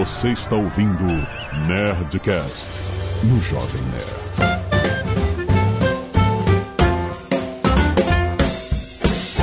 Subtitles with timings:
[0.00, 1.04] Você está ouvindo
[1.68, 2.70] Nerdcast
[3.22, 4.70] no Jovem Nerd.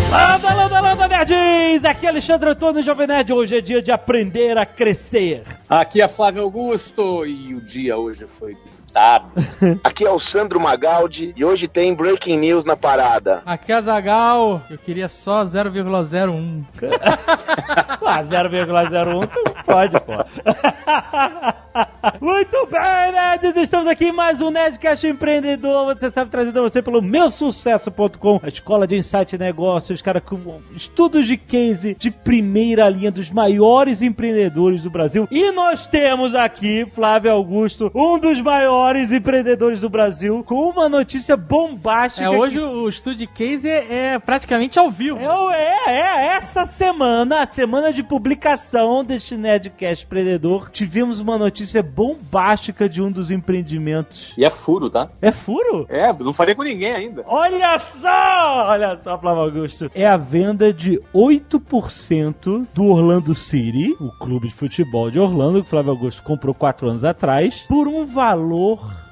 [0.10, 1.86] Landa, landa, landa, nerds!
[1.86, 3.32] Aqui é Alexandre Antônio Jovem Nerd.
[3.32, 5.44] Hoje é dia de aprender a crescer.
[5.70, 8.58] Aqui é Flávio Augusto e o dia hoje foi
[8.88, 9.26] disputado.
[9.84, 13.42] Aqui é o Sandro Magaldi e hoje tem Breaking News na parada.
[13.46, 16.64] Aqui é a Zagal, eu queria só 0,01.
[18.08, 20.14] Ah, 0,01 tu pode, pô.
[22.22, 23.58] Muito bem, nerds!
[23.58, 25.94] Estamos aqui em mais um Nerdcast Empreendedor.
[25.94, 30.62] Você sabe, trazido a você pelo meusucesso.com, a escola de insight e negócios, cara, com
[30.74, 35.28] estudos de case de primeira linha dos maiores empreendedores do Brasil.
[35.30, 41.36] E nós temos aqui, Flávio Augusto, um dos maiores empreendedores do Brasil, com uma notícia
[41.36, 42.26] bombástica.
[42.26, 45.18] É, hoje que- o estudo de case é, é praticamente ao vivo.
[45.20, 45.56] É,
[45.88, 52.88] é, é, essa semana, a semana de publicação deste Nerdcast Empreendedor, tivemos uma notícia bombástica
[52.90, 54.34] de um dos empreendimentos.
[54.38, 55.10] E é furo, tá?
[55.22, 55.86] É furo?
[55.90, 57.24] É, não falei com ninguém ainda.
[57.28, 58.68] Olha só!
[58.70, 59.92] Olha só, Flávio Augusto.
[59.94, 65.68] É a venda de 8% do Orlando City, o clube de futebol de Orlando, que
[65.68, 68.67] o Flávio Augusto comprou 4 anos atrás, por um valor.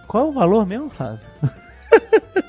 [0.07, 1.19] Qual é o valor mesmo, Flávio?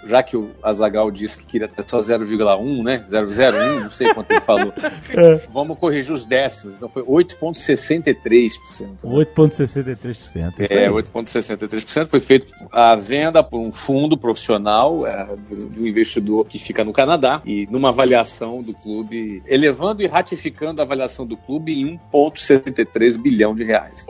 [0.04, 3.04] Já que o Azagal disse que queria ter só 0,1, né?
[3.08, 4.72] 0,01, não sei quanto ele falou.
[5.52, 6.74] Vamos corrigir os décimos.
[6.76, 8.88] Então foi 8,63%.
[8.88, 8.96] né?
[9.04, 10.60] 8,63%.
[10.60, 10.88] isso É, aí.
[10.90, 15.26] 8,63% foi feito a venda por um fundo profissional é,
[15.70, 20.80] de um investidor que fica no Canadá e numa avaliação do clube, elevando e ratificando
[20.80, 24.06] a avaliação do clube em 1,73 bilhão de reais.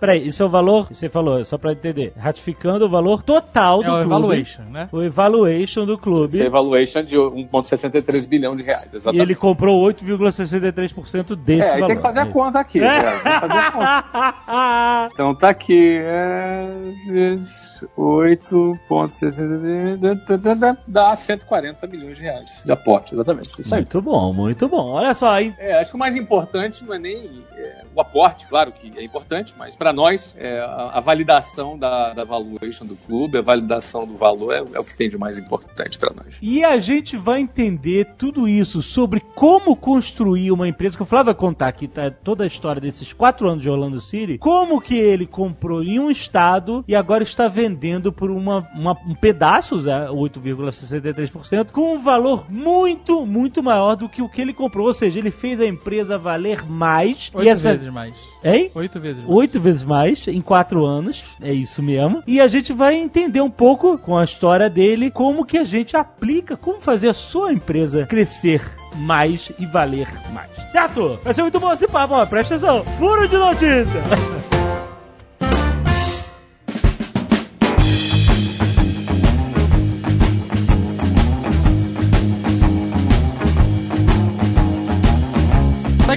[0.00, 3.84] Peraí, isso é o valor, você falou, só pra entender, ratificando o valor total do
[3.84, 4.04] É o clube.
[4.06, 4.88] evaluation, né?
[4.90, 6.32] O evaluation do clube.
[6.34, 9.22] Essa evaluation de 1,63 bilhão de reais, E exatamente.
[9.22, 11.86] ele comprou 8,63% desse É, valor.
[11.88, 12.80] tem que fazer a conta aqui.
[12.80, 13.02] né?
[13.02, 15.10] Tem que fazer a conta.
[15.12, 15.98] Então tá aqui.
[16.00, 16.66] É,
[17.08, 23.50] vezes 8,63 dá 140 milhões de reais de aporte, exatamente.
[23.60, 23.80] Isso aí.
[23.82, 24.90] Muito bom, muito bom.
[24.92, 25.54] Olha só, aí.
[25.58, 29.02] É, acho que o mais importante não é nem é, o aporte, claro que é
[29.02, 34.06] importante, mas para nós é, a, a validação da, da valuation do clube, a validação
[34.06, 36.36] do valor é, é o que tem de mais importante para nós.
[36.40, 41.26] E a gente vai entender tudo isso sobre como construir uma empresa, que o Flávio
[41.26, 44.94] vai contar aqui tá, toda a história desses quatro anos de Orlando City, como que
[44.96, 50.06] ele comprou em um estado e agora está vendendo por uma, uma- um pedaço, Zé,
[50.08, 54.86] 8,63%, com um valor muito, muito maior do que o que ele comprou.
[54.86, 57.30] Ou seja, ele fez a empresa valer mais.
[57.34, 57.72] Oito e essa...
[57.72, 58.14] vezes mais.
[58.42, 58.70] Hein?
[58.74, 59.36] Oito vezes mais.
[59.36, 62.22] Oito vezes mais em quatro anos, é isso mesmo.
[62.26, 65.96] E a gente vai entender um pouco com a história dele como que a gente
[65.96, 68.62] aplica, como fazer a sua empresa crescer
[68.96, 70.50] mais e valer mais.
[70.70, 71.18] Certo?
[71.22, 72.26] Vai ser muito bom esse papo, ó.
[72.26, 72.84] Presta atenção.
[72.98, 74.02] Furo de notícia.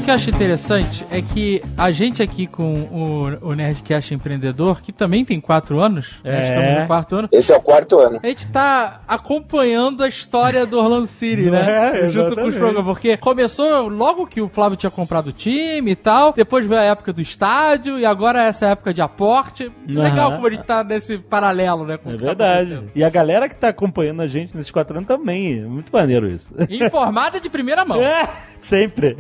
[0.04, 1.06] que eu acho interessante?
[1.10, 6.20] É que a gente aqui com o, o Nerdcast Empreendedor, que também tem quatro anos,
[6.24, 6.32] É.
[6.32, 6.42] né?
[6.50, 8.20] estamos no quarto ano, Esse é o quarto ano.
[8.22, 12.06] a gente tá acompanhando a história do Orlando City, né?
[12.06, 12.50] É, Junto com o.
[12.50, 16.82] Strogan, porque começou logo que o Flávio tinha comprado o time e tal, depois veio
[16.82, 19.72] a época do estádio e agora essa época de aporte.
[19.88, 20.36] Legal Aham.
[20.36, 21.98] como a gente tá nesse paralelo, né?
[21.98, 22.74] com o É tá verdade.
[22.74, 22.92] acontecendo.
[22.96, 25.60] E a galera que tá acompanhando a gente nesses quatro anos também.
[25.60, 26.52] É muito maneiro isso.
[26.70, 28.02] Informada de primeira mão.
[28.04, 28.28] É,
[28.66, 29.16] sempre.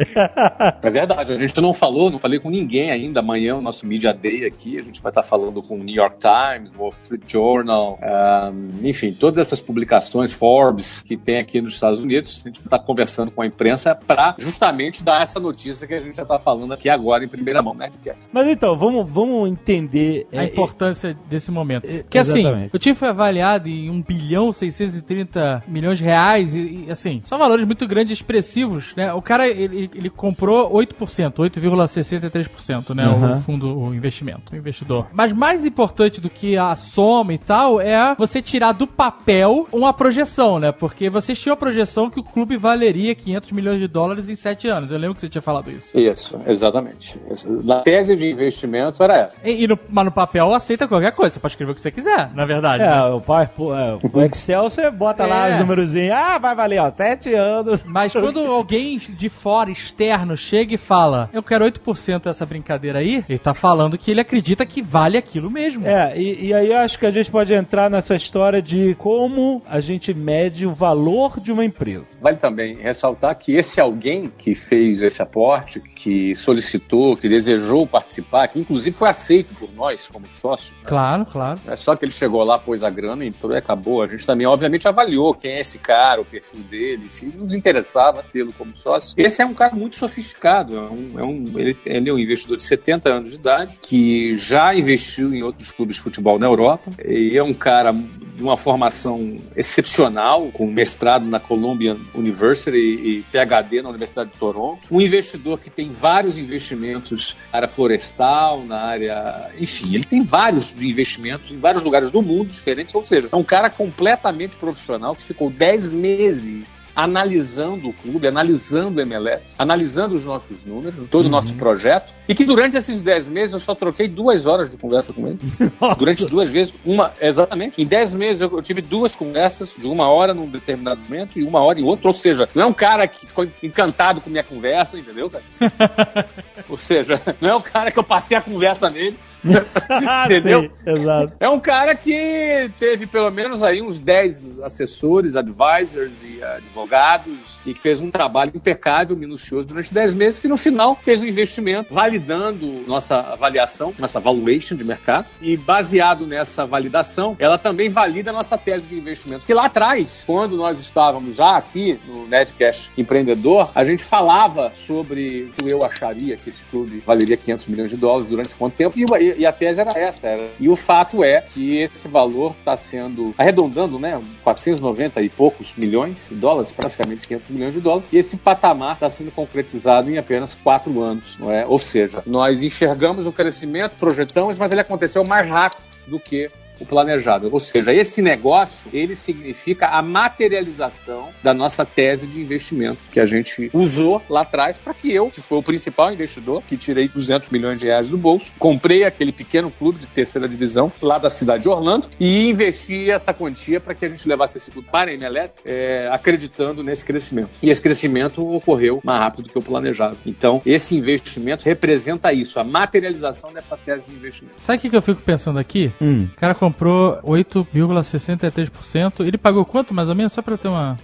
[0.82, 3.20] É verdade, a gente não falou, não falei com ninguém ainda.
[3.20, 6.18] Amanhã o nosso Media Day aqui, a gente vai estar falando com o New York
[6.20, 12.00] Times, Wall Street Journal, um, enfim, todas essas publicações, Forbes, que tem aqui nos Estados
[12.00, 12.42] Unidos.
[12.46, 16.02] A gente vai estar conversando com a imprensa para justamente dar essa notícia que a
[16.02, 17.90] gente já está falando aqui agora em primeira mão, né.
[18.34, 20.28] Mas então, vamos, vamos entender.
[20.32, 21.86] a é, importância desse momento.
[21.86, 26.86] é, Porque assim, o time foi avaliado em 1 bilhão 630 milhões de reais e,
[26.88, 29.14] e, assim, são valores muito grandes e expressivos, né?
[29.14, 33.08] O cara, ele, ele comprou 8%, 8,63%, né?
[33.08, 33.32] Uhum.
[33.32, 35.08] O fundo, o investimento, o investidor.
[35.14, 39.94] Mas mais importante do que a soma e tal é você tirar do papel uma
[39.94, 40.72] projeção, né?
[40.72, 44.68] Porque você tinha a projeção que o clube valeria 500 milhões de dólares em 7
[44.68, 44.92] anos.
[44.92, 45.98] Eu lembro que você tinha falado isso.
[45.98, 47.20] Isso, exatamente.
[47.64, 49.42] Na tese de investimento era essa.
[49.44, 51.34] E, e no, mas no papel aceita qualquer coisa.
[51.34, 52.84] Você pode escrever o que você quiser, na verdade.
[52.84, 52.98] né?
[52.98, 55.54] É, o PowerPoint, é, o Excel você bota lá É.
[55.54, 56.12] os númerozinhos.
[56.14, 57.84] Ah, vai valer, ó, sete anos.
[57.84, 63.24] Mas quando alguém de fora, externo, chega e fala, eu quero 8% dessa brincadeira aí,
[63.30, 65.88] ele tá falando que ele acredita que vale aquilo mesmo.
[65.88, 69.62] É, e, e aí eu acho que a gente pode entrar nessa história de como
[69.66, 72.18] a gente mede o valor de uma empresa.
[72.22, 78.50] Vale também ressaltar que esse alguém que fez esse aporte, que solicitou, que desejou participar,
[78.50, 80.76] que inclusive foi aceito por nós como sócio.
[80.84, 81.62] Claro, claro.
[81.66, 84.02] Não é só que ele chegou lá, pôs a grana, entrou e acabou.
[84.02, 88.22] A gente também, obviamente, avaliou quem é esse cara, o perfil dele, se nos interessava
[88.34, 89.13] tê-lo como sócio.
[89.18, 90.76] Esse é um cara muito sofisticado.
[90.78, 94.36] É um, é um, ele, ele é um investidor de 70 anos de idade, que
[94.36, 96.92] já investiu em outros clubes de futebol na Europa.
[97.06, 103.82] E é um cara de uma formação excepcional, com mestrado na Columbia University e PhD
[103.82, 104.82] na Universidade de Toronto.
[104.90, 109.52] Um investidor que tem vários investimentos na área florestal, na área.
[109.60, 112.94] Enfim, ele tem vários investimentos em vários lugares do mundo diferentes.
[112.96, 116.64] Ou seja, é um cara completamente profissional que ficou 10 meses
[116.96, 122.36] analisando o clube, analisando o MLS, analisando os nossos números, todo o nosso projeto, e
[122.36, 125.40] que durante esses 10 meses eu só troquei duas horas de conversa com ele.
[125.80, 125.96] Nossa.
[125.96, 127.82] Durante duas vezes, uma, exatamente.
[127.82, 131.44] Em 10 meses eu, eu tive duas conversas, de uma hora num determinado momento e
[131.44, 132.08] uma hora em outro.
[132.08, 135.44] Ou seja, não é um cara que ficou encantado com minha conversa, entendeu, cara?
[136.70, 139.18] Ou seja, não é um cara que eu passei a conversa nele.
[140.26, 140.62] Entendeu?
[140.62, 141.34] Sim, exato.
[141.40, 147.74] É um cara que teve pelo menos aí uns 10 assessores, advisors e advogados e
[147.74, 151.94] que fez um trabalho impecável, minucioso durante 10 meses, que no final fez um investimento
[151.94, 158.34] validando nossa avaliação, nossa valuation de mercado e baseado nessa validação, ela também valida a
[158.34, 159.46] nossa tese de investimento.
[159.46, 165.44] Que lá atrás, quando nós estávamos já aqui no Netcash Empreendedor, a gente falava sobre
[165.44, 168.98] o que eu acharia que esse clube valeria 500 milhões de dólares durante quanto tempo
[168.98, 169.06] e,
[169.38, 170.28] e a tese era essa.
[170.28, 170.50] Era.
[170.60, 176.28] E o fato é que esse valor está sendo, arredondando, né, 490 e poucos milhões
[176.30, 180.56] de dólares, praticamente 500 milhões de dólares, e esse patamar está sendo concretizado em apenas
[180.56, 181.66] quatro anos, não é?
[181.66, 186.50] Ou seja, nós enxergamos o crescimento, projetamos, mas ele aconteceu mais rápido do que
[186.80, 187.50] o planejado.
[187.52, 193.26] Ou seja, esse negócio, ele significa a materialização da nossa tese de investimento que a
[193.26, 197.50] gente usou lá atrás para que eu, que foi o principal investidor, que tirei 200
[197.50, 201.64] milhões de reais do bolso, comprei aquele pequeno clube de terceira divisão lá da cidade
[201.64, 205.14] de Orlando e investi essa quantia para que a gente levasse esse clube para a
[205.14, 207.50] MLS, é, acreditando nesse crescimento.
[207.62, 210.18] E esse crescimento ocorreu mais rápido do que o planejado.
[210.26, 214.56] Então, esse investimento representa isso, a materialização dessa tese de investimento.
[214.60, 215.92] Sabe o que, eu fico pensando aqui?
[216.02, 216.28] Hum.
[216.32, 219.26] O cara comprou 8,63%.
[219.26, 220.34] Ele pagou quanto, mais ou menos?
[220.34, 220.98] Só pra eu ter uma...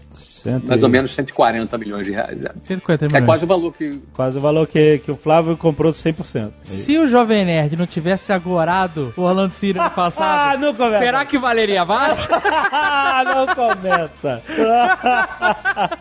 [0.68, 2.44] Mais ou menos 140 milhões de reais.
[2.44, 3.26] É, 140 é milhões.
[3.26, 6.52] quase o valor que Quase o valor que, que o Flávio comprou 100%.
[6.60, 11.00] Se o Jovem Nerd não tivesse agorado o Orlando City Ah, passado, não começa.
[11.00, 12.18] será que valeria mais?
[13.26, 14.42] não começa.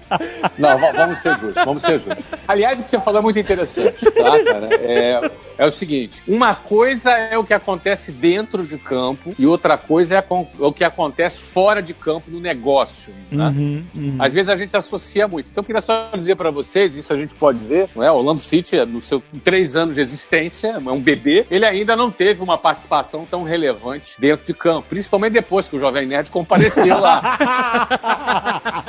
[0.59, 2.25] Não, va- vamos ser justos, vamos ser justos.
[2.47, 4.69] Aliás, o que você falou é muito interessante, tá, cara?
[4.73, 9.77] É, é o seguinte: uma coisa é o que acontece dentro de campo e outra
[9.79, 13.13] coisa é com- o que acontece fora de campo no negócio.
[13.31, 13.47] Né?
[13.49, 14.17] Uhum, uhum.
[14.19, 15.51] Às vezes a gente associa muito.
[15.51, 18.11] Então, eu queria só dizer para vocês, isso a gente pode dizer, não é?
[18.11, 22.43] Orlando City, no seu três anos de existência, é um bebê, ele ainda não teve
[22.43, 27.37] uma participação tão relevante dentro de campo, principalmente depois que o Jovem Nerd compareceu lá.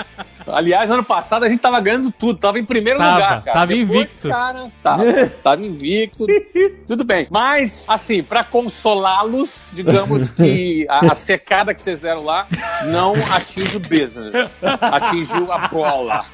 [0.52, 3.54] Aliás, ano passado a gente tava ganhando tudo, tava em primeiro Tava, lugar, cara.
[3.60, 4.30] tava Depois, invicto.
[4.30, 5.04] Cara, tava,
[5.44, 6.26] tava invicto.
[6.88, 7.28] tudo bem.
[7.30, 12.48] Mas, assim, pra consolá-los, digamos que a, a secada que vocês deram lá
[12.86, 16.26] não atinge o business, atingiu a bola.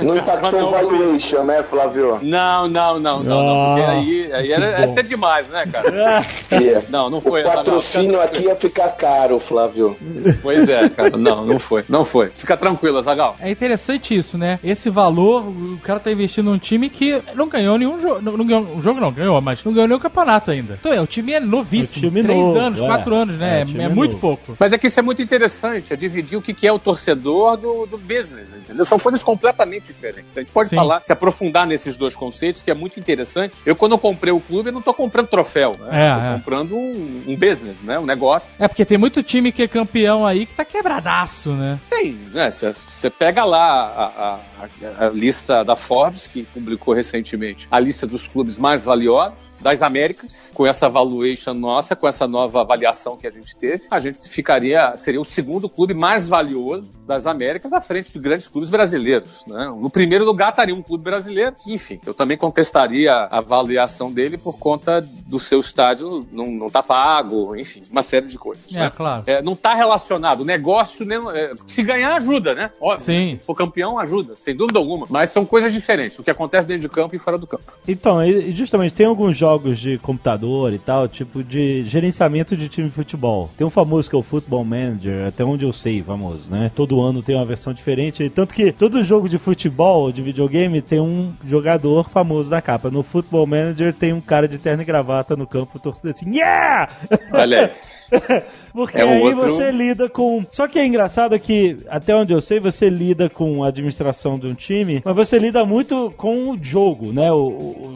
[0.00, 2.18] Não impactou Não, o valuation, né, Flávio?
[2.22, 4.86] Não, não, não, não, não, porque Ah, aí, aí era, bom.
[4.88, 6.24] ser demais, né, cara?
[6.50, 6.86] Yeah.
[6.90, 7.42] Não, não O foi.
[7.42, 9.96] patrocínio não, aqui ia ficar caro, Flávio.
[10.42, 11.16] Pois é, cara.
[11.16, 11.84] Não, não foi.
[11.88, 12.30] Não foi.
[12.30, 13.36] Fica tranquilo, Zagal.
[13.40, 14.58] É interessante isso, né?
[14.62, 18.20] Esse valor, o cara tá investindo num time que não ganhou nenhum jogo.
[18.22, 20.78] Não, não ganhou um jogo, não, ganhou, mas não ganhou nenhum campeonato ainda.
[20.80, 22.06] Então, é, o time é novíssimo.
[22.06, 22.86] O time Três novo, anos, é.
[22.86, 23.58] quatro anos, né?
[23.58, 24.20] É, É, o time muito novo.
[24.20, 24.56] pouco.
[24.58, 27.56] Mas é que isso é muito interessante, é dividir o que que é o torcedor
[27.56, 28.84] do, do business, entendeu?
[28.84, 30.36] São coisas completamente diferentes.
[30.36, 30.76] A gente pode Sim.
[30.76, 33.60] falar, se aprofundar nesses dois conceitos, que é muito interessante.
[33.66, 35.88] Eu, quando eu comprei o clube, eu não tô comprando troféu, né?
[35.90, 36.34] É, tô é.
[36.34, 37.98] comprando um, um business, né?
[37.98, 38.62] Um negócio.
[38.62, 41.78] É porque tem muito time que é campeão aí que tá quebradaço, né?
[41.84, 42.50] Sim, né?
[42.50, 48.06] Você pega lá a, a- a- a lista da Forbes, que publicou recentemente a lista
[48.06, 53.26] dos clubes mais valiosos das Américas, com essa valuation nossa, com essa nova avaliação que
[53.26, 57.80] a gente teve, a gente ficaria, seria o segundo clube mais valioso das Américas à
[57.80, 59.42] frente de grandes clubes brasileiros.
[59.48, 59.66] Né?
[59.76, 64.38] No primeiro lugar estaria um clube brasileiro, que, enfim, eu também contestaria a avaliação dele
[64.38, 68.72] por conta do seu estádio não, não tá pago, enfim, uma série de coisas.
[68.72, 68.92] É, né?
[68.94, 69.24] claro.
[69.26, 70.42] É, não está relacionado.
[70.42, 72.70] O negócio, né, é, se ganhar, ajuda, né?
[72.80, 73.04] Óbvio.
[73.04, 73.40] Sim, se sim.
[73.46, 75.06] O campeão ajuda, sem dúvida alguma.
[75.10, 76.18] Mas são coisas diferentes.
[76.18, 77.64] O que acontece dentro de campo e fora do campo.
[77.86, 82.88] Então, e justamente tem alguns jogos de computador e tal, tipo de gerenciamento de time
[82.88, 83.50] de futebol.
[83.58, 86.70] Tem um famoso que é o Football Manager, até onde eu sei, famoso, né?
[86.74, 88.30] Todo ano tem uma versão diferente.
[88.30, 92.90] Tanto que todo jogo de futebol, de videogame, tem um jogador famoso na capa.
[92.90, 96.90] No Football Manager tem um cara de terno e gravata no campo torcendo assim, yeah!
[97.32, 97.70] Olha aí.
[98.72, 100.44] Porque É aí outro- você lida com.
[100.50, 104.46] Só que é engraçado que, até onde eu sei, você lida com a administração de
[104.46, 107.30] um time, mas você lida muito com o jogo, né?
[107.32, 107.38] O,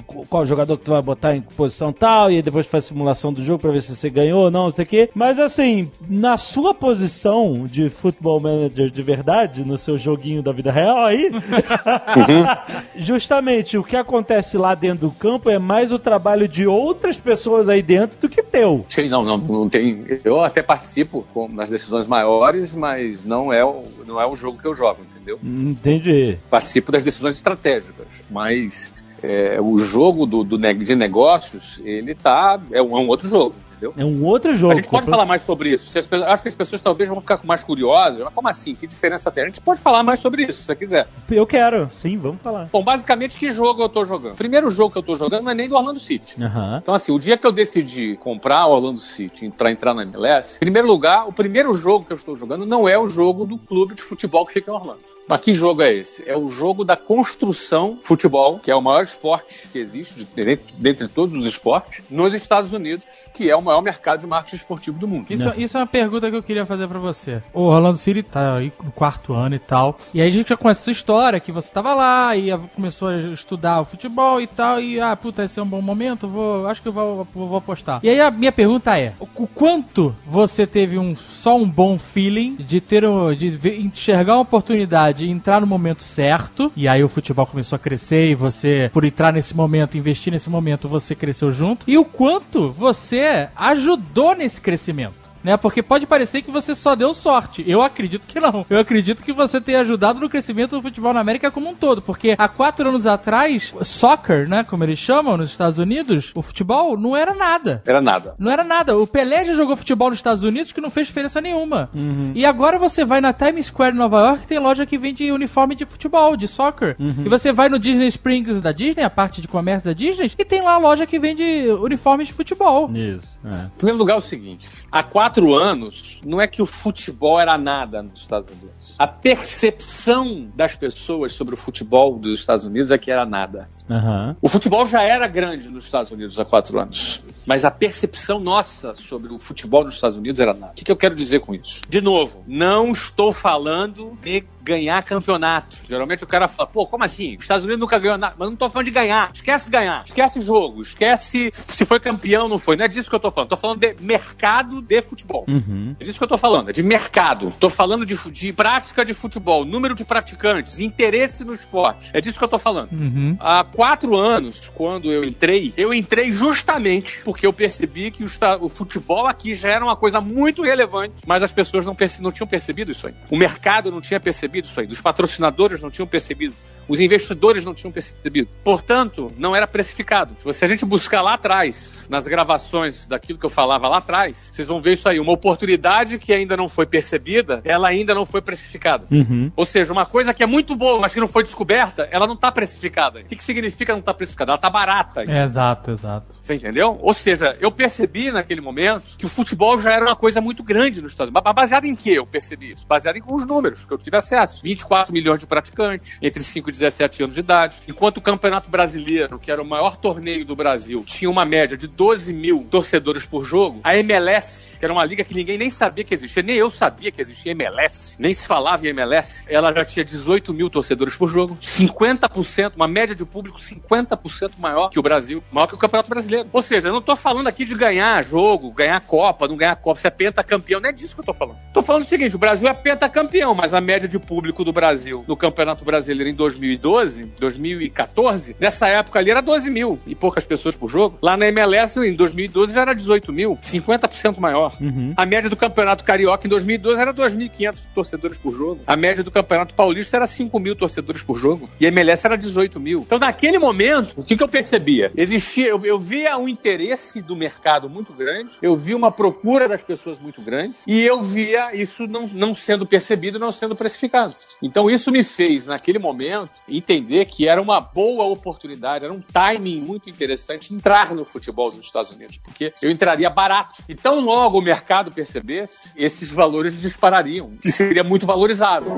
[0.08, 3.32] o- qual jogador que tu vai botar em posição tal, e aí depois faz simulação
[3.32, 5.10] do jogo pra ver se você ganhou ou não, não sei o quê.
[5.14, 10.72] Mas assim, na sua posição de futebol manager de verdade, no seu joguinho da vida
[10.72, 11.30] real aí,
[12.96, 17.68] justamente o que acontece lá dentro do campo é mais o trabalho de outras pessoas
[17.68, 18.84] aí dentro do que teu.
[18.88, 20.01] Sim, não, não, não tem.
[20.24, 24.58] Eu até participo com- nas decisões maiores, mas não é, o, não é o jogo
[24.58, 25.38] que eu jogo, entendeu?
[25.42, 26.38] Entendi.
[26.50, 28.92] Participo das decisões estratégicas, mas
[29.22, 32.60] é, o jogo do, do de negócios, ele tá.
[32.72, 33.94] É um, é um outro jogo, entendeu?
[33.96, 34.72] É um outro jogo.
[34.72, 35.98] A gente pode falar mais sobre isso.
[35.98, 38.22] As acho que as pessoas talvez vão ficar mais curiosas.
[38.22, 38.74] Mas como assim?
[38.74, 39.44] Que diferença tem?
[39.44, 41.08] A gente pode falar mais sobre isso, se você quiser.
[41.30, 42.68] Eu quero, sim, vamos falar.
[42.72, 44.32] Bom, basicamente, que jogo eu tô jogando?
[44.32, 46.42] O primeiro jogo que eu tô jogando não é nem do Orlando City.
[46.42, 46.78] Aham.
[46.82, 50.56] Então, assim, o dia que eu decidi comprar o Orlando City para entrar na MLS,
[50.56, 53.58] em primeiro lugar, o primeiro jogo que eu estou jogando não é o jogo do
[53.58, 55.02] clube de futebol que fica em Orlando.
[55.32, 56.22] Mas que jogo é esse?
[56.28, 60.60] É o jogo da construção futebol, que é o maior esporte que existe, de- dentre,
[60.78, 64.98] dentre todos os esportes, nos Estados Unidos, que é o maior mercado de marketing esportivo
[64.98, 65.26] do mundo.
[65.30, 67.42] Isso, isso é uma pergunta que eu queria fazer pra você.
[67.52, 69.96] O Orlando City tá aí no quarto ano e tal.
[70.12, 73.08] E aí a gente já conhece a sua história, que você tava lá e começou
[73.08, 74.80] a estudar o futebol e tal.
[74.80, 77.56] E, ah, puta, esse é um bom momento, vou, acho que eu vou, vou, vou
[77.58, 78.00] apostar.
[78.02, 82.56] E aí a minha pergunta é, o quanto você teve um, só um bom feeling
[82.56, 87.08] de ter, um- de enxergar uma oportunidade e entrar no momento certo, e aí o
[87.08, 91.50] futebol começou a crescer e você, por entrar nesse momento, investir nesse momento, você cresceu
[91.50, 91.84] junto.
[91.88, 95.56] E o quanto você ajudou nesse crescimento né?
[95.56, 97.64] Porque pode parecer que você só deu sorte.
[97.66, 98.64] Eu acredito que não.
[98.68, 102.02] Eu acredito que você tenha ajudado no crescimento do futebol na América como um todo.
[102.02, 104.64] Porque há quatro anos atrás, soccer, né?
[104.64, 107.82] Como eles chamam nos Estados Unidos, o futebol não era nada.
[107.86, 108.34] Era nada.
[108.38, 108.96] Não era nada.
[108.96, 111.90] O Pelé já jogou futebol nos Estados Unidos que não fez diferença nenhuma.
[112.34, 115.84] E agora você vai na Times Square Nova York, tem loja que vende uniforme de
[115.84, 116.96] futebol, de soccer.
[116.98, 120.44] E você vai no Disney Springs da Disney, a parte de comércio da Disney, e
[120.44, 121.42] tem lá a loja que vende
[121.80, 122.90] uniformes de futebol.
[122.92, 123.38] Isso.
[123.44, 123.66] É.
[123.66, 127.56] Em primeiro lugar, é o seguinte: há quatro anos, não é que o futebol era
[127.58, 128.94] nada nos Estados Unidos.
[128.98, 133.68] A percepção das pessoas sobre o futebol dos Estados Unidos é que era nada.
[133.90, 134.36] Aham.
[134.40, 137.22] O futebol já era grande nos Estados Unidos há quatro anos.
[137.46, 140.72] Mas a percepção nossa sobre o futebol nos Estados Unidos era nada.
[140.72, 141.80] O que, que eu quero dizer com isso?
[141.88, 145.78] De novo, não estou falando de ganhar campeonato.
[145.88, 147.34] Geralmente o cara fala, pô, como assim?
[147.34, 148.34] Os Estados Unidos nunca ganhou nada.
[148.38, 149.30] Mas não estou falando de ganhar.
[149.34, 150.04] Esquece ganhar.
[150.06, 150.82] Esquece jogo.
[150.82, 152.76] Esquece se foi campeão ou não foi.
[152.76, 153.46] Não é disso que eu estou falando.
[153.46, 155.44] Estou falando de mercado de futebol.
[155.48, 155.96] Uhum.
[155.98, 157.52] É disso que eu tô falando, é de mercado.
[157.58, 162.10] Tô falando de, de prática de futebol, número de praticantes, interesse no esporte.
[162.12, 162.92] É disso que eu tô falando.
[162.92, 163.34] Uhum.
[163.38, 168.28] Há quatro anos, quando eu entrei, eu entrei justamente porque eu percebi que o,
[168.60, 172.46] o futebol aqui já era uma coisa muito relevante, mas as pessoas não, não tinham
[172.46, 173.14] percebido isso aí.
[173.30, 176.54] O mercado não tinha percebido isso aí, os patrocinadores não tinham percebido.
[176.92, 178.50] Os investidores não tinham percebido.
[178.62, 180.36] Portanto, não era precificado.
[180.52, 184.68] Se a gente buscar lá atrás, nas gravações daquilo que eu falava lá atrás, vocês
[184.68, 185.18] vão ver isso aí.
[185.18, 189.06] Uma oportunidade que ainda não foi percebida, ela ainda não foi precificada.
[189.10, 189.50] Uhum.
[189.56, 192.34] Ou seja, uma coisa que é muito boa, mas que não foi descoberta, ela não
[192.34, 193.20] está precificada.
[193.20, 194.50] O que, que significa não estar precificada?
[194.50, 195.22] Ela está barata.
[195.22, 196.36] Exato, exato.
[196.42, 196.98] Você entendeu?
[197.00, 201.00] Ou seja, eu percebi naquele momento que o futebol já era uma coisa muito grande
[201.00, 201.54] nos Estados Unidos.
[201.54, 202.86] Baseado em que eu percebi isso?
[202.86, 204.62] Baseado em os números que eu tive acesso.
[204.62, 207.78] 24 milhões de praticantes, entre 5 e 17 anos de idade.
[207.86, 211.86] Enquanto o Campeonato Brasileiro, que era o maior torneio do Brasil, tinha uma média de
[211.86, 216.04] 12 mil torcedores por jogo, a MLS, que era uma liga que ninguém nem sabia
[216.04, 219.84] que existia, nem eu sabia que existia MLS, nem se falava em MLS, ela já
[219.84, 225.02] tinha 18 mil torcedores por jogo, 50%, uma média de público 50% maior que o
[225.02, 226.48] Brasil, maior que o Campeonato Brasileiro.
[226.52, 230.00] Ou seja, eu não tô falando aqui de ganhar jogo, ganhar Copa, não ganhar Copa,
[230.00, 231.58] se é pentacampeão, não é disso que eu tô falando.
[231.72, 235.24] Tô falando o seguinte, o Brasil é pentacampeão, mas a média de público do Brasil
[235.28, 240.76] no Campeonato Brasileiro em 2012, 2014, nessa época ali era 12 mil e poucas pessoas
[240.76, 241.18] por jogo.
[241.20, 244.76] Lá na MLS, em 2012, já era 18 mil, 50% maior.
[244.80, 245.12] Uhum.
[245.16, 248.80] A média do Campeonato Carioca em 2012 era 2.500 torcedores por jogo.
[248.86, 251.68] A média do Campeonato Paulista era 5 mil torcedores por jogo.
[251.80, 253.00] E a MLS era 18 mil.
[253.00, 255.10] Então, naquele momento, o que, que eu percebia?
[255.16, 259.82] Existia, eu, eu via um interesse do mercado muito grande, eu via uma procura das
[259.82, 264.34] pessoas muito grande, e eu via isso não, não sendo percebido, não sendo precificado.
[264.62, 269.80] Então, isso me fez, naquele momento, entender que era uma boa oportunidade, era um timing
[269.80, 273.82] muito interessante entrar no futebol dos Estados Unidos, porque eu entraria barato.
[273.88, 278.90] E tão logo o mercado percebesse, esses valores disparariam, que seria muito valorizado.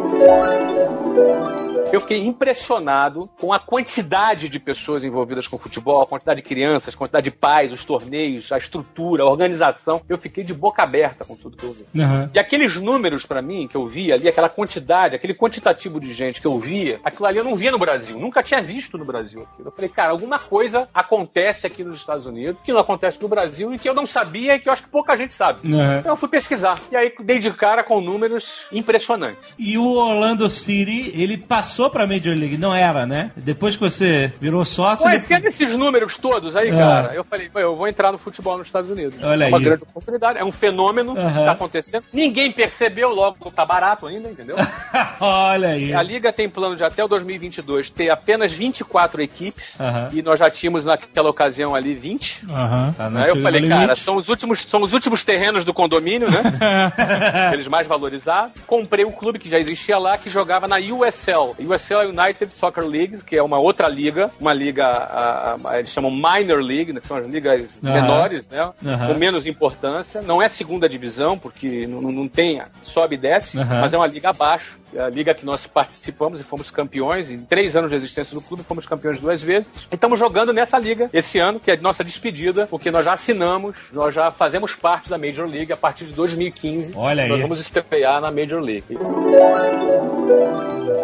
[1.95, 6.93] Eu fiquei impressionado com a quantidade de pessoas envolvidas com futebol, a quantidade de crianças,
[6.93, 10.03] a quantidade de pais, os torneios, a estrutura, a organização.
[10.09, 11.87] Eu fiquei de boca aberta com tudo que eu vi.
[11.95, 12.29] Uhum.
[12.35, 16.41] E aqueles números para mim que eu via ali, aquela quantidade, aquele quantitativo de gente
[16.41, 19.47] que eu via, aquilo ali eu não via no Brasil, nunca tinha visto no Brasil
[19.53, 19.69] aquilo.
[19.69, 23.73] Eu falei, cara, alguma coisa acontece aqui nos Estados Unidos que não acontece no Brasil
[23.73, 25.61] e que eu não sabia e que eu acho que pouca gente sabe.
[25.73, 25.99] Uhum.
[25.99, 26.75] Então eu fui pesquisar.
[26.91, 29.55] E aí dei de cara com números impressionantes.
[29.57, 33.31] E o Orlando City, ele passou pra Major League, não era, né?
[33.37, 35.05] Depois que você virou sócio.
[35.07, 36.77] ele- Conhecendo esses números todos aí, Ah.
[36.77, 39.15] cara, eu falei, "Pô, eu vou entrar no futebol nos Estados Unidos.
[39.23, 39.65] Olha é uma aí.
[39.65, 42.05] grande oportunidade, é um fenômeno que tá acontecendo.
[42.13, 44.57] Ninguém percebeu, logo tá barato ainda, entendeu?
[45.21, 45.93] Olha aí.
[45.95, 49.79] A Liga tem plano de até o 2022 ter apenas 24 equipes
[50.13, 52.45] e nós já tínhamos naquela ocasião ali 20.
[52.49, 52.95] Aham.
[52.97, 56.29] Tá, Aí eu chega falei, cara, são os últimos, são os últimos terrenos do condomínio,
[56.31, 56.43] né?
[57.49, 58.53] Aqueles mais valorizados.
[58.67, 61.55] Comprei um clube que já existia lá, que jogava na USL.
[61.67, 66.11] USL United Soccer Leagues, que é uma outra liga, uma liga, a- a- eles chamam
[66.11, 68.71] Minor League, né, que são as ligas menores, né?
[69.07, 70.23] Com menos importância.
[70.23, 74.31] Não é segunda divisão, porque não, não- tem, sobe e desce, mas é uma liga
[74.31, 74.81] abaixo.
[74.95, 77.31] É a liga que nós participamos e fomos campeões.
[77.31, 79.89] Em três anos de existência do clube, fomos campeões duas vezes.
[79.91, 83.13] E estamos jogando nessa liga esse ano, que é a nossa despedida, porque nós já
[83.13, 86.93] assinamos, nós já fazemos parte da Major League a partir de 2015.
[86.97, 87.29] Olha aí.
[87.29, 88.97] Nós vamos estrear na Major League.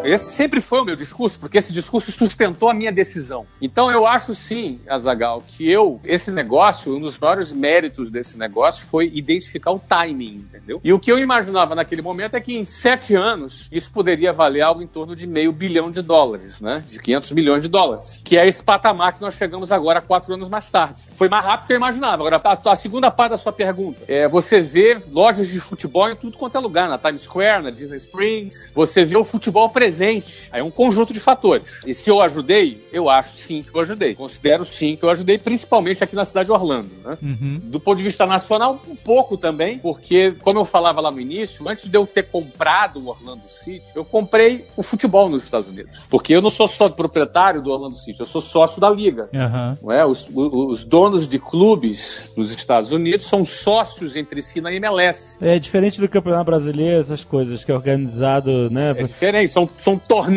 [0.05, 3.47] Esse sempre foi o meu discurso, porque esse discurso sustentou a minha decisão.
[3.61, 8.87] Então eu acho sim, Azagal, que eu, esse negócio, um dos maiores méritos desse negócio
[8.87, 10.81] foi identificar o timing, entendeu?
[10.83, 14.63] E o que eu imaginava naquele momento é que em sete anos isso poderia valer
[14.63, 16.83] algo em torno de meio bilhão de dólares, né?
[16.89, 18.21] De 500 milhões de dólares.
[18.25, 21.03] Que é esse patamar que nós chegamos agora, quatro anos mais tarde.
[21.13, 22.15] Foi mais rápido do que eu imaginava.
[22.15, 24.01] Agora, a, a segunda parte da sua pergunta.
[24.09, 27.71] É, você vê lojas de futebol em tudo quanto é lugar, na Times Square, na
[27.71, 28.73] Disney Springs.
[28.75, 30.40] Você vê o futebol presente.
[30.51, 31.81] Aí é um conjunto de fatores.
[31.87, 34.15] E se eu ajudei, eu acho sim que eu ajudei.
[34.15, 37.19] Considero sim que eu ajudei, principalmente aqui na cidade de Orlando, né?
[37.23, 37.61] Uhum.
[37.65, 41.69] Do ponto de vista nacional, um pouco também, porque, como eu falava lá no início,
[41.69, 46.01] antes de eu ter comprado o Orlando City, eu comprei o futebol nos Estados Unidos.
[46.09, 49.29] Porque eu não sou só proprietário do Orlando City, eu sou sócio da liga.
[49.35, 49.79] Aham.
[49.83, 50.05] Não é?
[50.11, 55.39] os, os donos de clubes nos Estados Unidos são sócios entre si na MLS.
[55.41, 58.91] É diferente do Campeonato Brasileiro, essas coisas que é organizado, né?
[58.91, 60.30] É diferente, são, são torneios,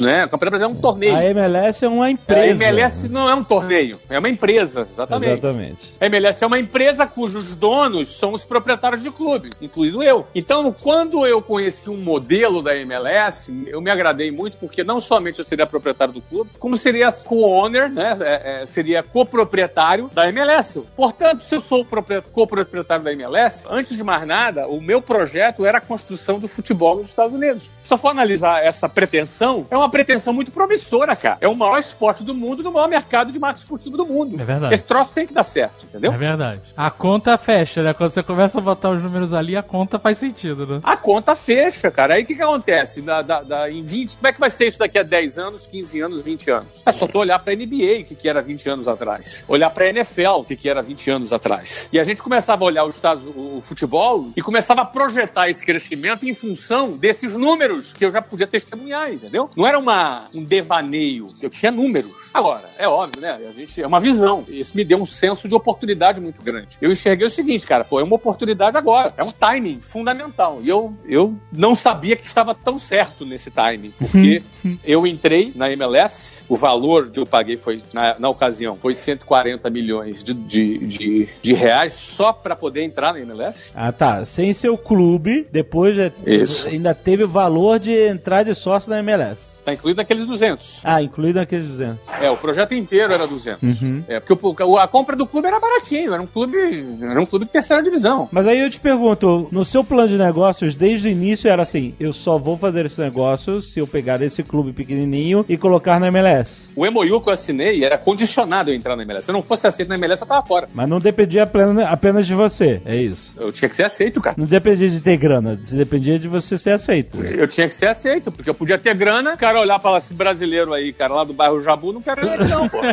[0.00, 0.24] né?
[0.24, 1.16] O Campeonato Brasileiro é um torneio.
[1.16, 2.64] A MLS é uma A empresa.
[2.64, 5.32] MLS não é um torneio, é uma empresa, exatamente.
[5.32, 5.96] Exatamente.
[6.00, 10.26] A MLS é uma empresa cujos donos são os proprietários de clubes, incluído eu.
[10.34, 15.38] Então, quando eu conheci um modelo da MLS, eu me agradei muito porque não somente
[15.38, 18.16] eu seria proprietário do clube, como seria co-owner, né?
[18.20, 20.82] É, é, seria coproprietário da MLS.
[20.96, 21.86] Portanto, se eu sou
[22.32, 26.96] coproprietário da MLS, antes de mais nada, o meu projeto era a construção do futebol
[26.96, 27.70] nos Estados Unidos.
[27.90, 31.38] Se eu for analisar essa pretensão, é uma pretensão muito promissora, cara.
[31.40, 34.40] É o maior esporte do mundo, no maior mercado de marketing esportivo do mundo.
[34.40, 34.72] É verdade.
[34.72, 36.12] Esse troço tem que dar certo, entendeu?
[36.12, 36.60] É verdade.
[36.76, 37.92] A conta fecha, né?
[37.92, 40.78] Quando você começa a botar os números ali, a conta faz sentido, né?
[40.84, 42.14] A conta fecha, cara.
[42.14, 43.02] Aí o que, que acontece?
[43.02, 45.66] Da, da- da- em 20, como é que vai ser isso daqui a 10 anos,
[45.66, 46.68] 15 anos, 20 anos?
[46.86, 49.44] É só tu olhar pra NBA, o que, que era 20 anos atrás.
[49.48, 51.88] Olhar pra NFL, o que, que era 20 anos atrás.
[51.92, 55.48] E a gente começava a olhar os Estados, o, o futebol e começava a projetar
[55.48, 57.34] esse crescimento em função desses
[57.80, 59.48] números que eu já podia testemunhar, entendeu?
[59.56, 62.12] Não era uma, um devaneio, eu tinha números.
[62.32, 63.30] Agora, é óbvio, né?
[63.48, 64.44] A gente, é uma visão.
[64.48, 66.78] Isso me deu um senso de oportunidade muito grande.
[66.80, 69.12] Eu enxerguei o seguinte, cara, pô, é uma oportunidade agora.
[69.16, 70.60] É um timing fundamental.
[70.62, 74.42] E eu, eu não sabia que estava tão certo nesse timing, porque
[74.84, 79.68] eu entrei na MLS, o valor que eu paguei foi, na, na ocasião, foi 140
[79.70, 83.72] milhões de, de, de, de reais só para poder entrar na MLS.
[83.74, 84.24] Ah, tá.
[84.24, 86.68] Sem seu clube, depois é- Isso.
[86.68, 89.58] ainda teve o valor de entrar de sócio na MLS.
[89.64, 90.80] Tá incluído naqueles 200.
[90.82, 91.98] Ah, incluído naqueles 200.
[92.20, 93.62] É, o projeto inteiro era 200.
[93.82, 94.02] Uhum.
[94.08, 96.56] É, porque o- a compra do clube era baratinho, era um clube,
[97.02, 98.28] era um clube de terceira divisão.
[98.32, 101.94] Mas aí eu te pergunto, no seu plano de negócios, desde o início era assim,
[102.00, 106.08] eu só vou fazer esse negócio se eu pegar esse clube pequenininho e colocar na
[106.08, 106.70] MLS.
[106.74, 109.26] O MOU que eu assinei era condicionado a eu entrar na MLS.
[109.26, 110.68] Se eu não fosse aceito na MLS, eu tava fora.
[110.72, 111.46] Mas não dependia
[111.88, 113.34] apenas de você, é isso.
[113.38, 114.36] Eu tinha que ser aceito, cara.
[114.38, 117.18] Não dependia de ter grana, dependia de você ser aceito.
[117.24, 120.14] Eu tinha que ser aceito, porque eu podia ter grana, o cara olhar pra esse
[120.14, 122.78] brasileiro aí, cara, lá do bairro Jabu, não quero ele aqui não, pô.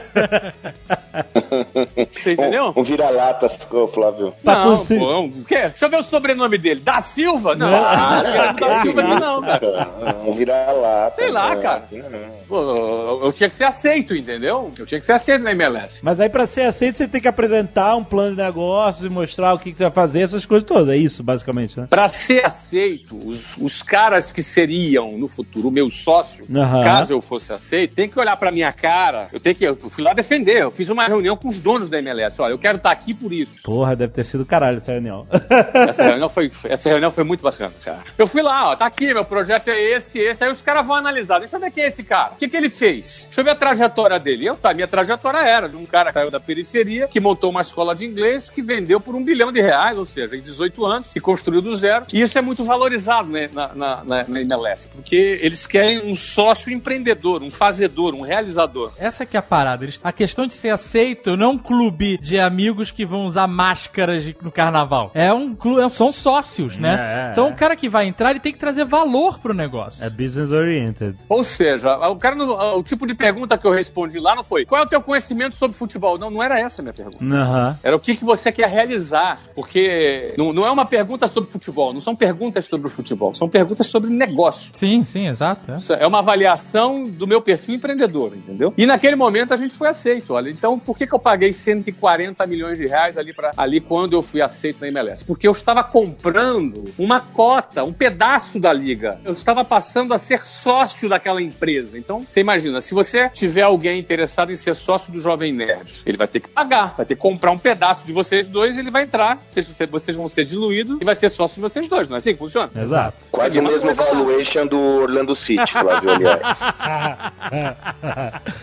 [2.11, 2.73] Você entendeu?
[2.75, 3.47] Um, um vira-lata,
[3.87, 4.33] Flávio.
[4.43, 5.69] Tá não, ci- pô, o quê?
[5.69, 6.79] Deixa eu ver o sobrenome dele.
[6.81, 7.55] Da Silva?
[7.55, 10.15] Não, Ah, não quero da Silva aqui não, cara.
[10.25, 11.15] Um vira-lata.
[11.21, 11.61] Sei lá, né?
[11.61, 11.83] cara.
[11.91, 12.37] Não.
[12.47, 14.71] Pô, eu, eu tinha que ser aceito, entendeu?
[14.77, 15.99] Eu tinha que ser aceito na MLS.
[16.01, 19.53] Mas aí, pra ser aceito, você tem que apresentar um plano de negócios e mostrar
[19.53, 20.89] o que, que você vai fazer, essas coisas todas.
[20.89, 21.87] É isso, basicamente, né?
[21.89, 26.83] Pra ser aceito, os, os caras que seriam no futuro o meu sócio, Aham.
[26.83, 29.29] caso eu fosse aceito, tem que olhar pra minha cara.
[29.31, 29.65] Eu tenho que.
[29.65, 30.61] Eu fui lá defender.
[30.61, 32.41] Eu fiz uma reunião com os donos da MLS.
[32.41, 33.61] Olha, eu quero estar aqui por isso.
[33.63, 35.27] Porra, deve ter sido caralho essa reunião.
[35.87, 38.03] Essa reunião foi, essa reunião foi muito bacana, cara.
[38.17, 40.43] Eu fui lá, ó, tá aqui, meu projeto é esse, esse.
[40.43, 41.39] Aí os caras vão analisar.
[41.39, 42.33] Deixa eu ver quem é esse cara.
[42.33, 43.25] O que, que ele fez?
[43.25, 44.45] Deixa eu ver a trajetória dele.
[44.45, 47.61] Eu, tá, minha trajetória era de um cara que saiu da periferia, que montou uma
[47.61, 51.11] escola de inglês, que vendeu por um bilhão de reais, ou seja, em 18 anos,
[51.15, 52.05] e construiu do zero.
[52.13, 56.15] E isso é muito valorizado né, na, na, na, na MLS, porque eles querem um
[56.15, 58.91] sócio empreendedor, um fazedor, um realizador.
[58.97, 59.83] Essa que é a parada.
[59.85, 63.47] Eles- A questão de ser aceito não é um clube de amigos que vão usar
[63.47, 65.11] máscaras de- no carnaval.
[65.13, 66.95] É um clube, são sócios, né?
[66.99, 67.51] É, é, então é.
[67.51, 70.03] o cara que vai entrar, ele tem que trazer valor pro negócio.
[70.03, 71.15] É business oriented.
[71.29, 74.65] Ou seja, o cara não- o tipo de pergunta que eu respondi lá não foi
[74.65, 76.17] qual é o teu conhecimento sobre futebol?
[76.17, 77.23] Não, não era essa a minha pergunta.
[77.23, 77.77] Aham.
[77.83, 79.39] Era o que, que você quer realizar.
[79.55, 83.47] Porque não, não é uma pergunta sobre futebol, não são perguntas sobre o futebol, são
[83.49, 84.71] perguntas sobre negócio.
[84.75, 85.71] Sim, sim, exato.
[85.71, 85.75] é.
[85.75, 88.73] Isso é uma avaliação do meu perfil empreendedor, entendeu?
[88.77, 90.33] E naquele momento a gente foi aceito.
[90.33, 94.13] Olha, então por que, que eu paguei 140 milhões de reais ali, pra, ali quando
[94.13, 95.23] eu fui aceito na MLS?
[95.25, 99.19] Porque eu estava comprando uma cota, um pedaço da liga.
[99.23, 101.97] Eu estava passando a ser sócio daquela empresa.
[101.97, 106.17] Então, você imagina, se você tiver alguém interessado em ser sócio do Jovem Nerd, ele
[106.17, 108.91] vai ter que pagar, vai ter que comprar um pedaço de vocês dois e ele
[108.91, 112.15] vai entrar, vocês, vocês vão ser diluídos e vai ser sócio de vocês dois, não
[112.15, 112.69] é assim que funciona?
[112.75, 113.17] Exato.
[113.31, 113.93] Quase o mesmo lá.
[114.17, 116.71] Valuation do Orlando City, Flávio, aliás.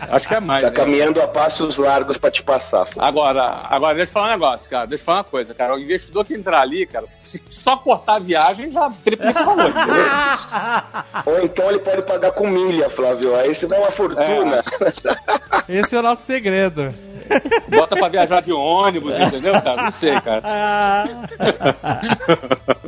[0.09, 0.63] Acho que é mais.
[0.63, 0.75] Tá né?
[0.75, 2.85] caminhando a passos largos pra te passar.
[2.85, 3.07] Flávio.
[3.07, 4.87] Agora, agora, deixa eu falar um negócio, cara.
[4.87, 5.75] Deixa eu falar uma coisa, cara.
[5.75, 9.73] O investidor que entrar ali, cara, se só cortar a viagem já triplica o valor?
[11.25, 13.35] Ou então ele pode pagar com milha, Flávio.
[13.35, 14.61] Aí você dá uma fortuna.
[15.67, 16.93] Esse é o nosso segredo.
[17.69, 19.83] Bota pra viajar de ônibus, entendeu, cara?
[19.83, 20.43] Não sei, cara.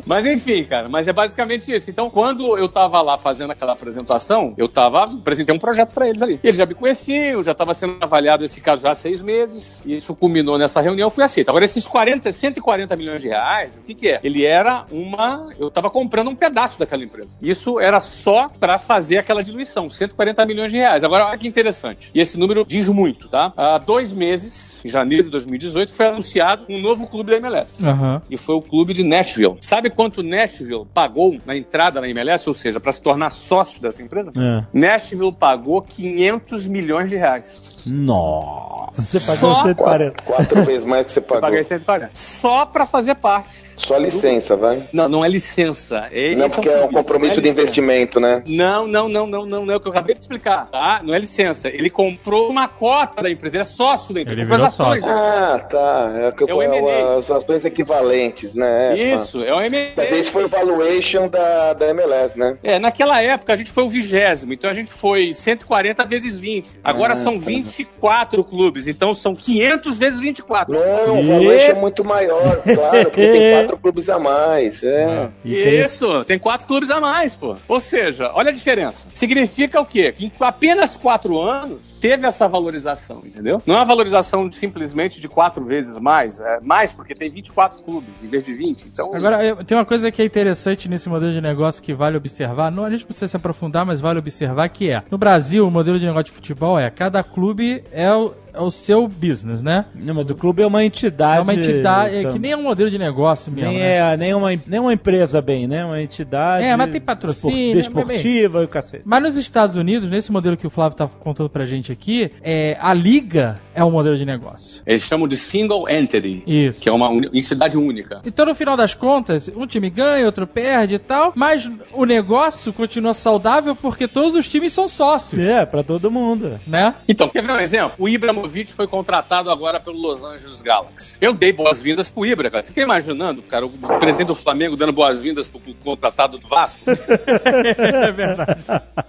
[0.05, 1.89] Mas enfim, cara, mas é basicamente isso.
[1.89, 6.21] Então, quando eu tava lá fazendo aquela apresentação, eu tava, apresentei um projeto pra eles
[6.21, 6.39] ali.
[6.43, 9.95] Eles já me conheciam, já tava sendo avaliado esse caso já há seis meses, e
[9.97, 11.49] isso culminou nessa reunião, eu fui aceito.
[11.49, 14.19] Agora, esses 40, 140 milhões de reais, o que que é?
[14.23, 15.45] Ele era uma...
[15.59, 17.37] Eu tava comprando um pedaço daquela empresa.
[17.41, 21.03] Isso era só pra fazer aquela diluição, 140 milhões de reais.
[21.03, 22.11] Agora, olha que interessante.
[22.13, 23.53] E esse número diz muito, tá?
[23.55, 28.21] Há dois meses, em janeiro de 2018, foi anunciado um novo clube da MLS Aham.
[28.29, 29.57] e foi o clube de Nashville.
[29.61, 34.01] Sabe quanto Nashville pagou na entrada na MLS, ou seja, para se tornar sócio dessa
[34.01, 34.31] empresa?
[34.35, 34.63] É.
[34.73, 37.61] Nashville pagou 500 milhões de reais.
[37.85, 39.01] Nossa.
[39.01, 40.23] Você pagou Só 140.
[40.23, 41.41] Quatro vezes mais que você Eu pagou.
[41.41, 42.11] paguei 140.
[42.13, 43.63] Só para fazer parte.
[43.75, 44.87] Só licença, vai.
[44.91, 46.07] Não, não é licença.
[46.11, 48.41] É, Não, porque é um compromisso é de investimento, né?
[48.47, 51.01] Não, não, não, não, não, não, é o que eu acabei de explicar, tá?
[51.03, 51.67] Não é licença.
[51.67, 54.41] Ele comprou uma cota da empresa, ele é sócio da empresa.
[54.41, 55.03] Ele virou ações.
[55.05, 56.13] Ah, tá.
[56.17, 57.17] É, o que É o é o- M&A.
[57.17, 58.97] as ações equivalentes, né?
[58.99, 59.91] É, Isso, é o M&A.
[59.95, 62.57] Mas esse foi o valuation da, da MLS, né?
[62.63, 66.79] É, naquela época a gente foi o vigésimo, então a gente foi 140 vezes 20.
[66.83, 67.45] Agora Ah, são tá.
[67.45, 70.73] 24 clubes, então são 500 vezes 24.
[70.73, 74.83] Não, o E- valuation é muito maior, claro, porque tem quatro clubes a mais.
[74.83, 75.29] É.
[75.43, 75.51] Tem-
[75.85, 77.55] Isso, tem quatro clubes a mais, pô.
[77.67, 79.07] Ou seja, olha a diferença.
[79.11, 80.11] Significa o quê?
[80.11, 83.61] Que em apenas quatro anos teve essa valorização, entendeu?
[83.65, 88.23] Não é uma valorização simplesmente de quatro vezes mais, é mais porque tem 24 clubes
[88.23, 88.83] em vez de 20.
[88.87, 92.71] Então, Agora, tem uma coisa que é interessante nesse modelo de negócio que vale observar.
[92.71, 95.03] Não, a gente precisa se aprofundar, mas vale observar que é.
[95.09, 98.71] No Brasil, o modelo de negócio de futebol é cada clube é o, é o
[98.71, 99.85] seu business, né?
[99.95, 101.39] Não, mas o clube é uma entidade.
[101.39, 103.69] É uma entidade, é então, que nem é um modelo de negócio mesmo.
[103.69, 103.97] nem, né?
[104.13, 105.85] é, nem, uma, nem uma empresa bem, né?
[105.85, 106.63] Uma entidade.
[106.65, 109.03] É, mas tem patrocínio, Desportiva e o cacete.
[109.05, 112.77] Mas nos Estados Unidos, nesse modelo que o Flávio tá contando pra gente aqui, é,
[112.79, 114.81] a liga é um modelo de negócio.
[114.85, 116.81] eles chamam de single entity, Isso.
[116.81, 118.21] que é uma entidade única.
[118.25, 122.73] Então, no final das contas, um time ganha, outro perde e tal, mas o negócio
[122.73, 126.59] continua saudável porque todos os times são sócios, É, pra todo mundo.
[126.65, 126.93] né?
[127.07, 127.93] Então, quer ver um exemplo?
[127.97, 131.15] O, Ibra, Ibrahimovic foi contratado agora pelo Los Angeles Galaxy.
[131.19, 132.61] Eu dei boas-vindas pro Ibra, cara.
[132.61, 136.79] Você fica imaginando, cara, o presidente do Flamengo dando boas-vindas pro, contratado do Vasco?
[136.87, 138.61] É verdade.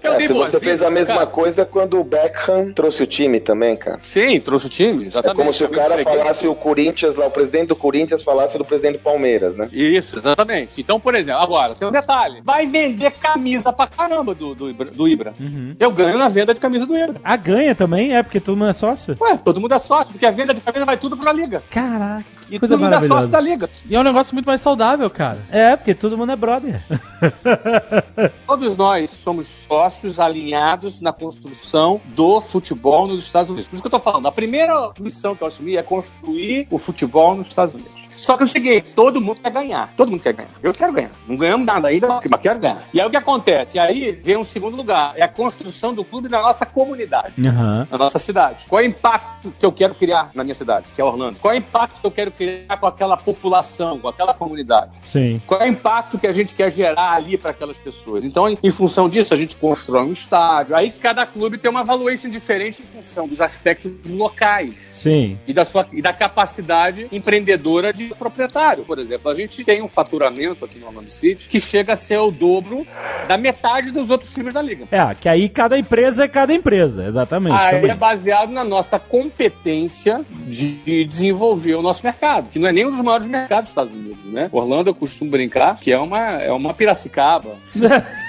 [0.02, 1.26] Eu É, dei se você fez a mesma cara.
[1.26, 3.98] coisa quando o Beckham trouxe o time também, cara.
[4.02, 5.36] Sim, trouxe o time, É exatamente.
[5.36, 8.94] como se o cara falasse o Corinthians lá, o presidente do Corinthians falasse do presidente
[8.98, 9.68] do Palmeiras, né?
[9.72, 10.80] Isso, exatamente.
[10.80, 12.40] Então, por exemplo, agora, tem um detalhe.
[12.44, 15.34] Vai vender camisa pra caramba do, do, Ibra, do Ibra.
[15.38, 15.76] Uhum.
[15.78, 17.20] Eu ganho na venda de camisa do Ibra.
[17.22, 19.16] A ganha também, é, porque todo mundo é sócio.
[19.20, 21.62] Ué, todo mundo é sócio, porque a venda de camisa vai tudo pra liga.
[21.70, 22.24] Caraca.
[22.50, 23.68] E Coisa todo mundo é sócio da liga.
[23.88, 25.44] E é um negócio muito mais saudável, cara.
[25.50, 26.82] É, porque todo mundo é brother.
[28.46, 33.68] Todos nós somos sócios alinhados na construção do futebol nos Estados Unidos.
[33.68, 36.78] Por isso que eu tô falando, a primeira missão que eu assumi é construir o
[36.78, 38.07] futebol nos Estados Unidos.
[38.20, 39.92] Só que é o seguinte, todo mundo quer ganhar.
[39.96, 40.50] Todo mundo quer ganhar.
[40.62, 41.10] Eu quero ganhar.
[41.26, 42.82] Não ganhamos nada ainda, mas quero ganhar.
[42.92, 43.78] E aí o que acontece?
[43.78, 45.12] Aí vem um segundo lugar.
[45.16, 47.34] É a construção do clube na nossa comunidade.
[47.46, 47.86] Aham.
[47.90, 48.64] na nossa cidade.
[48.68, 51.38] Qual é o impacto que eu quero criar na minha cidade, que é Orlando?
[51.38, 54.92] Qual é o impacto que eu quero criar com aquela população, com aquela comunidade?
[55.04, 55.40] Sim.
[55.46, 58.24] Qual é o impacto que a gente quer gerar ali para aquelas pessoas?
[58.24, 60.76] Então, em, em função disso, a gente constrói um estádio.
[60.76, 65.38] Aí cada clube tem uma valuation diferente em função dos aspectos locais Sim.
[65.46, 68.84] e da sua e da capacidade empreendedora de proprietário.
[68.84, 72.18] Por exemplo, a gente tem um faturamento aqui no Orlando City que chega a ser
[72.18, 72.86] o dobro
[73.26, 74.86] da metade dos outros times da liga.
[74.90, 77.56] É, que aí cada empresa é cada empresa, exatamente.
[77.56, 77.90] Aí também.
[77.90, 79.37] é baseado na nossa competência
[80.48, 83.92] de desenvolver o nosso mercado, que não é nem um dos maiores mercados dos Estados
[83.92, 84.48] Unidos, né?
[84.52, 87.56] Orlando, eu costumo brincar que é uma, é uma Piracicaba.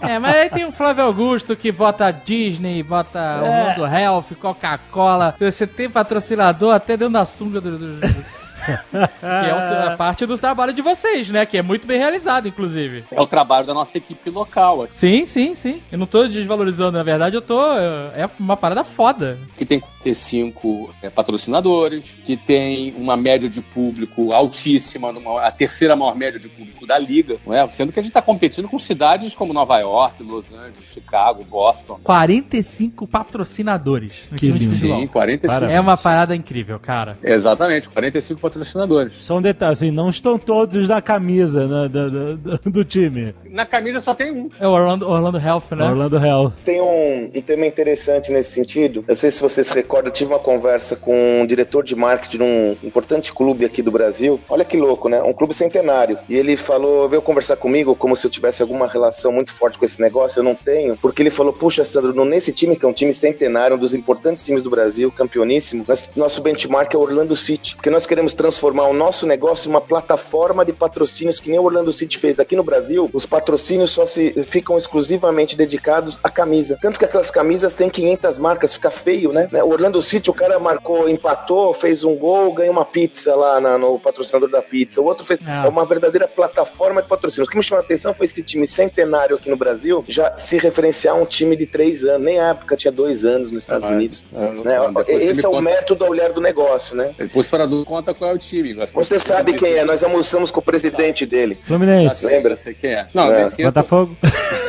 [0.00, 5.34] É, mas aí tem o Flávio Augusto que bota Disney, bota Orlando Health, Coca-Cola.
[5.36, 7.76] Você tem patrocinador até dentro da sunga do.
[7.76, 11.46] do- que é o a parte do trabalho de vocês, né?
[11.46, 13.04] Que é muito bem realizado, inclusive.
[13.10, 15.80] É o trabalho da nossa equipe local aqui, Sim, sim, sim.
[15.90, 17.60] Eu não tô desvalorizando, na verdade, eu tô.
[17.72, 19.38] É uma parada foda.
[19.56, 25.94] que tem 45 é, patrocinadores, que tem uma média de público altíssima, numa- a terceira
[25.96, 27.68] maior média de público da liga, não é?
[27.68, 31.98] Sendo que a gente está competindo com cidades como Nova York, Los Angeles, Chicago, Boston.
[32.02, 34.76] 45 patrocinadores no Que time de lindo.
[34.76, 35.00] futebol.
[35.00, 35.54] Sim, 45.
[35.54, 35.76] Parabéns.
[35.76, 37.18] É uma parada incrível, cara.
[37.22, 39.14] Exatamente, 45 patrocinadores.
[39.20, 43.34] Só um detalhe, assim, não estão todos na camisa né, do, do- do- time.
[43.50, 44.48] Na camisa só tem um.
[44.58, 45.84] É o Orlando, Orlando Health, né?
[45.84, 46.52] Orlando Hell.
[46.64, 49.04] Tem um, um tema interessante nesse sentido.
[49.06, 52.36] Eu sei se vocês se recordam, eu tive uma conversa com um diretor de marketing
[52.36, 54.38] de um importante clube aqui do Brasil.
[54.48, 55.22] Olha que louco, né?
[55.22, 56.18] Um clube centenário.
[56.28, 59.84] E ele falou, veio conversar comigo como se eu tivesse alguma relação muito forte com
[59.86, 60.40] esse negócio.
[60.40, 63.76] Eu não tenho, porque ele falou: Puxa, Sandro, nesse time, que é um time centenário,
[63.76, 67.74] um dos importantes times do Brasil, campeoníssimo, nós- nosso benchmark é Orlando City.
[67.76, 71.62] Porque nós queremos transformar o nosso negócio em uma plataforma de patrocínios que nem o
[71.64, 72.38] Orlando City fez.
[72.38, 76.78] Aqui no Brasil, os patrocínios só se ficam exclusivamente dedicados à camisa.
[76.82, 79.48] Tanto que aquelas camisas têm 500 marcas, fica feio, né?
[79.62, 83.78] O Orlando City, o cara marcou, empatou, fez um gol, ganhou uma pizza lá na-
[83.78, 85.00] no patrocinador da pizza.
[85.00, 85.38] O outro fez.
[85.46, 85.66] Ah.
[85.66, 87.46] É uma verdadeira plataforma de patrocínios.
[87.46, 90.58] O que me chamou a atenção foi esse time centenário aqui no Brasil já se
[90.58, 92.24] referenciar a um time de três anos.
[92.24, 94.24] Nem a época tinha dois anos nos Estados Ah, Unidos.
[94.34, 94.78] é, eu não Né?
[94.92, 95.62] você Esse é o conta.
[95.62, 97.14] método ao olhar do negócio, né?
[97.16, 98.74] Depois fora do conta qual é o time.
[98.92, 101.56] Você sabe quem é, nós almoçamos com o presidente dele.
[101.64, 102.26] Fluminense.
[102.26, 102.56] Lembra?
[102.56, 103.06] sei quem é.
[103.14, 103.46] Não, É.
[103.62, 104.16] Botafogo.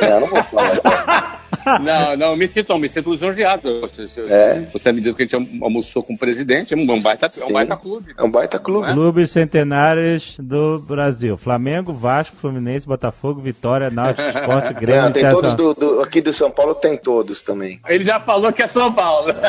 [0.00, 1.38] É, eu não vou falar.
[1.80, 3.80] não, não, me sinto, me sinto lisonjeado.
[3.82, 4.66] Você, É.
[4.72, 7.52] você me diz que a gente almoçou com o presidente, é um baita, é um
[7.52, 8.14] baita clube.
[8.16, 8.82] É um baita clube.
[8.86, 8.94] Não é?
[8.94, 11.36] Clubes centenários do Brasil.
[11.36, 16.32] Flamengo, Vasco, Fluminense, Botafogo, Vitória, Náutico, Esporte, Grêmio, Não, tem todos do, do- aqui do
[16.32, 17.80] São Paulo, tem todos também.
[17.88, 19.32] Ele já falou que é São Paulo.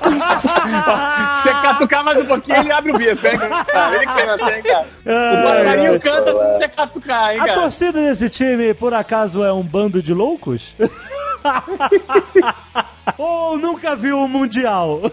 [0.00, 3.96] Se você catucar mais um pouquinho, ele abre o bico, hein, cara?
[3.96, 4.86] Ele canta, hein, cara?
[5.04, 7.60] O passarinho canta se você catucar, hein, A cara?
[7.62, 10.39] torcida desse time, por acaso, é um bando de loucos?
[13.18, 15.00] Ou nunca viu o Mundial?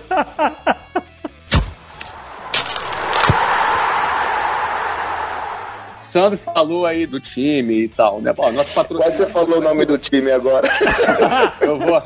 [6.07, 8.33] Sandro falou aí do time e tal, né?
[8.33, 9.03] Pô, nosso patrocinador.
[9.03, 10.67] Quase você falou o nome do time agora.
[11.59, 12.01] Eu vou.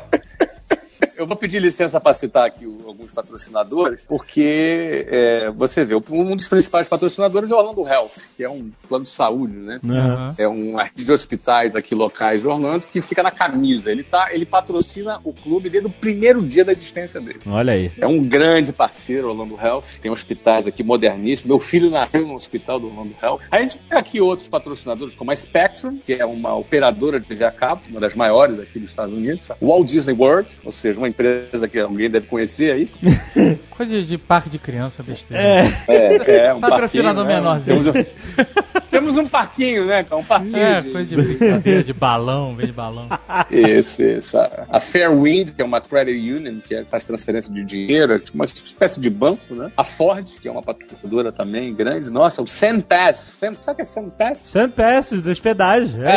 [1.22, 6.48] Eu vou pedir licença para citar aqui alguns patrocinadores, porque é, você vê, um dos
[6.48, 9.78] principais patrocinadores é o Orlando Health, que é um plano de saúde, né?
[9.84, 10.34] Aham.
[10.36, 13.92] É um rede de hospitais aqui locais de Orlando que fica na camisa.
[13.92, 17.38] Ele, tá, ele patrocina o clube desde o primeiro dia da existência dele.
[17.46, 17.92] Olha aí.
[17.98, 20.00] É um grande parceiro, Orlando Health.
[20.00, 21.46] Tem hospitais aqui moderníssimos.
[21.46, 23.42] Meu filho nasceu no hospital do Orlando Health.
[23.48, 27.44] A gente tem aqui outros patrocinadores, como a Spectrum, que é uma operadora de TV
[27.44, 29.48] a cabo, uma das maiores aqui dos Estados Unidos.
[29.60, 32.90] O Walt Disney World, ou seja, uma empresa que alguém deve conhecer aí.
[33.70, 35.42] coisa de, de parque de criança, besteira.
[35.42, 35.62] É.
[35.88, 37.34] É, é um Patrocinador né?
[37.36, 37.82] menorzinho.
[37.82, 40.02] Temos um, temos um parquinho, né?
[40.04, 40.20] cara?
[40.20, 40.56] Um parquinho.
[40.56, 43.08] É, de- coisa de brincadeira, de balão, vem de balão.
[43.50, 44.38] Isso, isso.
[44.38, 48.18] A- A Fairwind, que é uma credit union, que é- faz transferência de dinheiro, é
[48.18, 49.70] tipo uma espécie de banco, né?
[49.76, 52.10] A Ford, que é uma patrocinadora também grande.
[52.10, 53.16] Nossa, o SandPass.
[53.18, 54.38] Sam, sabe o que é SandPass?
[54.38, 55.94] Sam Passes dos pedágios.
[55.98, 56.12] É.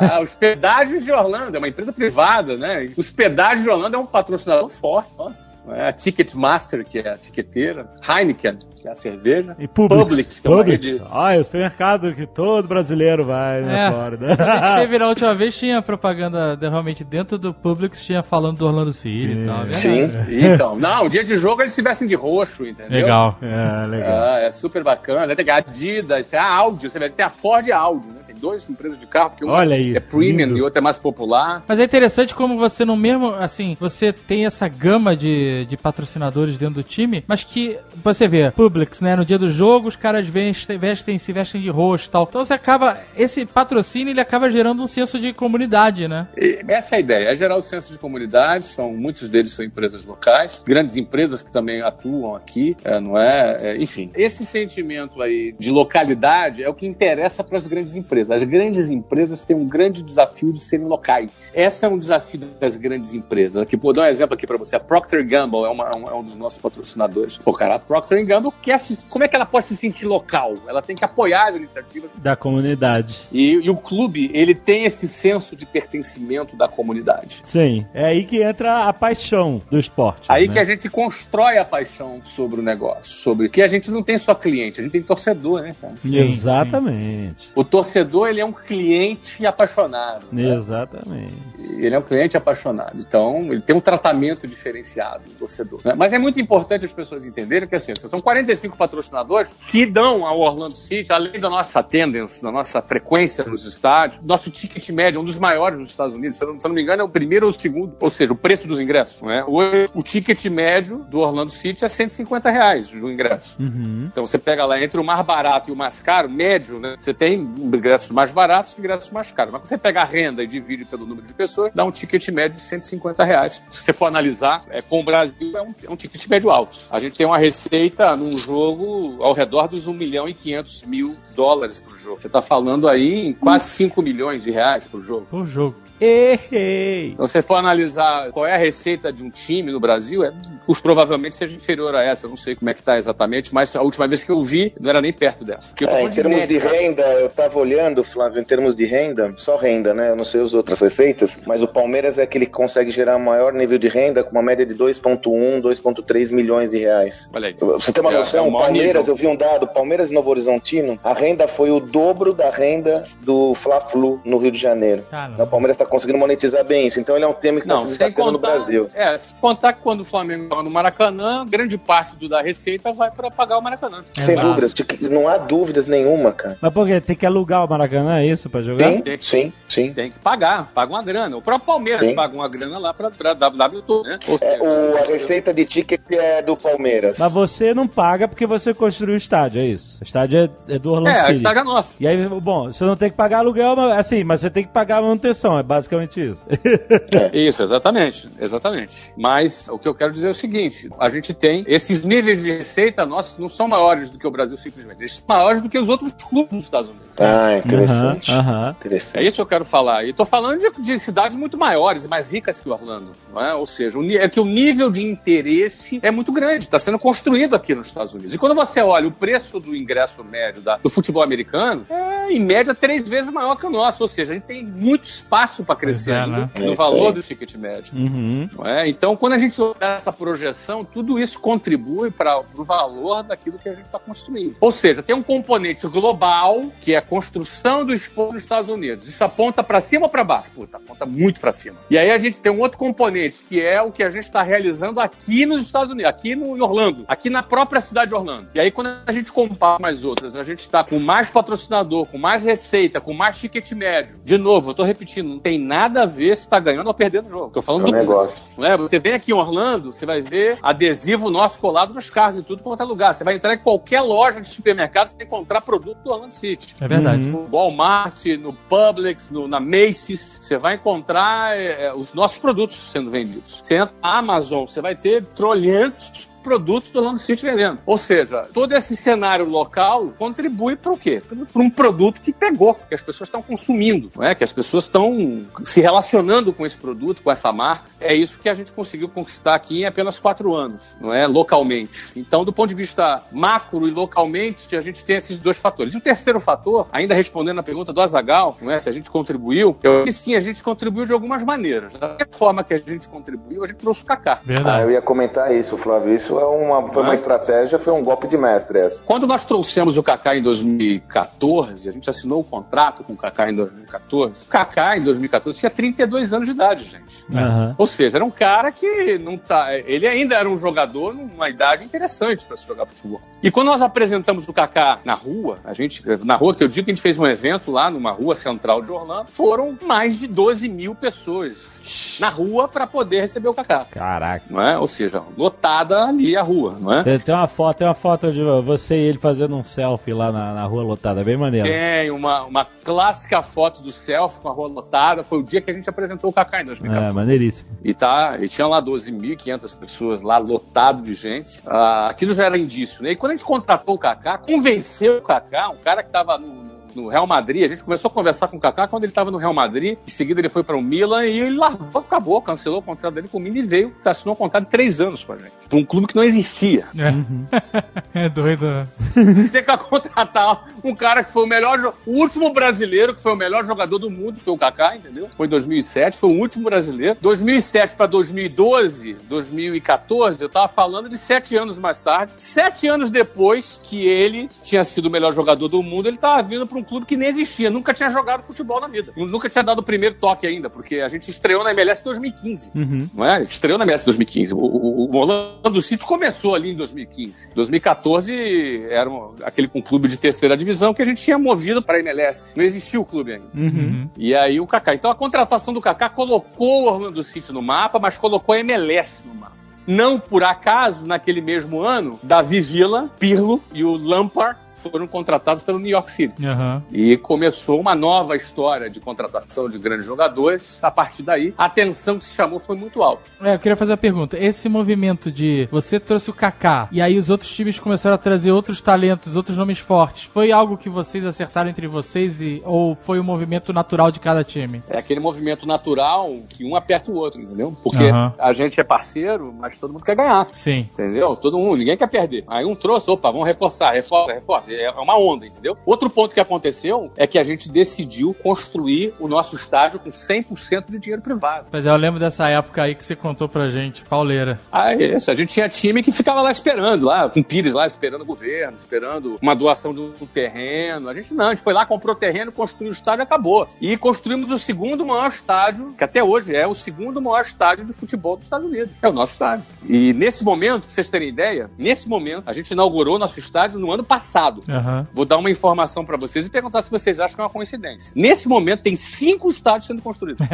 [0.00, 2.90] Ah, os pedágios de Orlando, é uma empresa privada, né?
[2.96, 5.52] Os pedágios de Orlando é um patrocinador forte, nossa.
[5.70, 7.86] É a Ticketmaster, que é a tiqueteira.
[8.08, 9.56] Heineken, que é a cerveja.
[9.58, 10.02] E Publix.
[10.04, 10.86] Publix, que é Publix.
[10.86, 13.90] rede- Ah, é o supermercado que todo brasileiro vai na É.
[13.90, 14.26] Flórida.
[14.34, 18.58] A gente teve na última vez, tinha propaganda de- realmente dentro do Publix, tinha falando
[18.58, 19.42] do Orlando City Sim.
[19.42, 19.56] e tal.
[19.56, 19.80] é verdade.
[19.80, 20.46] Sim.
[20.54, 22.92] Então, não, o dia de jogo eles se vestem de roxo, entendeu?
[22.92, 23.36] Legal.
[23.42, 24.12] É, legal.
[24.34, 25.34] Ah, é super bacana.
[25.34, 28.20] Tem a Adidas, a Audi, você vai ter a Ford Audi, né?
[28.44, 30.58] Duas empresas de carro, porque uma Olha aí, é premium lindo.
[30.58, 31.64] e outra é mais popular.
[31.66, 36.58] Mas é interessante como você no mesmo, assim, você tem essa gama de, de patrocinadores
[36.58, 40.26] dentro do time, mas que você vê, Publix, né, no dia do jogo os caras
[40.28, 42.26] vestem, vestem se vestem de roxo e tal.
[42.28, 46.28] Então você acaba, esse patrocínio ele acaba gerando um senso de comunidade, né?
[46.68, 50.04] Essa é a ideia, é gerar o senso de comunidade, são, muitos deles são empresas
[50.04, 53.72] locais, grandes empresas que também atuam aqui, é, não é?
[53.72, 58.33] É, Enfim, esse sentimento aí de localidade é o que interessa para as grandes empresas.
[58.34, 61.30] As grandes empresas têm um grande desafio de serem locais.
[61.54, 63.62] Esse é um desafio das grandes empresas.
[63.62, 64.76] Aqui, vou dar um exemplo aqui para você.
[64.76, 67.38] A Procter Gamble é, uma- é um, é um dos nossos patrocinadores.
[67.38, 70.54] Pô, cara, a Procter Gamble quer se, como é que ela pode se sentir local?
[70.66, 73.22] Ela tem que apoiar as iniciativas Da comunidade.
[73.30, 77.40] e, e o clube, ele tem esse senso de pertencimento da comunidade.
[77.44, 77.86] Sim.
[77.94, 80.22] É aí que entra a paixão do esporte.
[80.28, 80.54] Aí né?
[80.54, 84.18] que a gente constrói a paixão sobre o negócio, sobre que a gente não tem
[84.18, 85.94] só cliente, a gente tem torcedor, né, cara?
[86.02, 87.50] Sim, Exatamente.
[87.54, 90.24] O torcedor, ele é um cliente apaixonado.
[90.30, 90.54] né?
[90.54, 91.53] Exatamente.
[91.78, 93.00] Ele é um cliente apaixonado.
[93.00, 95.80] Então, ele tem um tratamento diferenciado, o torcedor.
[95.84, 95.94] né?
[95.96, 100.40] Mas é muito importante as pessoas entenderem que, assim, são 45 patrocinadores que dão ao
[100.40, 105.24] Orlando City, além da nossa attendance, da nossa frequência nos estádios, nosso ticket médio, um
[105.24, 106.36] dos maiores dos Estados Unidos.
[106.36, 108.10] Se eu não, se eu não me engano, é o primeiro ou o segundo, ou
[108.10, 109.22] seja, o preço dos ingressos.
[109.22, 109.44] Né?
[109.46, 113.60] Hoje, o ticket médio do Orlando City é 150 reais do ingresso.
[113.60, 114.08] Uhum.
[114.10, 116.96] Então você pega lá entre o mais barato e o mais caro, médio, né?
[116.98, 119.52] Você tem ingressos mais baratos e ingressos mais caros.
[119.52, 122.28] Mas quando você pega a renda e divide pelo número de pessoas, dá um ticket
[122.28, 123.62] médio de 150 reais.
[123.70, 126.78] Se você for analisar, é, com o Brasil é um, é um ticket médio alto.
[126.90, 131.16] A gente tem uma receita num jogo ao redor dos 1 milhão e 500 mil
[131.34, 132.20] dólares por jogo.
[132.20, 135.26] Você está falando aí em quase 5 milhões de reais por jogo.
[135.30, 135.83] Por jogo.
[136.00, 137.10] Errei.
[137.12, 140.32] Então, se você for analisar qual é a receita de um time no Brasil, é,
[140.66, 142.26] custo provavelmente seja inferior a essa.
[142.26, 144.72] Eu não sei como é que está exatamente, mas a última vez que eu vi,
[144.80, 145.74] não era nem perto dessa.
[145.86, 149.94] É, em termos de renda, eu tava olhando, Flávio, em termos de renda, só renda,
[149.94, 150.10] né?
[150.10, 153.52] Eu não sei as outras receitas, mas o Palmeiras é aquele que consegue gerar maior
[153.52, 157.28] nível de renda com uma média de 2,1, 2,3 milhões de reais.
[157.32, 157.54] Olha aí.
[157.58, 158.48] Você tem uma É, é noção?
[158.48, 159.14] o maior Palmeiras, nível.
[159.14, 163.02] eu vi um dado, Palmeiras e Novo Horizontino, a renda foi o dobro da renda
[163.22, 165.04] do Fla-Flu no Rio de Janeiro.
[165.10, 165.44] Caramba.
[165.44, 167.82] O Palmeiras está conseguindo monetizar bem isso, então ele é um tema que está Não,
[167.82, 168.88] se sem destacando no Brasil.
[168.94, 172.92] é, sem contar que quando o Flamengo joga no Maracanã, grande parte do, da receita
[172.92, 174.02] vai para pagar o Maracanã.
[174.12, 174.48] Sem Exato.
[174.48, 176.58] dúvidas, de- não há dúvidas nenhuma, cara.
[176.60, 177.00] Mas por quê?
[177.00, 178.90] Tem que alugar o Maracanã, é isso, pra jogar?
[178.92, 179.92] Sim, sim, sim.
[179.92, 181.36] Tem que pagar, paga uma grana.
[181.36, 182.14] O próprio Palmeiras Sim.
[182.14, 184.18] paga uma grana lá para a WW Tour, né?
[184.28, 187.18] Ou É, seja, o- a receita de ticket é do Palmeiras.
[187.18, 189.98] Mas você não paga porque você construiu o estádio, é isso?
[190.00, 191.36] O estádio é, é do Orlando é, a City.
[191.36, 191.96] estádio é nossa.
[192.00, 194.70] E aí, bom, você não tem que pagar aluguel, mas, assim, mas você tem que
[194.72, 196.46] pagar a manutenção, é basicamente isso.
[197.32, 199.12] Isso, exatamente, exatamente.
[199.16, 202.50] Mas o que eu quero dizer é o seguinte: a gente tem esses níveis de
[202.52, 205.78] receita nossos não são maiores do que o Brasil simplesmente, eles são maiores do que
[205.78, 207.04] os outros clubes dos Estados Unidos.
[207.18, 208.30] Ah, interessante.
[208.30, 208.66] Aham, aham.
[208.68, 209.26] É Interessante.
[209.26, 210.04] isso que eu quero falar.
[210.04, 213.12] E tô falando de, de cidades muito maiores e mais ricas que Orlando.
[213.32, 213.54] Não é?
[213.54, 217.54] Ou seja, o é que o nível de interesse é muito grande, está sendo construído
[217.54, 218.34] aqui nos Estados Unidos.
[218.34, 222.40] E quando você olha o preço do ingresso médio da- do futebol americano, é em
[222.40, 224.02] média três vezes maior que o nosso.
[224.02, 226.50] Ou seja, a gente tem muito espaço para crescer Pois é, ainda né?
[226.72, 227.12] É valor aí.
[227.12, 227.96] do ticket médio.
[227.96, 228.48] Uhum.
[228.56, 228.88] Não é?
[228.88, 233.68] Então, quando a gente olha essa projeção, tudo isso contribui para o valor daquilo que
[233.68, 234.56] a gente está construindo.
[234.60, 239.08] Ou seja, tem um componente global, que é a construção do esporte nos Estados Unidos.
[239.08, 240.50] Isso aponta para cima ou para baixo?
[240.54, 241.78] Puta, aponta muito para cima.
[241.90, 244.42] E aí a gente tem um outro componente, que é o que a gente está
[244.42, 248.50] realizando aqui nos Estados Unidos, aqui no em Orlando, aqui na própria cidade de Orlando.
[248.54, 252.06] E aí, quando a gente compara com as outras, a gente está com mais patrocinador,
[252.06, 254.16] com mais receita, com mais ticket médio.
[254.24, 257.26] De novo, eu tô repetindo, não tem nada a ver se tá ganhando ou perdendo
[257.26, 257.50] o jogo.
[257.50, 258.46] Tô falando É um do negócio.
[258.56, 258.76] não é?
[258.76, 262.62] Você vem aqui em Orlando, você vai ver adesivo nosso colado nos carros e tudo
[262.62, 263.14] quanto é lugar.
[263.14, 266.74] Você vai entrar em qualquer loja de supermercado, você vai encontrar produto do Orlando City.
[266.80, 267.22] É verdade.
[267.22, 267.42] Uhum.
[267.42, 272.76] No Walmart, no Publix, no, na Macy's, você vai encontrar é, é, os nossos produtos
[272.76, 273.60] sendo vendidos.
[273.62, 277.78] Você entra na Amazon, você vai ter trolhentos produtos do Orlando City vendendo.
[277.86, 281.22] Ou seja, todo esse cenário local contribui para o quê?
[281.52, 284.34] Para um produto que pegou, que as pessoas estão consumindo, não é?
[284.34, 287.88] que as pessoas estão se relacionando com esse produto, com essa marca.
[288.00, 291.26] É isso que a gente conseguiu conquistar aqui em apenas quatro anos, não é?
[291.26, 292.12] Localmente.
[292.14, 295.94] Então, do ponto de vista macro e localmente, a gente tem esses dois fatores.
[295.94, 298.78] E o terceiro fator, ainda respondendo a pergunta do Azagal, não é?
[298.78, 301.94] Se a gente contribuiu, eu sim, a gente contribuiu de algumas maneiras.
[301.94, 304.40] Da forma que a gente contribuiu, a gente trouxe o Kaká.
[304.64, 306.14] Ah, eu ia comentar isso, Flávio.
[306.14, 307.14] Isso é uma, foi uma Ah.
[307.14, 309.06] estratégia, foi um golpe de mestre essa.
[309.06, 313.50] Quando nós trouxemos o Kaká em 2014, a gente assinou o contrato com o Kaká
[313.50, 314.44] em 2014.
[314.44, 317.24] O Kaká em 2014 tinha 32 anos de idade, gente.
[317.34, 317.74] Aham.
[317.78, 319.74] Ou seja, era um cara que não tá.
[319.74, 323.20] Ele ainda era um jogador numa idade interessante para se jogar futebol.
[323.42, 326.84] E quando nós apresentamos o Kaká na rua, a gente, na rua que eu digo
[326.86, 330.26] que a gente fez um evento lá numa rua central de Orlando, foram mais de
[330.26, 333.86] 12 mil pessoas na rua para poder receber o Kaká.
[333.90, 334.44] Caraca.
[334.48, 334.78] Não é?
[334.78, 337.02] Ou seja, lotada ali a rua, não é?
[337.02, 340.32] Tem, tem uma foto, tem uma foto de você e ele fazendo um selfie lá
[340.32, 341.66] na, na rua lotada, bem maneiro.
[341.66, 345.22] Tem uma, uma clássica foto do selfie com a rua lotada.
[345.22, 347.10] Foi o dia que a gente apresentou o Kaká em 2014.
[347.10, 347.68] É, maneiríssimo.
[347.84, 351.60] E, tá, e tinha lá 12.500 pessoas lá, lotado de gente.
[351.66, 353.12] Ah, aquilo já era indício, né?
[353.12, 356.73] E quando a gente contratou o Kaká, convenceu o Kaká, um cara que estava no,
[356.94, 359.38] no Real Madrid, a gente começou a conversar com o Kaká quando ele estava no
[359.38, 359.98] Real Madrid.
[360.06, 363.28] Em seguida ele foi para o Milan e ele largou, acabou, cancelou o contrato dele
[363.28, 365.52] com o Milan e veio, assinou um contrato de três anos com a gente.
[365.68, 366.86] Pra um clube que não existia.
[366.98, 368.24] É.
[368.26, 368.66] é doido.
[368.66, 368.88] né?
[369.46, 373.36] Você quer contratar um cara que foi o melhor, o último brasileiro que foi o
[373.36, 375.28] melhor jogador do mundo, foi o Kaká, entendeu?
[375.36, 377.16] Foi em 2007, foi o último brasileiro.
[377.20, 382.34] 2007 para 2012, 2014, eu tava falando de sete anos mais tarde.
[382.36, 386.66] Sete anos depois que ele tinha sido o melhor jogador do mundo, ele tava vindo
[386.66, 389.12] para um clube que nem existia, nunca tinha jogado futebol na vida.
[389.16, 392.72] Nunca tinha dado o primeiro toque ainda, porque a gente estreou na MLS em 2015
[392.74, 393.08] Uhum.
[393.14, 393.42] não é?
[393.42, 394.54] Estreou na MLS em 2015.
[394.54, 397.48] O, o, o Orlando City começou ali em 2015.
[397.54, 401.96] 2014 era um- aquele um clube de terceira divisão que a gente tinha movido para
[401.96, 402.52] a MLS.
[402.56, 403.46] Não existia o clube ainda.
[403.54, 404.08] Uhum.
[404.16, 404.94] E aí o Kaká.
[404.94, 409.22] Então a contratação do Kaká colocou o Orlando City no mapa, mas colocou a MLS
[409.26, 409.54] no mapa.
[409.86, 414.58] Não por acaso, naquele mesmo ano, Davi Villa, Pirlo e o Lampard
[414.90, 416.46] foram contratados pelo New York City.
[416.46, 416.82] Aham.
[416.92, 420.78] E começou uma nova história de contratação de grandes jogadores.
[420.82, 423.22] A partir daí, a atenção que se chamou foi muito alta.
[423.40, 424.38] É, eu queria fazer a pergunta.
[424.38, 428.52] Esse movimento de você trouxe o Kaká e aí os outros times começaram a trazer
[428.52, 433.20] outros talentos, outros nomes fortes, foi algo que vocês acertaram entre vocês e, ou foi
[433.20, 434.82] um movimento natural de cada time?
[434.88, 437.76] É aquele movimento natural que um aperta o outro, entendeu?
[437.82, 438.34] Porque Aham.
[438.38, 440.46] a gente é parceiro, mas todo mundo quer ganhar.
[440.52, 440.88] Sim.
[440.92, 441.36] Entendeu?
[441.36, 442.44] Todo mundo, ninguém quer perder.
[442.46, 444.72] Aí um trouxe, opa, vamos reforçar, reforça, reforça.
[444.82, 445.76] É uma onda, entendeu?
[445.84, 450.90] Outro ponto que aconteceu é que a gente decidiu construir o nosso estádio com 100%
[450.90, 451.66] de dinheiro privado.
[451.70, 454.58] Mas eu lembro dessa época aí que você contou pra gente, pauleira.
[454.70, 455.30] Ah, é isso.
[455.30, 458.76] A gente tinha time que ficava lá esperando, lá, com Pires lá, esperando o governo,
[458.76, 461.08] esperando uma doação do, do terreno.
[461.08, 463.68] A gente não, a gente foi lá, comprou terreno, construiu o estádio e acabou.
[463.80, 467.92] E construímos o segundo maior estádio, que até hoje é o segundo maior estádio de
[467.92, 468.90] futebol dos Estados Unidos.
[469.02, 469.64] É o nosso estádio.
[469.88, 473.92] E nesse momento, pra vocês terem ideia, nesse momento, a gente inaugurou nosso estádio no
[473.92, 474.62] ano passado.
[474.68, 475.06] Aham.
[475.12, 478.12] Vou dar uma informação pra vocês e perguntar se vocês acham que é uma coincidência.
[478.14, 480.46] Nesse momento, tem cinco estádios sendo construídos.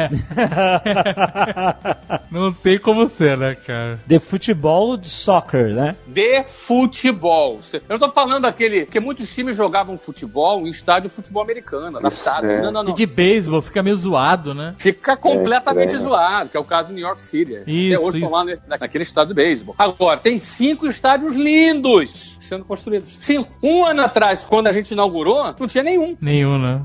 [2.31, 3.99] Não tem como ser, né, cara?
[4.05, 5.95] De futebol de soccer, né?
[6.07, 7.59] de futebol.
[7.73, 8.85] Eu não tô falando aquele.
[8.85, 12.45] Porque muitos times jogavam futebol em estádio de futebol americano, adaptado.
[12.45, 12.61] é.
[12.61, 12.93] Não, não, E não.
[12.93, 14.75] de beisebol fica meio zoado, né?
[14.77, 17.59] Fica completamente É zoado, que é o caso do New York City.
[17.67, 18.25] Isso, Até hoje isso.
[18.25, 19.75] estão lá nesse- naquele estádio de beisebol.
[19.77, 23.17] Agora, tem cinco estádios lindos sendo construídos.
[23.21, 23.47] Cinco.
[23.63, 26.17] Um ano atrás, quando a gente inaugurou, não tinha nenhum.
[26.19, 26.81] Nenhum, né?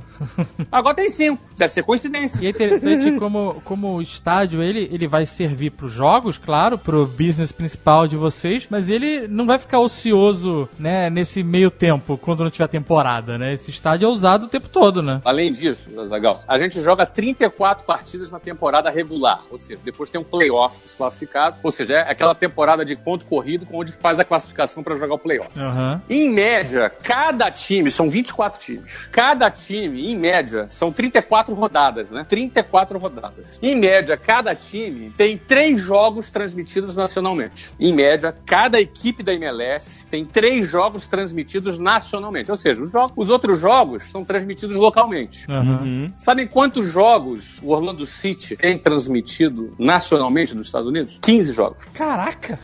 [0.70, 1.42] Agora tem cinco.
[1.56, 2.42] Deve ser coincidência.
[2.42, 7.06] E é interessante como, como o estádio, ele, ele vai servir pros jogos, claro, pro
[7.06, 12.44] business principal de vocês, mas ele não vai ficar ocioso, né, nesse meio tempo, quando
[12.44, 13.54] não tiver temporada, né?
[13.54, 15.20] Esse estádio é usado o tempo todo, né?
[15.24, 20.20] Além disso, Zagal, a gente joga 34 partidas na temporada regular, ou seja, depois tem
[20.20, 24.24] um playoff dos classificados, ou seja, é aquela temporada de ponto corrido onde faz a
[24.24, 25.50] classificação para jogar o playoff.
[25.56, 26.02] Aham.
[26.08, 32.26] Em média, cada time, são 24 times, cada time, em média, são 34 rodadas, né?
[32.28, 33.60] 34 rodadas.
[33.62, 37.70] Em média, cada time tem três jogos transmitidos nacionalmente.
[37.78, 42.50] Em média, cada equipe da MLS tem três jogos transmitidos nacionalmente.
[42.50, 45.46] Ou seja, os, jogos, os outros jogos são transmitidos localmente.
[45.48, 46.10] Uhum.
[46.12, 51.20] Sabem quantos jogos o Orlando City tem transmitido nacionalmente nos Estados Unidos?
[51.22, 51.84] 15 jogos.
[51.94, 52.58] Caraca!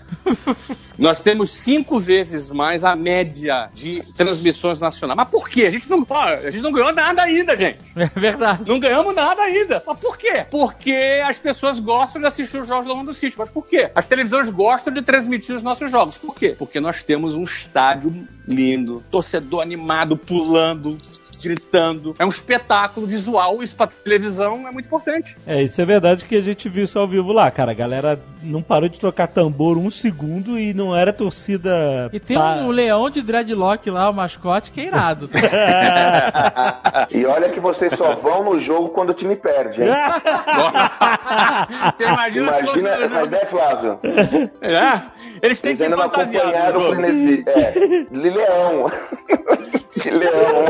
[0.98, 5.16] Nós temos cinco vezes mais a média de transmissões nacionais.
[5.16, 5.66] Mas por quê?
[5.66, 7.80] A gente não, a gente não ganhou nada ainda, gente.
[7.96, 8.68] É verdade.
[8.68, 9.82] Não ganhamos nada ainda.
[9.86, 10.46] Mas por quê?
[10.50, 13.36] Porque as pessoas gostam de assistir os jogos do Orlando City.
[13.38, 13.90] Mas por quê?
[13.94, 16.18] As televisões gostam de transmitir os nossos jogos.
[16.18, 16.54] Por quê?
[16.58, 20.98] Porque nós temos um estádio lindo, torcedor animado, pulando,
[21.42, 22.14] gritando.
[22.18, 23.62] É um espetáculo visual.
[23.62, 25.36] Isso pra televisão é muito importante.
[25.46, 27.72] É, isso é verdade que a gente viu isso ao vivo lá, cara.
[27.72, 32.08] A galera não parou de tocar tambor um segundo e não era torcida.
[32.12, 35.28] E tem um leão de dreadlock lá, o mascote, que é irado.
[37.10, 39.88] E olha que vocês só vão no jogo quando o time perde, hein?
[41.96, 44.00] Você imagina, Imagina, no mas jogo- é, Flávio.
[44.60, 45.00] É,
[45.42, 47.44] Eles têm Eles que ainda não acompanharam o frenesi.
[47.46, 47.70] É,
[48.10, 48.90] de leão.
[49.94, 50.64] De leão.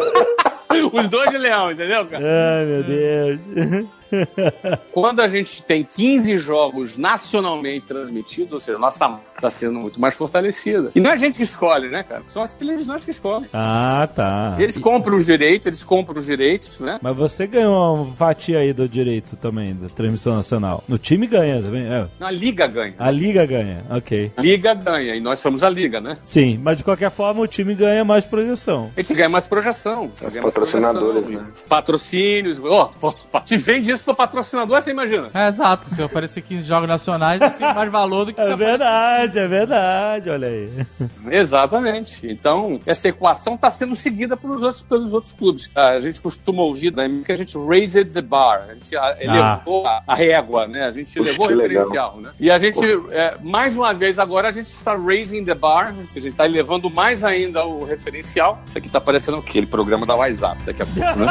[0.92, 2.24] Os dois de leão, entendeu, cara?
[2.24, 3.86] Ai, meu Deus.
[4.92, 10.00] Quando a gente tem 15 jogos nacionalmente transmitidos, ou seja, nossa marca está sendo muito
[10.00, 10.90] mais fortalecida.
[10.94, 12.22] E não é a gente que escolhe, né, cara?
[12.26, 13.48] São as televisões que escolhem.
[13.52, 14.56] Ah, tá.
[14.58, 16.98] Eles compram os direitos, eles compram os direitos, né?
[17.02, 20.84] Mas você ganhou uma fatia aí do direito também, da transmissão nacional.
[20.86, 21.86] No time ganha também.
[21.86, 22.08] É.
[22.20, 22.94] A liga ganha.
[22.98, 24.32] A liga ganha, ok.
[24.36, 26.18] A liga ganha, e nós somos a liga, né?
[26.22, 28.90] Sim, mas de qualquer forma o time ganha mais projeção.
[28.96, 30.10] A gente ganha mais projeção.
[30.14, 31.52] Os patrocinadores, projeção, né?
[31.64, 32.60] e Patrocínios.
[32.62, 35.30] Ó, pô, te vende isso pro patrocinador, você imagina?
[35.34, 35.88] É, exato.
[35.94, 39.38] Se eu aparecer 15 jogos nacionais, eu tenho mais valor do que se É verdade,
[39.38, 40.70] é verdade, olha aí.
[41.30, 42.20] Exatamente.
[42.26, 45.70] Então, essa equação está sendo seguida pelos outros, pelos outros clubes.
[45.76, 49.86] A gente costuma ouvir da que a gente raised the bar, a gente a- elevou
[49.86, 50.84] a, a régua, né?
[50.84, 52.30] A gente Puxa, elevou o referencial, né?
[52.40, 52.78] E a gente,
[53.10, 56.32] é, mais uma vez agora, a gente está raising the bar, ou seja, a gente
[56.32, 58.58] está elevando mais ainda o referencial.
[58.66, 61.26] Isso aqui está parecendo aquele programa da WhatsApp daqui a pouco, né?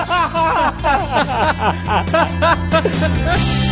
[2.70, 3.71] 哈哈哈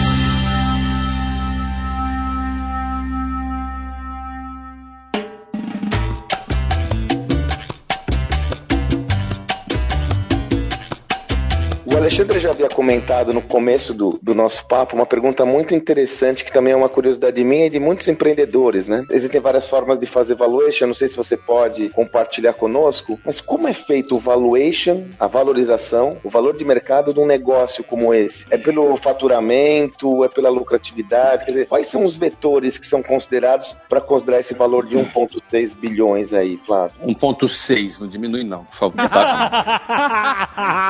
[12.10, 16.52] Alexandre já havia comentado no começo do, do nosso papo uma pergunta muito interessante que
[16.52, 19.06] também é uma curiosidade minha e de muitos empreendedores, né?
[19.12, 23.68] Existem várias formas de fazer valuation, não sei se você pode compartilhar conosco, mas como
[23.68, 28.44] é feito o valuation, a valorização, o valor de mercado de um negócio como esse?
[28.50, 31.46] É pelo faturamento, é pela lucratividade?
[31.46, 35.78] Quer dizer, quais são os vetores que são considerados para considerar esse valor de 1,3
[35.78, 36.98] bilhões aí, Flávio?
[37.06, 39.10] 1.6, não diminui não, por favor.
[39.10, 39.80] Tá?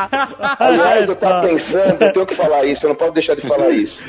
[0.60, 3.70] Aliás, eu tava pensando, eu tenho que falar isso, eu não posso deixar de falar
[3.70, 4.04] isso.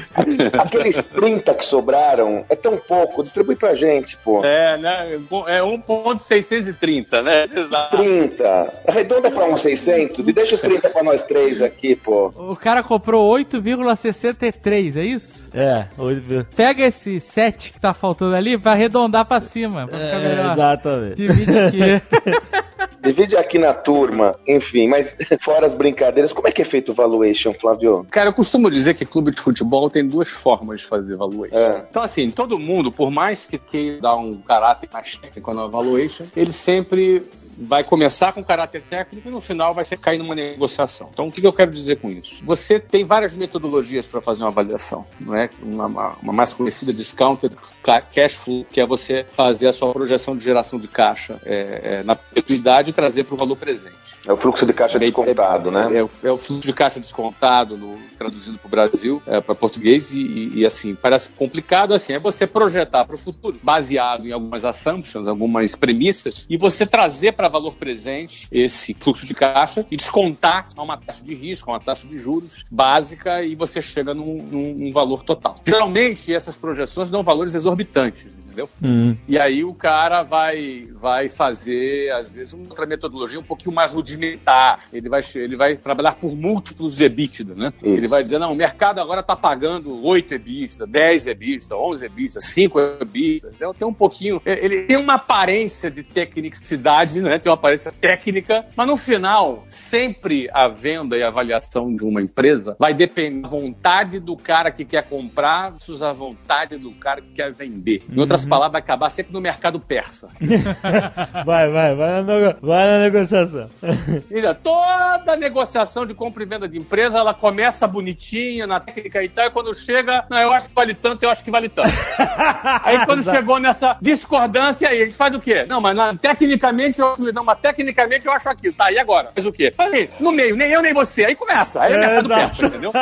[0.59, 4.45] Aqueles 30 que sobraram é tão pouco, distribui pra gente, pô.
[4.45, 5.19] é, né?
[5.49, 7.43] É 1.630, né?
[7.43, 7.97] Exato.
[7.97, 8.73] 30.
[8.89, 12.33] Arredonda pra uns 600 e deixa os 30 pra nós três aqui, pô.
[12.37, 15.49] O cara comprou 8,63, é isso?
[15.53, 16.45] É, hoje viu.
[16.57, 19.87] Pega esse 7 que tá faltando ali pra arredondar pra cima.
[19.87, 20.53] Pra ficar É, melhor.
[20.53, 21.15] exatamente.
[21.17, 22.03] Divide aqui.
[23.03, 26.95] Divide aqui na turma, enfim, mas fora as brincadeiras, como é que é feito o
[26.95, 28.07] valuation, Flávio?
[28.11, 31.57] Cara, eu costumo dizer que clube de futebol tem duas formas de fazer valuation.
[31.57, 31.87] É.
[31.91, 36.27] Então, assim, todo mundo, por mais que queira dar um caráter mais técnico na valuation,
[36.37, 37.23] ele sempre
[37.63, 41.09] vai começar com caráter técnico e no final vai ser cair numa negociação.
[41.13, 42.43] Então, o que eu quero dizer com isso?
[42.45, 45.51] Você tem várias metodologias para fazer uma avaliação, não é?
[45.63, 50.37] Uma, uma- mais conhecida, discounted ca- cash flow, que é você fazer a sua projeção
[50.37, 53.95] de geração de caixa é, é, na perpetuidade e trazer para o valor presente.
[54.27, 55.89] É o fluxo de caixa descontado, né?
[55.97, 59.55] É, o- é o fluxo de caixa descontado, no, traduzindo para o Brasil, é, para
[59.55, 64.27] português, e, e- e, assim, parece complicado, assim, é você projetar para o futuro, baseado
[64.27, 69.87] em algumas assumptions, algumas premissas, e você trazer para valor presente esse fluxo de caixa
[69.91, 73.81] e descontar a uma taxa de risco, a uma taxa de juros básica, e você
[73.81, 75.55] chega num, num- num valor total.
[75.67, 78.69] Geralmente, essas projeções dão valores exorbitantes, entendeu?
[78.83, 79.17] Hum.
[79.27, 83.95] E aí o cara vai, vai fazer, às vezes, uma outra metodologia um pouquinho mais
[83.95, 84.85] rudimentar.
[84.93, 87.73] Ele vai, ele vai trabalhar por múltiplos de EBITDA, né?
[87.83, 87.97] Isso.
[87.97, 92.41] Ele vai dizer, não, o mercado agora está pagando 8 EBITDA, 10 EBITDA, 11 EBITDA,
[92.41, 93.53] 5 EBITDA.
[93.55, 94.43] Então tem um pouquinho...
[94.45, 97.39] Ele tem uma aparência de tecnicidade, né?
[97.39, 102.21] Tem uma aparência técnica, mas no final, sempre a venda e a avaliação de uma
[102.21, 107.21] empresa vai depender da vontade do cara que quer comprar versus a vontade do cara
[107.21, 108.03] que quer vender.
[108.11, 110.29] Em outras palavras, vai acabar sempre no mercado persa.
[111.45, 113.71] Vai, vai, vai na, vai na negociação.
[114.31, 119.29] Veja, toda negociação de compra e venda de empresa, ela começa bonitinha, na técnica e
[119.29, 121.89] tal, e quando chega, não, eu acho que vale tanto, eu acho que vale tanto.
[122.85, 125.65] aí quando chegou nessa discordância, aí a gente faz o quê?
[125.69, 128.75] Não, mas na- tecnicamente eu não, mas tecnicamente eu acho aquilo.
[128.75, 129.31] Tá, e agora?
[129.35, 129.73] Faz o quê?
[129.79, 131.25] Aí, no meio, nem eu nem você.
[131.25, 131.83] Aí começa.
[131.83, 132.41] Aí é, É, mercado exato.
[132.57, 132.93] persa, entendeu?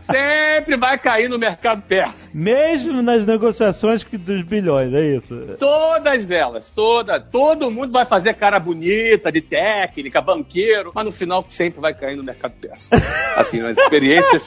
[0.00, 2.30] Sempre vai cair no mercado persa.
[2.34, 5.36] Mesmo nas negociações que dos bilhões, é isso?
[5.58, 11.44] Todas elas, toda, todo mundo vai fazer cara bonita, de técnica, banqueiro, mas no final
[11.48, 12.90] sempre vai cair no mercado peça.
[13.36, 14.42] Assim, as experiências.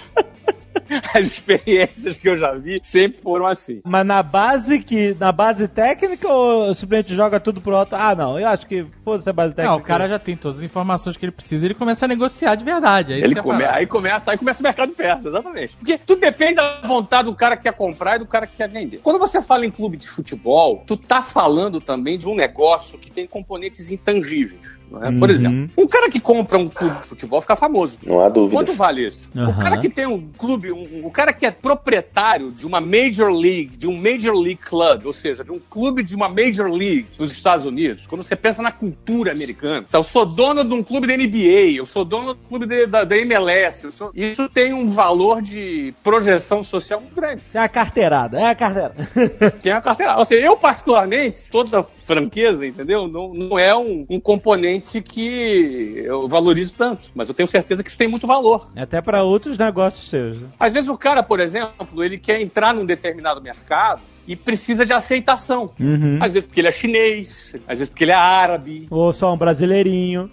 [1.13, 3.81] As experiências que eu já vi sempre foram assim.
[3.85, 5.15] Mas na base que.
[5.19, 7.95] Na base técnica ou simplesmente joga tudo pro alto?
[7.95, 9.75] Ah, não, eu acho que foda-se a base técnica.
[9.75, 12.07] Não, o cara já tem todas as informações que ele precisa e ele começa a
[12.07, 13.13] negociar de verdade.
[13.13, 15.77] Aí, Ele come, aí começa, aí começa o mercado persa, exatamente.
[15.77, 18.69] Porque tudo depende da vontade do cara que quer comprar e do cara que quer
[18.69, 18.99] vender.
[19.03, 23.11] Quando você fala em clube de futebol, tu tá falando também de um negócio que
[23.11, 24.76] tem componentes intangíveis.
[24.91, 25.11] Não é?
[25.11, 25.35] Por Uhum.
[25.35, 27.97] exemplo, um cara que compra um clube de futebol fica famoso.
[28.05, 28.59] Não há dúvidas.
[28.65, 29.29] Quanto vale isso?
[29.35, 29.49] Aham.
[29.49, 33.29] O cara que tem um clube, um- o cara que é proprietário de uma Major
[33.31, 37.07] League, de um Major League Club, ou seja, de um clube de uma Major League
[37.19, 41.07] nos Estados Unidos, quando você pensa na cultura americana, eu sou dono de um clube
[41.07, 44.73] da NBA, eu sou dono do clube de- da, da MLS, eu sou- isso tem
[44.73, 47.43] um valor de projeção social muito grande.
[47.53, 48.93] É a carteirada, é a carteira.
[49.61, 50.17] Tem a carteira.
[50.17, 53.07] Ou seja, eu particularmente, toda franqueza, entendeu?
[53.07, 57.89] Não, não é um, um componente que eu valorizo tanto, mas eu tenho certeza que
[57.89, 58.69] isso tem muito valor.
[58.75, 60.39] Até pra outros negócios seus.
[60.39, 60.47] né?
[60.59, 64.93] Às vezes o cara, por exemplo, ele quer entrar num determinado mercado e precisa de
[64.93, 65.71] aceitação.
[65.79, 66.19] Uhum.
[66.21, 69.37] Às vezes porque ele é chinês, às vezes porque ele é árabe, Ou só um
[69.37, 70.29] brasileirinho.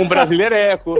[0.00, 0.96] um brasileireco.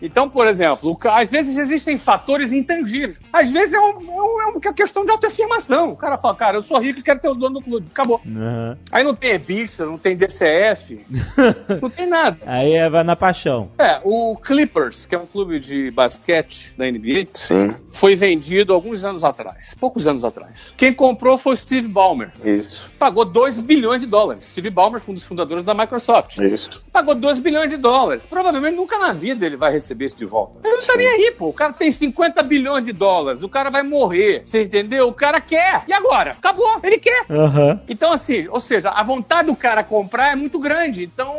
[0.00, 3.16] Então, por exemplo, às vezes existem fatores intangíveis.
[3.32, 5.92] Às vezes é, um- é um- é uma questão de autoafirmação.
[5.92, 7.86] O cara fala, cara, eu sou rico e quero ter o dono do clube.
[7.90, 8.20] Acabou.
[8.24, 8.76] Uhum.
[8.90, 11.00] Aí não tem EBITDA, não tem DCF,
[11.82, 12.38] não tem nada.
[12.46, 13.70] Aí é, vai na paixão.
[13.78, 19.04] É, o Clippers, que é um clube de basquete da NBA, Sim, foi vendido alguns
[19.04, 20.72] anos atrás, poucos anos atrás.
[20.76, 22.30] Quem comprou foi o Steve Ballmer.
[22.44, 24.44] isso, Pagou 2 bilhões de dólares.
[24.44, 26.38] Steve Ballmer foi um dos fundadores da Microsoft.
[26.38, 26.82] isso.
[26.92, 28.24] Pagou 2 bilhões de dólares.
[28.26, 30.60] Provavelmente nunca na vida ele vai receber isso de volta.
[30.66, 31.48] Ele não tá nem aí, pô.
[31.48, 33.42] O cara tem 50 bilhões de dólares.
[33.42, 34.42] O cara vai morrer.
[34.44, 35.08] Você entendeu?
[35.08, 35.84] O cara quer.
[35.88, 36.32] E agora?
[36.32, 36.78] Acabou.
[36.82, 37.24] Ele quer.
[37.30, 37.80] Aham.
[37.88, 41.04] Então, assim, ou seja, a vontade do cara comprar é muito grande.
[41.04, 41.34] Então.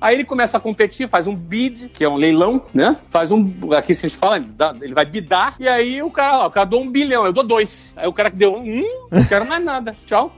[0.00, 2.96] Aí ele começa a competir, faz um bid, que é um leilão, né?
[3.08, 3.52] Faz um.
[3.72, 4.36] Aqui se a gente fala,
[4.80, 7.44] ele vai bidar, e aí o cara, ó, o cara dou um bilhão, eu dou
[7.44, 7.92] dois.
[7.96, 9.96] Aí o cara que deu um, não quero mais nada.
[10.06, 10.32] Tchau.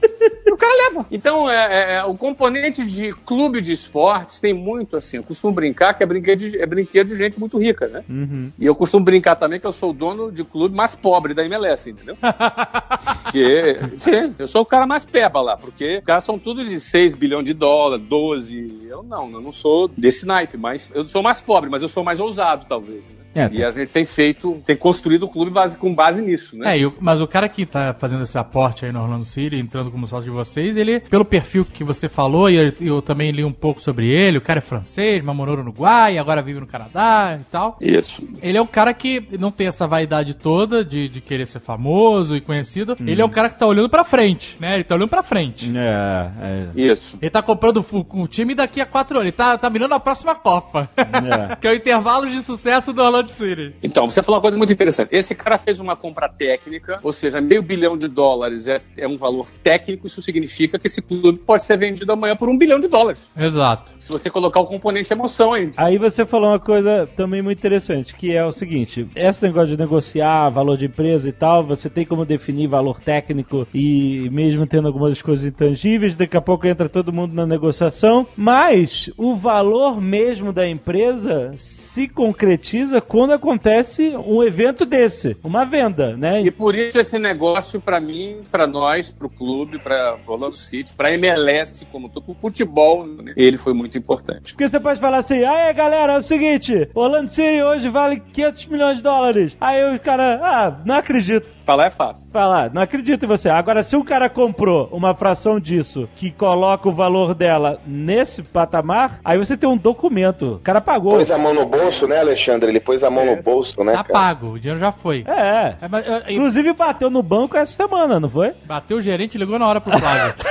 [0.45, 1.05] E o cara leva.
[1.11, 5.17] Então, é, é- é, o componente de clube de esportes tem muito assim.
[5.17, 8.03] Eu costumo brincar que é brinquedo de, é brinquedo de gente muito rica, né?
[8.09, 8.51] Uhum.
[8.59, 11.45] E eu costumo brincar também que eu sou o dono de clube mais pobre da
[11.45, 12.17] MLS, entendeu?
[13.23, 16.79] Porque, sim, eu sou o cara mais peba lá, porque os caras são tudo de
[16.79, 18.87] 6 bilhões de dólares, 12.
[18.89, 22.03] Eu não, eu não sou desse naipe, mas eu sou mais pobre, mas eu sou
[22.03, 23.03] mais ousado, talvez.
[23.35, 26.75] É, E a gente tem feito, tem construído o clube base, com base nisso, né?
[26.75, 29.55] É, e o- mas o cara que tá fazendo esse aporte aí no Orlando City,
[29.55, 33.31] entrando como sócio de vocês, ele, pelo perfil que você falou, e eu, eu também
[33.31, 36.59] li um pouco sobre ele, o cara é francês, mas morou no Uruguai, agora vive
[36.59, 37.77] no Canadá e tal.
[37.79, 38.27] Isso.
[38.41, 42.35] Ele é o cara que não tem essa vaidade toda de, de querer ser famoso
[42.35, 42.97] e conhecido.
[42.99, 44.75] Ele é o cara que tá olhando pra frente, né?
[44.75, 45.71] Ele tá olhando pra frente.
[45.77, 46.67] É, é.
[46.75, 47.17] Isso.
[47.21, 49.27] Ele tá comprando o time daqui a quatro anos.
[49.27, 50.89] Ele tá, tá mirando a próxima Copa.
[50.97, 51.55] É.
[51.61, 53.73] que é o intervalo de sucesso do Orlando City.
[53.83, 55.15] Então, você falou uma coisa muito interessante.
[55.15, 59.17] Esse cara fez uma compra técnica, ou seja, meio bilhão de dólares é, é um
[59.17, 62.87] valor técnico, isso significa que esse clube pode ser vendido amanhã por um bilhão de
[62.87, 63.31] dólares.
[63.37, 63.93] Exato.
[63.99, 65.73] Se você colocar o componente emoção ainda.
[65.77, 69.77] Aí você falou uma coisa também muito interessante, que é o seguinte: esse negócio de
[69.77, 74.87] negociar valor de empresa e tal, você tem como definir valor técnico e mesmo tendo
[74.87, 80.53] algumas coisas intangíveis, daqui a pouco entra todo mundo na negociação, mas o valor mesmo
[80.53, 86.41] da empresa se concretiza quando acontece um evento desse, uma venda, né?
[86.41, 91.11] E por isso esse negócio, pra mim, pra nós, pro clube, pra Orlando City, pra
[91.13, 94.53] MLS, como todo, pro futebol, né, ele foi muito importante.
[94.53, 98.65] Porque você pode falar assim, aí galera, é o seguinte, Orlando City hoje vale 500
[98.67, 99.57] milhões de dólares.
[99.59, 101.47] Aí os caras, ah, não acredito.
[101.65, 102.29] Falar é fácil.
[102.31, 103.49] Falar, não acredito em você.
[103.49, 109.19] Agora, se o cara comprou uma fração disso que coloca o valor dela nesse patamar,
[109.25, 110.55] aí você tem um documento.
[110.55, 111.13] O cara pagou.
[111.13, 112.69] Pôs a mão no bolso, né, Alexandre?
[112.69, 114.13] Ele pôs a mão no bolso, né, Tá cara?
[114.13, 114.47] pago.
[114.53, 115.23] O dinheiro já foi.
[115.27, 115.75] É.
[115.81, 118.51] É, mas, é, é, Inclusive bateu no banco essa semana, não foi?
[118.65, 120.33] bateu o gerente e ligou na hora pro Flávio.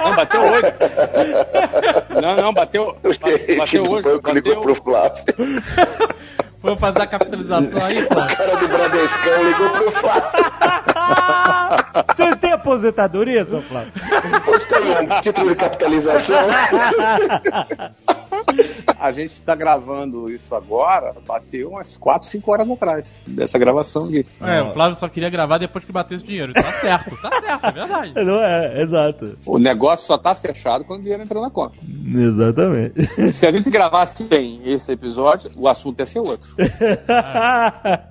[0.00, 0.72] Não, bateu hoje.
[2.22, 2.96] Não, não, bateu.
[3.04, 4.08] O gerente Bateu do hoje.
[4.08, 5.24] banco ligou Bateu, pro Flávio.
[6.62, 8.36] Vamos fazer a capitalização aí, O Flávio?
[8.36, 10.22] cara do Bradescão ligou pro Flávio.
[12.16, 13.92] Você tem aposentadoria, seu Flávio?
[14.46, 14.80] Você tem
[15.16, 16.40] um título de capitalização?
[18.98, 24.26] a gente está gravando isso agora, bateu umas 4, 5 horas atrás dessa gravação aqui.
[24.40, 26.52] É, o Flávio só queria gravar depois que batesse o dinheiro.
[26.52, 28.12] Tá certo, tá certo, é verdade.
[28.24, 29.38] Não é, exato.
[29.46, 31.82] O negócio só tá fechado quando o dinheiro entra na conta.
[32.14, 33.00] Exatamente.
[33.32, 36.50] Se a gente gravasse bem esse episódio, o assunto ia ser outro.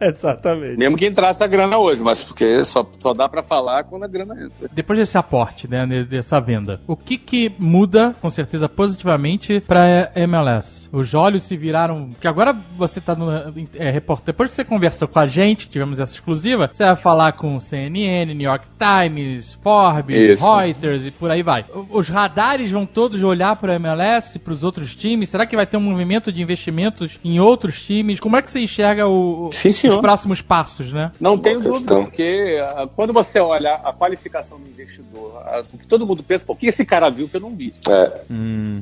[0.01, 0.77] Exatamente.
[0.77, 4.07] Mesmo que entrasse a grana hoje, mas porque só, só dá pra falar quando a
[4.07, 4.69] grana entra.
[4.71, 10.11] Depois desse aporte, né, de- dessa venda, o que que muda, com certeza, positivamente pra
[10.29, 10.89] MLS?
[10.91, 12.09] Os olhos se viraram...
[12.19, 13.29] Que agora você tá no
[13.75, 14.27] é, repórter...
[14.27, 17.59] Depois que você conversa com a gente, que tivemos essa exclusiva, você vai falar com
[17.59, 20.55] CNN, New York Times, Forbes, Isso.
[20.57, 21.65] Reuters e por aí vai.
[21.73, 25.29] O- Os radares vão todos olhar pra MLS, pros outros times?
[25.29, 28.19] Será que vai ter um movimento de investimentos em outros times?
[28.19, 31.11] Como é que você enxerga o- Sim, os próximos passos, né?
[31.19, 31.73] Não tenho questão.
[31.73, 36.21] dúvida, porque ah, quando você olha a qualificação do investidor, ah, o que todo mundo
[36.23, 37.73] pensa, pô, o que esse cara viu que eu não vi?
[37.87, 38.11] É.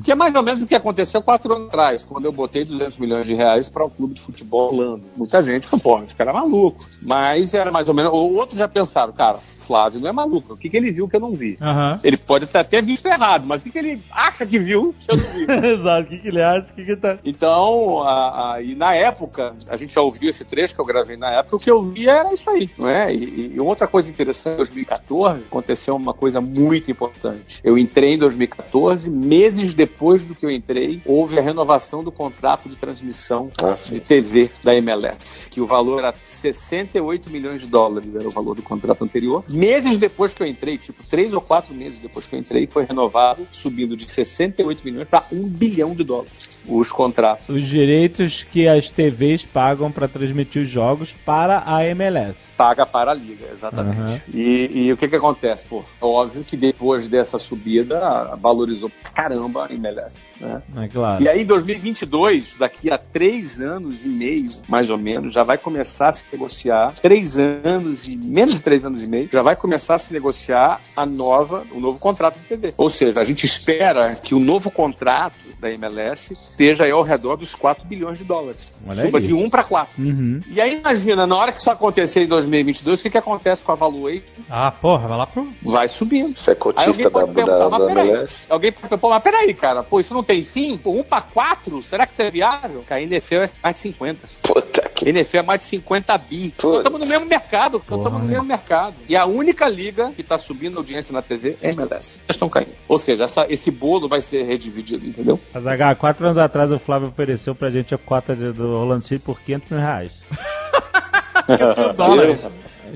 [0.04, 2.98] Que é mais ou menos o que aconteceu quatro anos atrás, quando eu botei 200
[2.98, 5.04] milhões de reais para o clube de futebol Orlando.
[5.16, 6.84] Muita gente falou, pô, esse cara é maluco.
[7.00, 8.12] Mas era mais ou menos.
[8.12, 9.38] Ou outros já pensaram, cara,
[9.68, 10.54] Flávio não é maluco.
[10.54, 11.58] O que, que ele viu que eu não vi?
[11.60, 12.00] Aham.
[12.02, 15.10] Ele pode até ter visto errado, mas o que, que ele acha que viu que
[15.12, 15.44] eu não vi?
[15.68, 16.02] Exato.
[16.06, 16.72] O que, que ele acha?
[16.72, 17.18] O que, que tá.
[17.22, 21.16] Então, a- a- e na época, a gente já ouviu esse trecho que eu gravei
[21.18, 23.14] na época, o que eu vi era isso aí, não é?
[23.14, 27.60] E, e outra coisa interessante, em 2014, aconteceu uma coisa muito importante.
[27.62, 32.68] Eu entrei em 2014, meses depois do que eu entrei, houve a renovação do contrato
[32.68, 38.14] de transmissão Ah, de TV da MLS, que o valor era 68 milhões de dólares,
[38.14, 39.44] era o valor do contrato anterior.
[39.58, 42.84] Meses depois que eu entrei, tipo, três ou quatro meses depois que eu entrei, foi
[42.84, 47.48] renovado, subindo de 68 milhões para 1 bilhão de dólares os contratos.
[47.48, 52.52] Os direitos que as TVs pagam pra transmitir os jogos para a MLS.
[52.56, 54.12] Paga para a liga, exatamente.
[54.12, 54.20] Uhum.
[54.34, 55.66] E, e o que que acontece?
[55.66, 60.62] Pô, óbvio que depois dessa subida, valorizou pra caramba a MLS, né?
[60.76, 61.22] É claro.
[61.22, 65.56] E aí, em 2022, daqui a três anos e meio, mais ou menos, já vai
[65.56, 66.94] começar a se negociar.
[67.00, 70.80] Três anos e menos de três anos e meio, já vai começar a se negociar
[70.96, 72.74] a nova, o novo contrato de TV.
[72.76, 77.36] Ou seja, a gente espera que o novo contrato da MLS esteja aí ao redor
[77.36, 78.72] dos 4 bilhões de dólares.
[78.86, 79.24] Olha Suba aí.
[79.24, 80.02] de 1 para 4.
[80.02, 80.40] Uhum.
[80.50, 83.72] E aí, imagina, na hora que isso acontecer em 2022, o que, que acontece com
[83.72, 84.22] a valuation?
[84.48, 85.48] Ah, porra, vai lá pro.
[85.62, 86.38] Vai subindo.
[86.38, 88.46] Você é cotista da, da, mas da peraí, MLS?
[88.48, 90.76] alguém pode perguntar, pô, mas peraí, cara, pô, isso não tem fim?
[90.76, 91.82] Pô, um pra quatro?
[91.82, 92.84] Será que isso é viável?
[92.86, 94.28] Cara, a NFL é mais de 50.
[94.42, 94.67] Puta
[94.98, 95.08] que.
[95.08, 96.54] NFL é mais de 50 bi.
[96.58, 96.68] Pô.
[96.68, 98.94] Nós estamos no mesmo mercado, nós estamos no mesmo mercado.
[99.08, 102.20] E a única liga que está subindo a audiência na TV é a MLS.
[102.26, 102.70] Elas estão caindo.
[102.86, 105.38] Ou seja, essa- esse bolo vai ser redividido, entendeu?
[105.54, 109.04] Mas, H, quatro anos atrás o Flávio ofereceu pra gente a cota de- do Orlando
[109.04, 110.12] City por 500 mil reais.
[111.96, 112.40] dólares.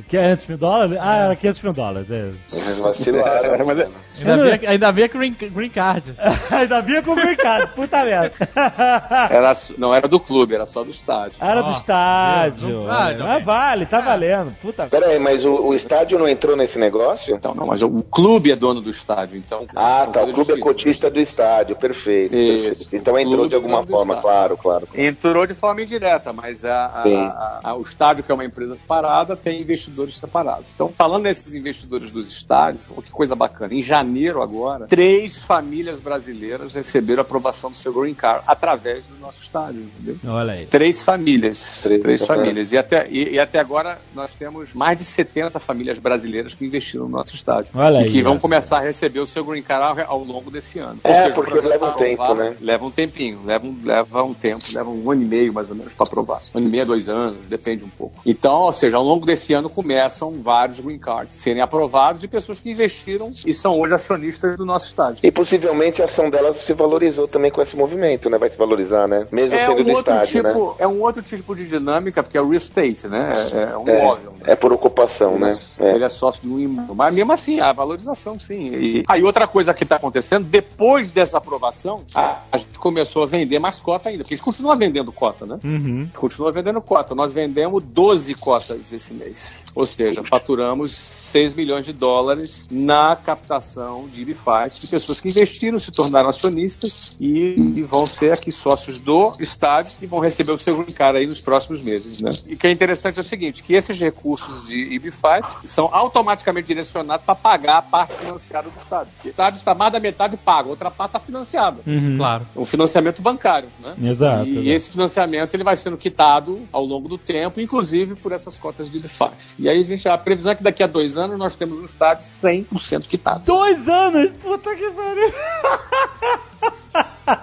[0.08, 0.98] 500 mil dólares?
[1.00, 2.10] Ah, era 500 mil dólares.
[2.10, 2.30] É.
[2.52, 3.64] Eles vacilaram.
[3.66, 3.88] Mas é-
[4.24, 6.14] Ainda bem, que- ainda bem que green, green card.
[6.50, 8.32] Ainda vinha complicado, puta merda.
[9.30, 11.36] Era, não era do clube, era só do estádio.
[11.40, 12.82] Era Ó, do estádio.
[12.82, 13.42] Não- ah, Mas bem.
[13.42, 14.54] vale, tá valendo.
[14.60, 17.34] Puta Pera aí, mas o, o estádio não entrou nesse negócio?
[17.34, 19.66] Então, não, mas o clube é dono do estádio, então.
[19.74, 20.22] Ah, tá.
[20.24, 21.74] O clube é cotista do estádio.
[21.76, 22.34] Perfeito.
[22.34, 22.64] Isso.
[22.64, 22.96] perfeito.
[22.96, 24.88] Então entrou de alguma forma, claro, claro.
[24.94, 28.74] Entrou de forma indireta, mas a- a- a- a- o estádio, que é uma empresa
[28.76, 30.72] separada, tem investidores separados.
[30.74, 33.74] Então, falando nesses investidores dos estádios, oh, que coisa bacana.
[33.74, 39.40] Em janeiro agora, três famílias brasileiras receberam aprovação do seu Green Card através do nosso
[39.40, 40.16] estádio, entendeu?
[40.26, 40.66] Olha aí.
[40.66, 41.80] Três famílias.
[41.82, 42.72] Três, Três, famílias.
[42.72, 47.04] E até, e, e até agora nós temos mais de 70 famílias brasileiras que investiram
[47.04, 47.70] no nosso estádio.
[47.74, 50.50] Olha e aí, que vão começar a receber o seu Green Card ao, ao longo
[50.50, 51.00] desse ano.
[51.04, 52.56] É, o porque leva um tempo, né?
[52.60, 55.76] Leva um tempinho, leva um, leva um tempo, leva um ano e meio mais ou
[55.76, 56.40] menos para aprovar.
[56.54, 58.20] Um ano e meio, dois anos, depende um pouco.
[58.24, 62.60] Então, ou seja, ao longo desse ano começam vários Green Cards serem aprovados de pessoas
[62.60, 65.18] que investiram e são hoje acionistas do nosso estádio.
[65.22, 68.38] E possivelmente a ação delas se valorizou também com esse movimento, né?
[68.38, 69.26] Vai se valorizar, né?
[69.32, 70.50] Mesmo É sendo um, do estádio, né?
[70.52, 73.32] tipo, é um outro tipo de dinâmica, porque é o real estate, né?
[73.52, 74.30] É, é um É, imóvel.
[74.32, 74.38] né?
[74.52, 75.58] é por ocupação, né?
[75.78, 75.94] É.
[75.94, 76.94] Ele é sócio de um imóvel.
[76.94, 78.74] Mas mesmo assim, a valorização, sim.
[78.74, 83.26] E aí outra coisa que está acontecendo, depois dessa aprovação, a, a gente começou a
[83.26, 85.58] vender mais cota ainda, porque a gente continua vendendo cota, né?
[85.64, 86.00] Uhum.
[86.00, 87.14] A gente continua vendendo cota.
[87.14, 89.61] Nós vendemos 12 cotas esse mês.
[89.74, 95.78] Ou seja, faturamos 6 milhões de dólares na captação de IB5 de pessoas que investiram,
[95.78, 100.58] se tornaram acionistas e, e vão ser aqui sócios do estádio e vão receber o
[100.58, 102.30] seu card aí nos próximos meses, né?
[102.46, 106.66] E o que é interessante é o seguinte, que esses recursos de IB5 são automaticamente
[106.66, 109.12] direcionados para pagar a parte financiada do estádio.
[109.24, 111.80] O estádio está mais da metade pago, a outra parte está financiada.
[111.86, 112.16] Uhum.
[112.16, 112.46] Claro.
[112.56, 113.94] Um financiamento bancário, né?
[114.10, 114.68] Exato, E exato.
[114.68, 119.00] esse financiamento ele vai sendo quitado ao longo do tempo, inclusive por essas cotas de
[119.00, 119.30] IB5.
[119.58, 121.84] E aí a gente a previsão é que daqui a dois anos nós temos um
[121.84, 123.44] estádio 100% quitado.
[123.44, 124.30] Dois anos!
[124.42, 125.32] Puta que pariu!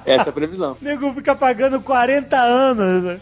[0.06, 0.78] Essa é a previsão.
[0.80, 3.20] O nego fica pagando 40 anos.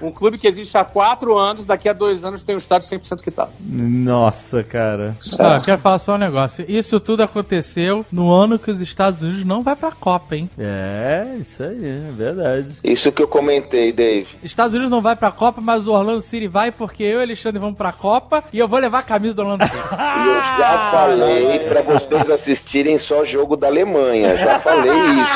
[0.00, 3.22] Um clube que existe há quatro anos, daqui a dois anos tem um estádio 100%
[3.22, 3.50] quitado.
[3.60, 5.16] Nossa, cara.
[5.38, 6.64] Ah, quero falar só um negócio.
[6.68, 10.50] Isso tudo aconteceu no ano que os Estados Unidos não vai pra Copa, hein?
[10.58, 12.76] É, isso aí, é verdade.
[12.82, 14.28] Isso que eu comentei, Dave.
[14.42, 17.22] Estados Unidos não vai pra Copa, mas o Orlando City vai porque eu e o
[17.22, 19.74] Alexandre vamos pra Copa e eu vou levar a camisa do Orlando City.
[20.24, 24.36] E eu já falei pra vocês assistirem só jogo da Alemanha.
[24.36, 25.34] Já falei isso.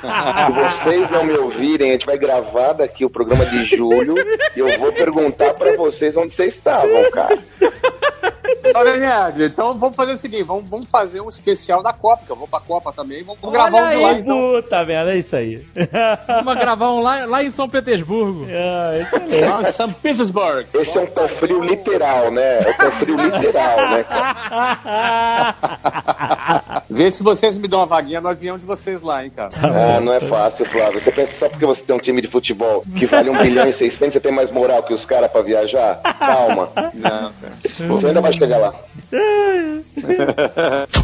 [0.00, 3.89] Se vocês não me ouvirem, a gente vai gravar daqui o programa de julho
[4.56, 7.38] e eu vou perguntar pra vocês onde vocês estavam, cara.
[8.74, 12.36] Olha, então vamos fazer o seguinte: vamos, vamos fazer um especial da Copa, que eu
[12.36, 13.22] vou pra Copa também.
[13.22, 14.52] Vamos gravar um de lá, aí, então.
[14.52, 15.64] puta merda, é isso aí.
[16.26, 18.46] Vamos gravar um lá, lá em São Petersburgo.
[19.00, 19.68] Excelente.
[19.68, 20.66] Em São Petersburg.
[20.74, 22.58] Esse é um pé frio literal, né?
[22.60, 24.30] É um pé frio literal, né, cara?
[26.90, 29.50] Vê se vocês me dão uma vaguinha no avião de vocês lá, hein, cara.
[29.62, 30.98] Ah, não é fácil, Flávio.
[30.98, 33.72] Você pensa só porque você tem um time de futebol que vale 1 bilhão e
[33.72, 36.00] 600, você tem mais moral que os caras pra viajar?
[36.18, 36.70] Calma.
[36.94, 37.88] Não, cara.
[37.88, 38.74] Você ainda vai chegar lá.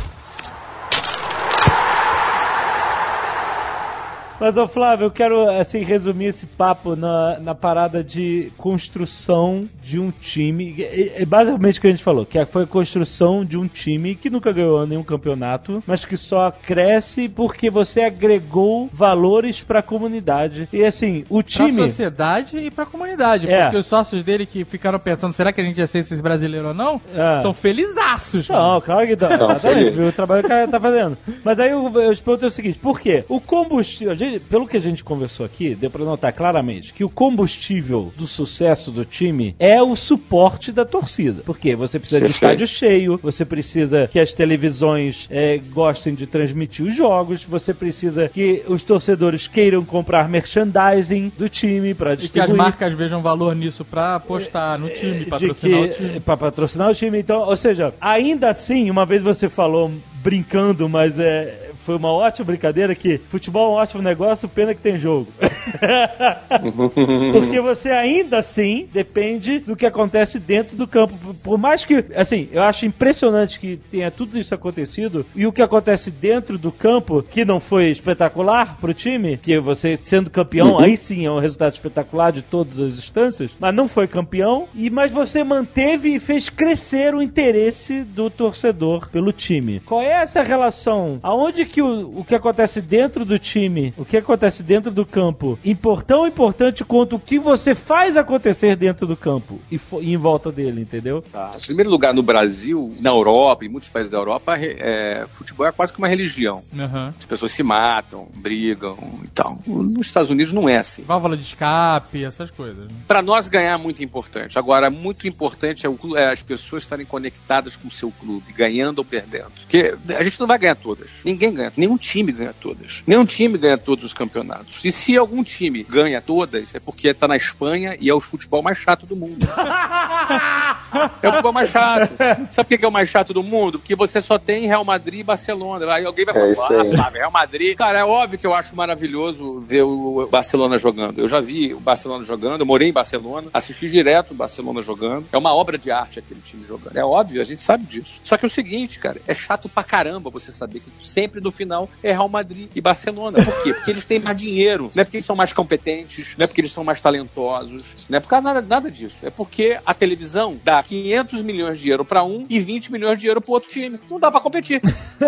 [4.41, 9.99] Mas, ô Flávio, eu quero, assim, resumir esse papo na, na parada de construção de
[9.99, 10.75] um time.
[10.79, 14.15] É, é basicamente o que a gente falou, que foi a construção de um time
[14.15, 20.69] que nunca ganhou nenhum campeonato, mas que só cresce porque você agregou valores pra comunidade.
[20.73, 21.83] E, assim, o Pra time...
[21.83, 23.51] sociedade e pra comunidade.
[23.51, 23.63] É.
[23.65, 26.69] Porque os sócios dele que ficaram pensando, será que a gente ia ser esses brasileiros
[26.69, 27.01] ou não?
[27.15, 27.37] É.
[27.37, 28.49] Estão felizaços.
[28.49, 28.63] mano.
[28.75, 29.59] Não, claro que não.
[29.59, 29.95] Feliz.
[29.95, 31.17] viu o trabalho que o cara tá fazendo.
[31.45, 33.25] Mas aí eu, eu te pergunto o seguinte: por quê?
[33.29, 37.05] O combustível, a gente- pelo que a gente conversou aqui, deu pra notar claramente que
[37.05, 41.43] o combustível do sucesso do time é o suporte da torcida.
[41.45, 46.87] Porque você precisa de estádio cheio, você precisa que as televisões eh, gostem de transmitir
[46.87, 52.23] os jogos, você precisa que os torcedores queiram comprar merchandising do time pra E que
[52.23, 52.57] as distribuir.
[52.57, 56.21] marcas vejam valor nisso pra apostar no time, patrocinar de o que, time.
[56.21, 57.19] Pra patrocinar o time.
[57.19, 59.91] Então, ou seja, ainda assim, uma vez você falou
[60.23, 64.81] brincando, mas é, foi uma ótima brincadeira que futebol é um ótimo negócio, pena que
[64.81, 65.29] tem jogo.
[67.33, 71.15] Porque você ainda assim depende do que acontece dentro do campo.
[71.43, 75.63] Por- mais que, assim, eu acho impressionante que tenha tudo isso acontecido e o que
[75.63, 80.97] acontece dentro do campo, que não foi espetacular pro time, que você sendo campeão, aí
[80.97, 85.13] sim é um resultado espetacular de todas as instâncias, mas não foi campeão, e mas
[85.13, 89.81] você manteve e fez crescer o interesse do torcedor pelo time.
[89.81, 91.21] Qual é essa relação?
[91.23, 95.59] Aonde que o, o que acontece dentro do time, o que acontece dentro do campo,
[96.07, 100.51] tão importante quanto o que você faz acontecer dentro do campo e, e em volta
[100.51, 101.23] dele, entendeu?
[101.33, 101.55] Tá.
[101.57, 105.73] Em primeiro lugar, no Brasil, na Europa, em muitos países da Europa, é, futebol é
[105.73, 106.63] quase que uma religião.
[106.77, 107.15] Aham.
[107.19, 109.59] As pessoas se matam, brigam e tal.
[109.67, 111.03] Nos Estados Unidos não é assim.
[111.03, 112.87] Válvula de escape, essas coisas.
[112.87, 112.95] né?
[113.07, 114.59] Para nós ganhar é muito importante.
[114.59, 118.99] Agora, muito importante é, o é as pessoas estarem conectadas com o seu clube, ganhando
[118.99, 119.51] ou perdendo.
[119.61, 121.11] Porque a gente não vai ganhar todas.
[121.25, 121.66] Ninguém ganha.
[121.77, 123.03] Nenhum time ganha todas.
[123.07, 124.85] Nenhum time ganha todos os campeonatos.
[124.85, 128.63] E se algum time ganha todas, é porque tá na Espanha e é o futebol
[128.63, 129.47] mais chato do mundo.
[131.23, 132.11] É o futebol mais chato.
[132.51, 133.79] Sabe por que é o mais chato do mundo?
[133.79, 135.93] Porque você só tem Real Madrid e Barcelona.
[135.93, 136.97] Aí alguém vai É falar, isso ah.
[136.97, 137.77] Flávio, Real Madrid.
[137.77, 141.19] Cara, é óbvio que eu acho maravilhoso ver o Barcelona jogando.
[141.19, 145.27] Eu já vi o Barcelona jogando, eu morei em Barcelona, assisti direto o Barcelona jogando.
[145.33, 146.97] É uma obra de arte aquele time jogando.
[146.97, 148.21] É óbvio, a gente sabe disso.
[148.25, 151.51] Só que é o seguinte, cara, é chato pra caramba você saber que sempre no
[151.57, 153.43] final é Real Madrid e Barcelona.
[153.43, 153.73] Por quê?
[153.75, 156.61] Porque eles têm mais dinheiro, não é porque eles são mais competentes, não é porque
[156.61, 159.17] eles são mais talentosos, não é por causa nada, nada disso.
[159.23, 163.27] É porque a televisão dá 500 milhões de euros pra um e 20 milhões de
[163.27, 163.99] euros pro outro time.
[164.11, 164.81] Não dá pra competir.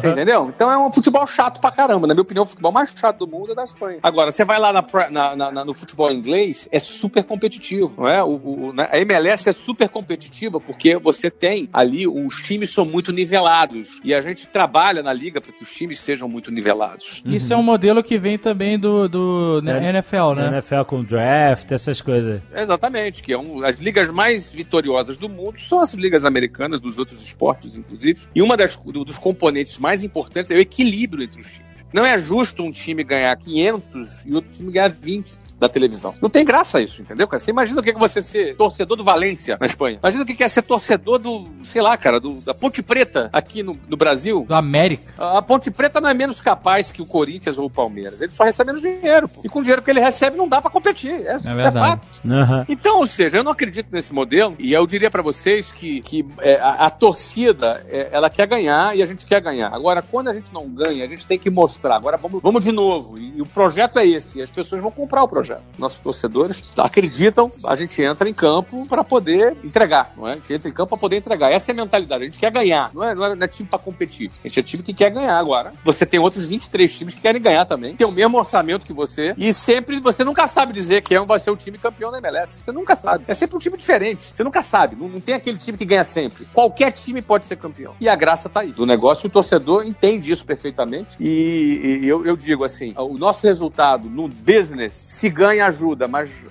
[0.00, 0.52] Você entendeu?
[0.54, 2.06] Então é um futebol chato pra caramba.
[2.06, 3.98] Na minha opinião, o futebol mais chato do mundo é da Espanha.
[4.02, 8.22] Agora, você vai lá na, na- na- no futebol inglês, é super competitivo, não é?
[8.22, 8.28] O,
[8.68, 13.12] o- na- a MLS é super competitiva porque você tem ali, os times são muito
[13.12, 14.00] nivelados.
[14.04, 17.22] E a gente trabalha na liga que os times sejam muito nivelados.
[17.26, 19.90] Isso é um modelo que vem também do, do né, É.
[19.90, 20.48] NFL, né?
[20.48, 22.40] NFL com draft, essas coisas.
[22.54, 26.98] Exatamente, que é um, as ligas mais vitoriosas do mundo são as ligas americanas, dos
[26.98, 28.20] outros esportes, inclusive.
[28.34, 31.72] E uma das, do- dos componentes mais importantes é o equilíbrio entre os times.
[31.92, 36.14] Não é justo um time ganhar 500 e outro time ganhar 20 da televisão.
[36.20, 37.40] Não tem graça isso, entendeu, cara?
[37.40, 39.98] Você imagina o que é você ser torcedor do Valência na Espanha.
[40.02, 43.62] Imagina o que é ser torcedor do, sei lá, cara, do, da Ponte Preta aqui
[43.62, 44.44] no, no Brasil.
[44.46, 45.12] Do América.
[45.18, 48.20] A Ponte Preta não é menos capaz que o Corinthians ou o Palmeiras.
[48.20, 49.28] Ele só recebe menos dinheiro.
[49.28, 49.40] Pô.
[49.44, 51.12] E com o dinheiro que ele recebe não dá pra competir.
[51.26, 51.78] É, é verdade.
[51.78, 52.06] fato.
[52.24, 52.66] Aham.
[52.68, 56.24] Então, ou seja, eu não acredito nesse modelo e eu diria pra vocês que, que
[56.40, 59.72] é, a, a torcida, é, ela quer ganhar e a gente quer ganhar.
[59.72, 61.96] Agora, quando a gente não ganha, a gente tem que mostrar mostrar.
[61.96, 63.18] Agora vamos, vamos de novo.
[63.18, 64.38] E, e o projeto é esse.
[64.38, 65.51] E as pessoas vão comprar o projeto.
[65.78, 70.12] Nossos torcedores acreditam, a gente entra em campo para poder entregar.
[70.16, 70.32] Não é?
[70.32, 71.50] A gente entra em campo para poder entregar.
[71.52, 72.22] Essa é a mentalidade.
[72.22, 72.90] A gente quer ganhar.
[72.94, 74.30] Não é, não é, não é time para competir.
[74.44, 75.72] A gente é time que quer ganhar agora.
[75.84, 77.94] Você tem outros 23 times que querem ganhar também.
[77.96, 79.34] Tem o mesmo orçamento que você.
[79.36, 82.64] E sempre você nunca sabe dizer quem vai ser o time campeão da MLS.
[82.64, 83.24] Você nunca sabe.
[83.26, 84.22] É sempre um time diferente.
[84.34, 84.96] Você nunca sabe.
[84.96, 86.46] Não, não tem aquele time que ganha sempre.
[86.52, 87.94] Qualquer time pode ser campeão.
[88.00, 88.72] E a graça tá aí.
[88.72, 91.16] Do negócio, o torcedor entende isso perfeitamente.
[91.20, 96.44] E, e eu, eu digo assim: o nosso resultado no business, se ganha, ajuda, mas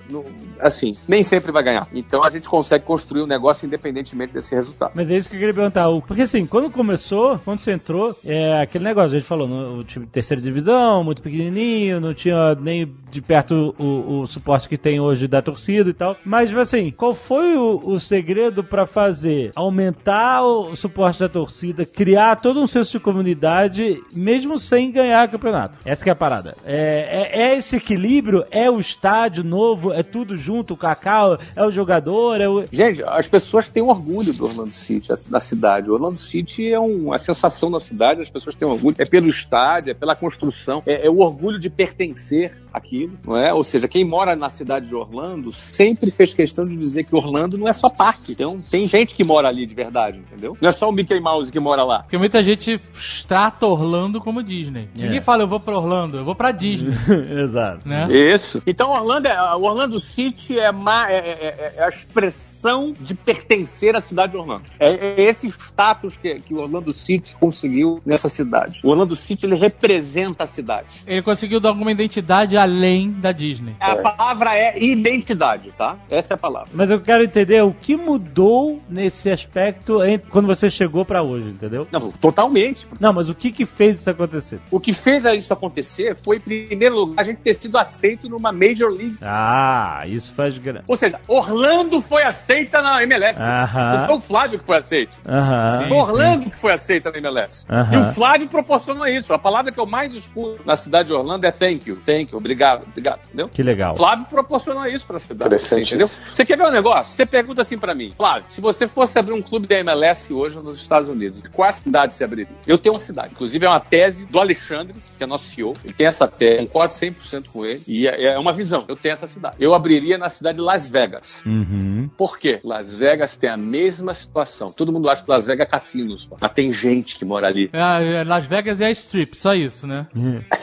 [0.60, 1.88] assim, nem sempre vai ganhar.
[1.92, 4.92] Então a gente consegue construir um negócio independentemente desse resultado.
[4.94, 5.86] Mas é isso que eu queria perguntar.
[6.06, 10.06] Porque assim, quando começou, quando você entrou, é aquele negócio, a gente falou, no, time
[10.06, 15.26] terceira divisão, muito pequenininho, não tinha nem de perto o, o suporte que tem hoje
[15.26, 16.16] da torcida e tal.
[16.24, 19.52] Mas assim, qual foi o, o segredo pra fazer?
[19.54, 25.78] Aumentar o suporte da torcida, criar todo um senso de comunidade, mesmo sem ganhar campeonato.
[25.84, 26.56] Essa é a parada.
[26.64, 28.44] É, é- é esse equilíbrio?
[28.50, 29.92] É o estádio novo?
[29.92, 30.74] É tudo junto?
[30.74, 31.38] O Cacau?
[31.54, 32.40] É o jogador?
[32.40, 32.64] É o...
[32.70, 35.90] Gente, as pessoas têm orgulho do Orlando City, da cidade.
[35.90, 38.96] O Orlando City é um, a sensação da cidade, as pessoas têm orgulho.
[38.98, 43.52] É pelo estádio, é pela construção, é, é o orgulho de pertencer àquilo, não é?
[43.52, 47.58] Ou seja, quem mora na cidade de Orlando sempre fez questão de dizer que Orlando
[47.58, 48.32] não é só parque.
[48.32, 50.56] Então, tem gente que mora ali de verdade, entendeu?
[50.60, 52.00] Não é só o Mickey Mouse que mora lá.
[52.00, 52.80] Porque muita gente
[53.26, 54.88] trata Orlando como Disney.
[54.98, 55.02] É.
[55.02, 56.92] Ninguém fala, eu vou pra Orlando, eu vou pra Disney,
[57.42, 57.86] Exato.
[57.88, 58.06] né?
[58.10, 58.62] Isso.
[58.66, 63.94] Então, Orlando é, o Orlando City é, ma- é- é- é a expressão de pertencer
[63.96, 64.64] à cidade de Orlando.
[64.78, 68.80] É, é esse status que, que o Orlando City conseguiu nessa cidade.
[68.84, 71.02] O Orlando City ele representa a cidade.
[71.06, 73.74] Ele conseguiu dar alguma identidade além da Disney.
[73.80, 75.96] A palavra é identidade, tá?
[76.08, 76.68] Essa é a palavra.
[76.72, 79.98] Mas eu quero entender o que mudou nesse aspecto
[80.30, 81.86] quando você chegou pra hoje, entendeu?
[81.90, 82.86] Não, totalmente.
[83.00, 84.60] Não, mas o que que fez isso acontecer?
[84.70, 88.52] O que fez isso acontecer foi, em primeiro lugar, a gente ter sido aceito numa
[88.52, 89.16] Major League.
[89.20, 90.84] Ah, isso faz grande.
[90.86, 93.40] Ou seja, Orlando foi aceita na MLS.
[93.40, 93.92] Aham.
[93.92, 95.20] Não foi o Flávio que foi aceito.
[95.26, 95.88] Aham.
[95.88, 97.64] Foi Orlando que foi aceita na MLS.
[97.68, 97.94] Aham.
[97.94, 99.32] E o Flávio proporcionou isso.
[99.32, 101.96] A palavra que eu mais escuto na cidade de Orlando é thank you.
[102.06, 103.20] Thank you, obrigado, obrigado.
[103.26, 103.48] Entendeu?
[103.48, 103.96] Que legal.
[103.96, 105.46] Flávio proporcionou isso pra cidade.
[105.54, 106.06] Interessante entendeu?
[106.06, 106.20] isso.
[106.32, 107.14] Você quer ver um negócio?
[107.14, 110.58] Você pergunta assim pra mim, Flávio, se você fosse abrir um clube da MLS hoje
[110.58, 112.52] nos Estados Unidos, qual cidade você abriria?
[112.66, 113.30] Eu tenho uma cidade.
[113.32, 115.74] Inclusive, é uma tese do Alexandre, que é nosso CEO.
[115.84, 117.82] Ele tem essa tese, concordo 100% com ele.
[117.86, 118.84] E é é uma visão.
[118.88, 119.56] Eu tenho essa cidade.
[119.58, 121.44] Eu abriria na cidade de Las Vegas.
[121.44, 122.10] Uhum.
[122.16, 122.60] Por quê?
[122.64, 124.70] Las Vegas tem a mesma situação.
[124.72, 126.36] Todo mundo acha que Las Vegas é cassino, só.
[126.40, 127.70] mas tem gente que mora ali.
[127.72, 130.06] Ah, é, Las Vegas é a strip, só isso, né?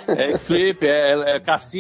[0.08, 1.78] É strip, é, é cassino,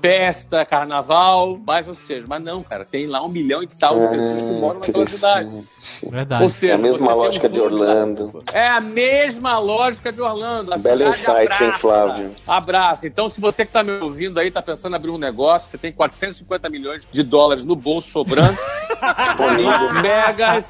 [0.00, 4.08] festa, carnaval, mas ou seja, mas não, cara, tem lá um milhão e tal de
[4.08, 5.64] pessoas que moram naquela cidade.
[6.10, 6.42] Verdade.
[6.42, 8.32] Ou seja, É a mesma lógica de clube Orlando.
[8.34, 8.42] lá.
[8.52, 10.72] É a mesma lógica de Orlando.
[10.74, 11.72] A Belo insight, hein.
[11.72, 12.32] Flávio?
[12.46, 13.06] Abraça.
[13.06, 15.78] Então, se você que tá me ouvindo aí, tá pensando em abrir um negócio, você
[15.78, 18.56] tem 450 milhões de dólares no bolso sobrando.
[19.18, 19.70] Disponível.
[19.70, 20.68] Las Vegas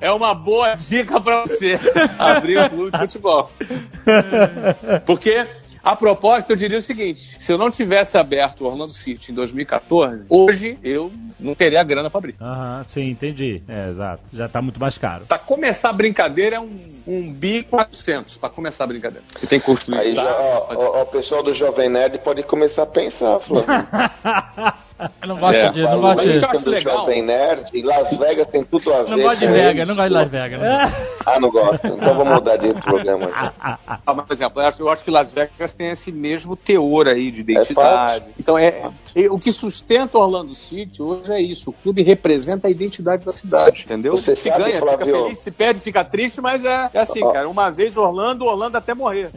[0.00, 1.78] é uma boa dica pra você
[2.18, 3.50] abrir um clube de futebol.
[5.06, 5.46] Porque,
[5.86, 9.34] a propósito, eu diria o seguinte: se eu não tivesse aberto o Orlando City em
[9.34, 12.34] 2014, hoje eu não teria grana pra abrir.
[12.40, 13.62] Aham, sim, entendi.
[13.68, 14.22] É, exato.
[14.32, 15.24] Já tá muito mais caro.
[15.26, 19.24] Pra começar a brincadeira é um, um bi 400 pra começar a brincadeira.
[19.38, 21.88] Você tem que construir Aí já, estádio, ó, fazer- ó, ó, o pessoal do Jovem
[21.88, 23.66] Nerd pode começar a pensar, Flávio.
[25.22, 26.46] Eu não gosto É, disso, não gosto aí, disso.
[26.46, 26.98] acho do legal.
[27.00, 29.10] Jovem Nerd e Las Vegas tem tudo a ver.
[29.10, 30.60] Não gosto de Vegas, não gosto de Las Vegas.
[30.60, 31.16] gosto.
[31.26, 31.88] Ah, não gosta.
[31.88, 33.26] Então vamos mudar de programa.
[33.26, 33.52] aqui.
[34.06, 37.40] Ah, mas, por exemplo, eu acho, que Las Vegas tem esse mesmo teor aí de
[37.40, 37.74] É identidade.
[38.20, 38.30] fato.
[38.38, 38.82] então, é,
[39.14, 41.70] é- o que sustenta Orlando City hoje é isso.
[41.70, 44.16] O clube representa a identidade da cidade, entendeu?
[44.16, 47.22] Você se sabe, ganha, Flávio- fica feliz, se perde, fica triste, mas é, é assim,
[47.22, 47.32] Ó.
[47.32, 47.48] cara.
[47.48, 49.30] Uma vez Orlando, Orlando até morrer.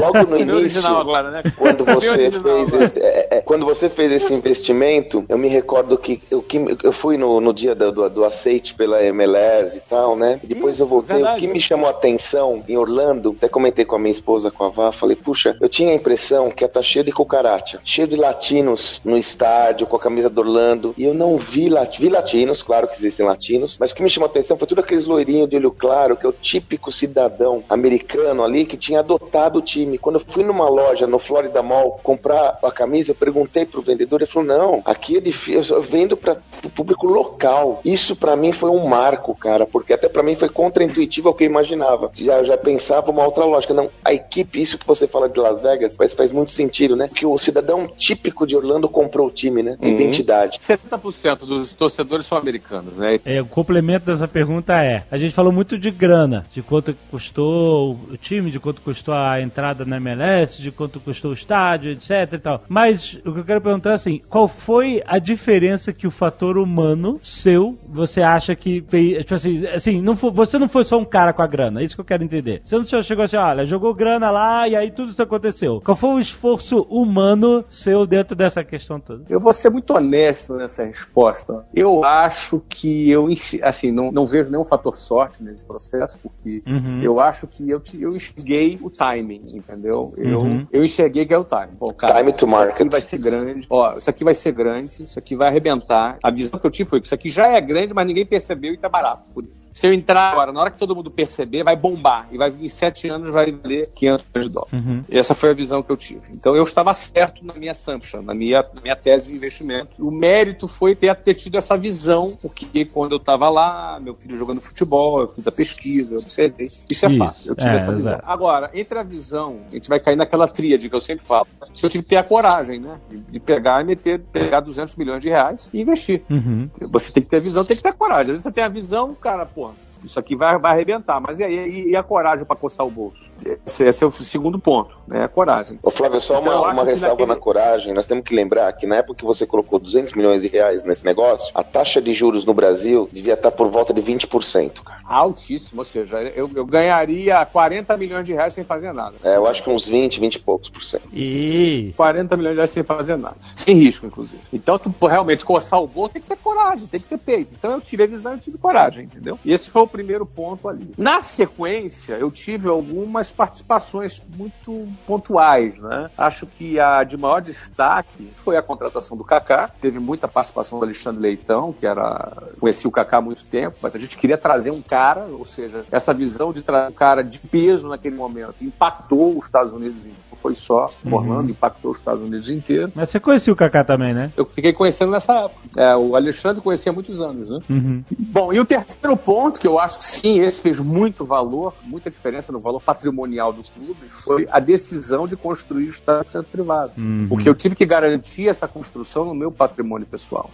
[0.00, 1.42] Logo no início, original agora, né?
[1.56, 4.87] quando você original fez esse, é, é, quando você fez esse investimento,
[5.28, 8.74] eu me recordo que eu, que, eu fui no, no dia do, do, do aceite
[8.74, 10.40] pela MLS e tal, né?
[10.42, 11.16] E depois Isso, eu voltei.
[11.16, 11.36] verdade.
[11.36, 14.64] O que me chamou a atenção em Orlando, até comentei com a minha esposa, com
[14.64, 18.06] a Vá, falei, puxa, eu tinha a impressão que ia estar cheio de cucaracha, cheio
[18.06, 21.68] de latinos no estádio, com a camisa do Orlando, e eu não vi,
[21.98, 24.80] vi latinos, claro que existem latinos, mas o que me chamou a atenção foi tudo
[24.80, 29.58] aqueles loirinhos de olho claro, que é o típico cidadão americano ali que tinha adotado
[29.58, 29.98] o time.
[29.98, 34.20] Quando eu fui numa loja no Florida Mall comprar a camisa, eu perguntei pro vendedor,
[34.20, 37.80] ele falou: não, aqui é difícil, eu vendo para o público local.
[37.84, 40.48] Isso pra mim foi um marco, cara, porque até pra mim foi
[40.82, 42.10] intuitivo ao que eu imaginava.
[42.14, 43.74] Já, já pensava uma outra lógica.
[43.74, 47.08] Não, a equipe, isso que você fala de Las Vegas, faz, faz muito sentido, né?
[47.12, 49.76] Que o cidadão típico de Orlando comprou o time, né?
[49.80, 49.88] Uhum.
[49.88, 50.58] Identidade.
[50.58, 53.20] 70% dos torcedores são americanos, né?
[53.24, 57.98] É, o complemento dessa pergunta é: a gente falou muito de grana, de quanto custou
[58.10, 62.32] o time, de quanto custou a entrada na MLS, de quanto custou o estádio, etc
[62.32, 62.62] e tal.
[62.68, 64.67] Mas o que eu quero perguntar é assim: qual foi
[65.06, 69.18] a diferença que o fator humano seu você acha que fez?
[69.18, 71.84] Tipo assim, assim não foi, você não foi só um cara com a grana, é
[71.84, 72.60] isso que eu quero entender.
[72.62, 75.80] Você não chegou assim, olha, jogou grana lá e aí tudo isso aconteceu.
[75.84, 79.24] Qual foi o esforço humano seu dentro dessa questão toda?
[79.28, 81.64] Eu vou ser muito honesto nessa resposta.
[81.74, 83.28] Eu acho que eu,
[83.62, 87.00] assim, não, não vejo nenhum fator sorte nesse processo, porque Uhum.
[87.02, 90.12] eu acho que eu, eu enxerguei o timing, entendeu?
[90.16, 90.66] Eu, Uhum.
[90.72, 91.76] eu enxerguei que é o timing.
[91.78, 92.90] Bom, cara, Time to Isso aqui market.
[92.90, 93.66] vai ser grande.
[93.70, 96.18] Ó, isso aqui vai ser grande, isso aqui vai arrebentar.
[96.22, 98.74] A visão que eu tive foi que isso aqui já é grande, mas ninguém percebeu
[98.74, 99.70] e tá barato por isso.
[99.72, 102.28] Se eu entrar agora, na hora que todo mundo perceber, vai bombar.
[102.32, 104.72] E vai em sete anos vai valer 500 milhões de dólares.
[104.72, 105.04] Uhum.
[105.08, 106.22] Essa foi a visão que eu tive.
[106.32, 109.90] Então eu estava certo na minha assumption, na minha, na minha tese de investimento.
[110.04, 114.36] O mérito foi ter, ter tido essa visão, porque quando eu estava lá, meu filho
[114.36, 116.68] jogando futebol, eu fiz a pesquisa, eu observei.
[116.90, 117.38] Isso é fato.
[117.46, 118.12] Eu tive é, essa visão.
[118.12, 118.24] exato.
[118.26, 121.46] Agora, entre a visão, a gente vai cair naquela tríade que eu sempre falo.
[121.80, 122.98] Eu tive que ter a coragem, né?
[123.08, 124.18] De, de pegar e meter,
[124.48, 126.22] pegar 200 milhões de reais e investir.
[126.30, 126.68] Uhum.
[126.90, 128.22] Você tem que ter a visão, tem que ter a coragem.
[128.22, 129.70] Às vezes você tem a visão, cara, pô,
[130.04, 131.20] isso aqui vai, vai arrebentar.
[131.20, 131.68] Mas e aí?
[131.68, 133.28] E, e a coragem para coçar o bolso?
[133.66, 135.24] Esse, esse é o segundo ponto, né?
[135.24, 135.78] A coragem.
[135.82, 137.92] Ô Flávio, só Então, eu uma, uma ressalva naquele- na coragem.
[137.94, 141.04] Nós temos que lembrar que na época que você colocou 200 milhões de reais nesse
[141.04, 145.00] negócio, a taxa de juros no Brasil devia estar por volta de 20%, cara.
[145.04, 149.14] Altíssimo, ou seja, eu, eu ganharia 40 milhões de reais sem fazer nada.
[149.22, 151.08] É, eu acho que uns 20, 20 e poucos por cento.
[151.12, 153.36] E 40 milhões de reais sem fazer nada.
[153.56, 154.40] Sem risco, inclusive.
[154.52, 157.54] Então, tu realmente coçar o bolso tem que ter coragem, tem que ter peito.
[157.56, 159.38] Então, eu tive a visão e tive coragem, entendeu?
[159.44, 160.92] E esse foi o primeiro ponto ali.
[160.96, 166.10] Na sequência, eu tive algumas participações muito pontuais, né?
[166.16, 169.70] Acho que a de maior destaque foi a contratação do Kaká.
[169.80, 172.32] Teve muita participação do Alexandre Leitão, que era.
[172.60, 175.84] Conheci o Kaká há muito tempo, mas a gente queria trazer um cara, ou seja,
[175.90, 180.16] essa visão de trazer um cara de peso naquele momento impactou os Estados Unidos inteiro.
[180.30, 182.92] Não foi só Orlando, impactou os Estados Unidos inteiro.
[182.94, 184.30] Mas você conhecia o Kaká também, né?
[184.36, 185.60] Eu fiquei conhecendo nessa época.
[185.76, 187.60] É, o Alexandre conhecia há muitos anos, né?
[187.68, 188.04] Uhum.
[188.18, 192.10] Bom, e o terceiro ponto, que eu acho que sim, esse fez muito valor, muita
[192.10, 196.50] diferença no valor patrimonial do clube, foi a decisão de construir o estádio de centro
[196.50, 196.92] privado.
[196.96, 197.26] Uhum.
[197.28, 200.50] Porque eu tive que garantir essa construção no meu patrimônio pessoal.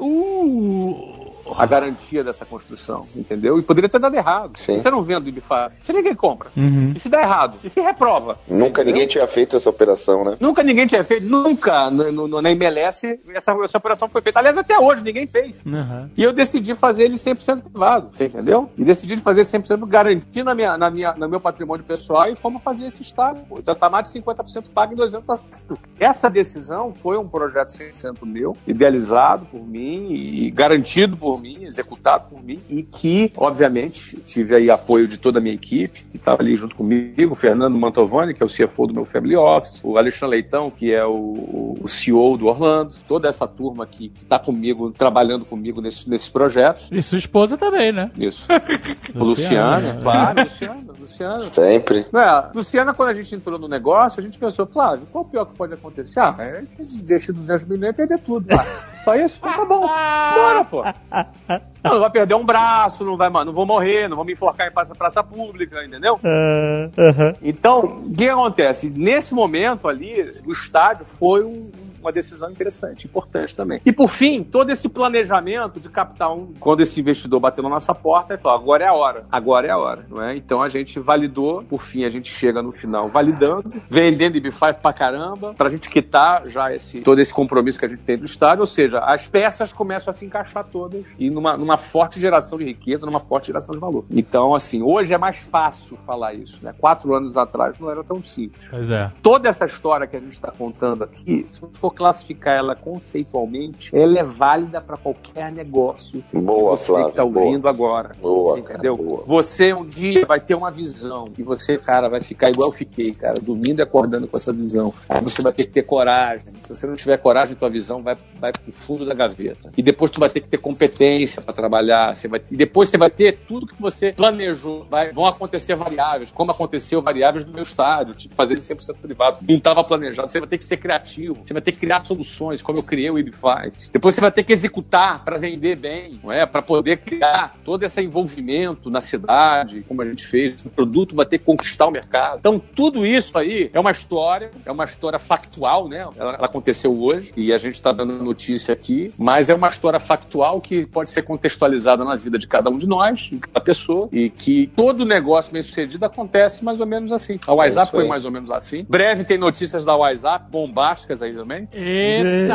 [1.57, 3.59] A garantia dessa construção, entendeu?
[3.59, 4.59] E poderia ter dado errado.
[4.59, 4.77] Sim.
[4.77, 6.49] Você não vende o Ibifar, se ninguém compra.
[6.57, 6.93] Uhum.
[6.95, 7.59] E se dá errado?
[7.63, 8.39] E se reprova?
[8.49, 8.85] Nunca Entendeu?
[8.85, 10.37] ninguém tinha feito essa operação, né?
[10.41, 14.39] Nunca ninguém tinha feito, nunca no, no- na MLS essa, essa operação foi feita.
[14.39, 15.63] Aliás, até hoje ninguém fez.
[15.65, 16.09] Uhum.
[16.17, 18.71] E eu decidi fazer ele 100% privado, você entendeu?
[18.77, 22.63] E decidi fazer 100% garantindo na minha, na minha, no meu patrimônio pessoal e fomos
[22.63, 23.43] fazer esse estádio.
[23.49, 23.61] Pô.
[23.65, 25.27] Já tá mais de 50% pago em dois anos.
[25.27, 25.79] Tá certo.
[25.99, 32.29] Essa decisão foi um projeto 100% meu, idealizado por mim e garantido por mim, executado
[32.31, 36.43] por mim e que, obviamente, tive aí apoio de toda a minha equipe, que estava
[36.43, 39.99] ali junto comigo, o Fernando Mantovani, que é o CFO do meu Family Office, o
[39.99, 44.91] Alexandre Leitão, que é o, o CEO do Orlando, toda essa turma que está comigo,
[44.91, 46.89] trabalhando comigo nesses, nesses projetos.
[46.91, 48.11] E sua esposa também, né?
[48.19, 48.47] Isso.
[49.15, 50.01] Luciana, Luciana, né?
[50.03, 51.41] claro, Luciana, Luciana.
[51.41, 52.07] Sempre.
[52.13, 55.45] É, Luciana, quando a gente entrou no negócio, a gente pensou, Flávio, qual o pior
[55.47, 56.21] que pode acontecer?
[56.21, 56.65] Ah, é
[57.03, 58.47] deixa 200 milhões e perder tudo.
[58.51, 58.65] Ah,
[59.05, 59.39] só isso?
[59.39, 59.81] Então tá bom.
[59.87, 60.83] Bora, pô.
[61.85, 64.67] Não, não vai perder um braço, não vai, não vou morrer, não vou me enforcar
[64.69, 66.19] em praça, praça pública, entendeu?
[66.25, 67.35] Ah, aham.
[67.43, 68.89] Então, o que acontece?
[68.89, 71.71] Nesse momento ali, o estádio foi um-
[72.05, 73.81] uma decisão interessante, importante também.
[73.85, 76.55] E por fim, todo esse planejamento de captar um.
[76.61, 79.71] Quando esse investidor bateu na nossa porta, ele falou: agora é a hora, agora é
[79.71, 80.37] a hora, não é?
[80.37, 84.93] Então a gente validou, por fim, a gente chega no final validando, vendendo IB5 pra
[84.93, 88.61] caramba, pra gente quitar já esse, todo esse compromisso que a gente tem do estádio,
[88.61, 92.65] ou seja, as peças começam a se encaixar todas e numa, numa forte geração de
[92.65, 94.05] riqueza, numa forte geração de valor.
[94.11, 96.75] Então, assim, hoje é mais fácil falar isso, né?
[96.79, 99.11] Quatro anos atrás não era tão simples Pois é.
[99.23, 103.95] toda essa história que a gente está contando aqui, se você for classificar ela conceitualmente,
[103.97, 107.47] ela é válida para qualquer negócio Boa, que você Flávio, que está boa.
[107.47, 108.11] ouvindo agora.
[108.21, 108.97] Boa, Você entendeu?
[108.97, 109.23] boa.
[109.27, 113.13] Você um dia vai ter uma visão e você, cara, vai ficar igual eu fiquei,
[113.13, 114.93] cara, dormindo e acordando com essa visão.
[115.09, 116.49] Aí você vai ter que ter coragem.
[116.65, 119.71] Se você não tiver coragem, tua visão vai, vai pro fundo da gaveta.
[119.77, 122.99] E depois tu vai ter que ter competência para trabalhar, você vai, e depois você
[122.99, 124.87] vai ter tudo que você planejou.
[124.91, 129.39] Vai, vão acontecer variáveis, como aconteceu variáveis do meu estádio, tipo fazer ele 100% privado.
[129.49, 132.63] Não estava planejado, você vai ter que ser criativo, você vai ter que criar soluções,
[132.63, 133.91] como eu criei o Ibfight.
[133.93, 136.47] Depois você vai ter que executar para vender bem, não é?
[136.47, 140.65] Para poder criar todo esse envolvimento na cidade, como a gente fez.
[140.65, 142.39] O produto vai ter que conquistar o mercado.
[142.39, 145.99] Então, tudo isso aí é uma história, é uma história factual, né?
[146.17, 150.01] Ela, ela aconteceu hoje e a gente está dando notícia aqui, mas é uma história
[150.01, 154.09] factual que pode ser contextualizada na vida de cada um de nós, de cada pessoa,
[154.11, 157.39] e que todo negócio bem sucedido acontece mais ou menos assim.
[157.47, 158.87] A WhatsApp foi mais ou menos assim.
[158.89, 161.69] Breve tem notícias da WhatsApp, bombásticas aí também.
[161.75, 162.55] Eita!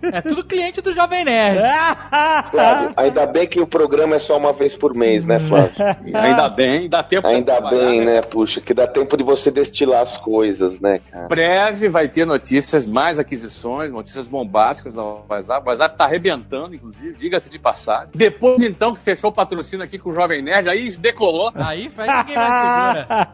[0.00, 1.60] É tudo cliente do Jovem Nerd.
[2.50, 5.72] Flávio, ainda bem que o programa é só uma vez por mês, né, Flávio?
[6.14, 8.14] Ainda bem, dá tempo de Ainda bem, né?
[8.16, 11.28] né, puxa, que dá tempo de você destilar as coisas, né, cara?
[11.28, 15.66] breve vai ter notícias, mais aquisições, notícias bombásticas da WhatsApp.
[15.66, 18.08] O WhatsApp tá arrebentando, inclusive, diga-se de passagem.
[18.14, 21.52] Depois, então, que fechou o patrocínio aqui com o Jovem Nerd, aí decolou.
[21.54, 23.28] Aí vai ninguém mais segura.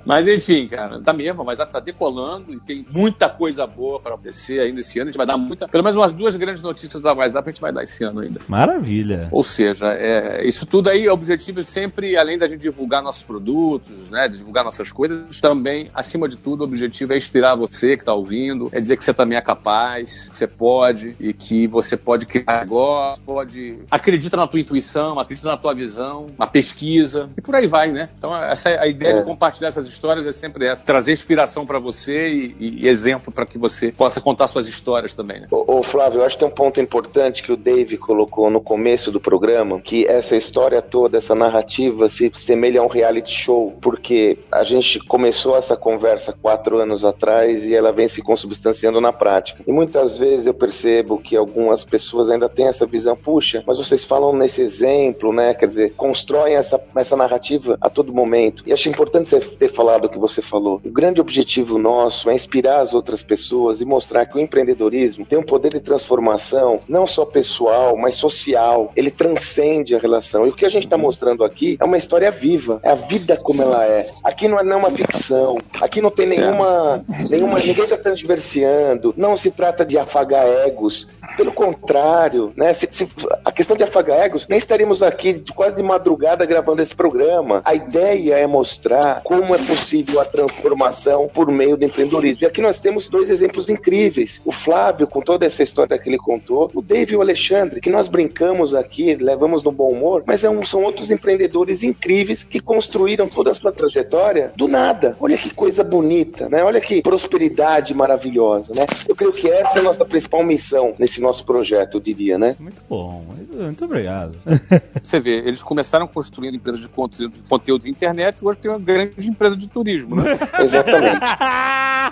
[0.04, 4.80] Mas enfim, cara, tá mesmo, mas tá decolando tem muita coisa boa para acontecer ainda
[4.80, 5.08] esse ano.
[5.08, 5.68] A gente vai dar muita.
[5.68, 8.40] Pelo menos umas duas grandes notícias da WhatsApp a gente vai dar esse ano ainda.
[8.48, 9.28] Maravilha.
[9.30, 13.24] Ou seja, é, isso tudo aí, o objetivo é sempre, além da gente divulgar nossos
[13.24, 18.02] produtos, né, divulgar nossas coisas, também, acima de tudo, o objetivo é inspirar você que
[18.02, 21.96] está ouvindo, é dizer que você também é capaz, que você pode e que você
[21.96, 27.40] pode criar negócio, pode acredita na tua intuição, acredita na tua visão, na pesquisa e
[27.40, 28.08] por aí vai, né?
[28.18, 29.20] Então essa é a ideia É.
[29.20, 33.46] de compartilhar essas histórias é sempre essa, trazer inspiração para você e, e exemplo para
[33.46, 35.48] que você possa contar suas histórias também, né?
[35.50, 38.60] Ô, ô, Flávio, eu acho que tem um ponto importante que o Dave colocou no
[38.60, 43.76] começo do programa, que essa história toda, essa narrativa se semelha a um reality show,
[43.80, 49.12] porque a gente começou essa conversa quatro anos atrás e ela vem se consubstanciando na
[49.12, 49.62] prática.
[49.66, 54.04] E muitas vezes eu percebo que algumas pessoas ainda têm essa visão, puxa, mas vocês
[54.04, 55.54] falam nesse exemplo, né?
[55.54, 58.62] Quer dizer, constroem essa, essa narrativa a todo momento.
[58.66, 60.80] E acho importante você ter falado o que você falou.
[60.84, 65.38] O grande objetivo nosso é inspirar as outras pessoas e mostrar que o empreendedorismo tem
[65.38, 68.92] um poder de transformação, não só pessoal, mas social.
[68.96, 70.46] Ele transcende a relação.
[70.46, 73.36] E o que a gente está mostrando aqui é uma história viva, é a vida
[73.42, 74.06] como ela é.
[74.24, 79.36] Aqui não é não uma ficção, aqui não tem nenhuma, nenhuma ninguém está transversiando, não
[79.36, 81.08] se trata de afagar egos.
[81.36, 82.72] Pelo contrário, né?
[82.72, 83.08] Se, se-
[83.44, 87.62] a questão de afagar egos, nem estaríamos aqui quase de madrugada gravando esse programa.
[87.64, 92.19] A ideia é mostrar como é possível a transformação por meio do empreendedorismo.
[92.40, 94.40] E aqui nós temos dois exemplos incríveis.
[94.44, 97.90] O Flávio, com toda essa história que ele contou, o Dave e o Alexandre, que
[97.90, 102.60] nós brincamos aqui, levamos no bom humor, mas é um- são outros empreendedores incríveis que
[102.60, 105.16] construíram toda a sua trajetória do nada.
[105.20, 106.62] Olha que coisa bonita, né?
[106.64, 108.86] Olha que prosperidade maravilhosa, né?
[109.08, 112.56] Eu creio que essa é a nossa principal missão nesse nosso projeto, eu diria, né?
[112.58, 113.24] Muito bom.
[113.26, 114.34] Muito, muito obrigado.
[115.02, 118.70] Você vê, eles começaram construindo empresas de conteúdo, de conteúdo de internet e hoje tem
[118.70, 120.38] uma grande empresa de turismo, né?
[120.58, 121.20] Exatamente.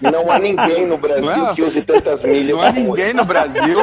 [0.00, 1.54] Não há ninguém no Brasil Não é?
[1.54, 3.78] que use tantas milhas Não há ninguém no Brasil,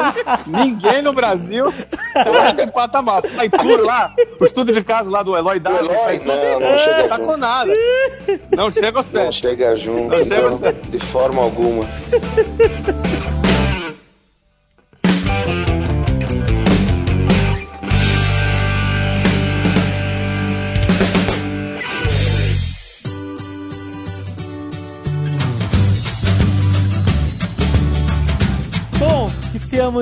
[0.45, 1.73] ninguém no Brasil
[2.13, 3.21] tá nesse patamar.
[3.23, 6.77] Sai tudo lá, o estudo de caso lá do Eloy Dado, Eloy, tudo não, não
[6.77, 7.27] chega tá junto.
[7.27, 7.73] com nada.
[8.55, 9.35] Não chega aos Não pés.
[9.35, 10.75] chega junto, Não chega aos não, pés.
[10.89, 11.85] de forma alguma.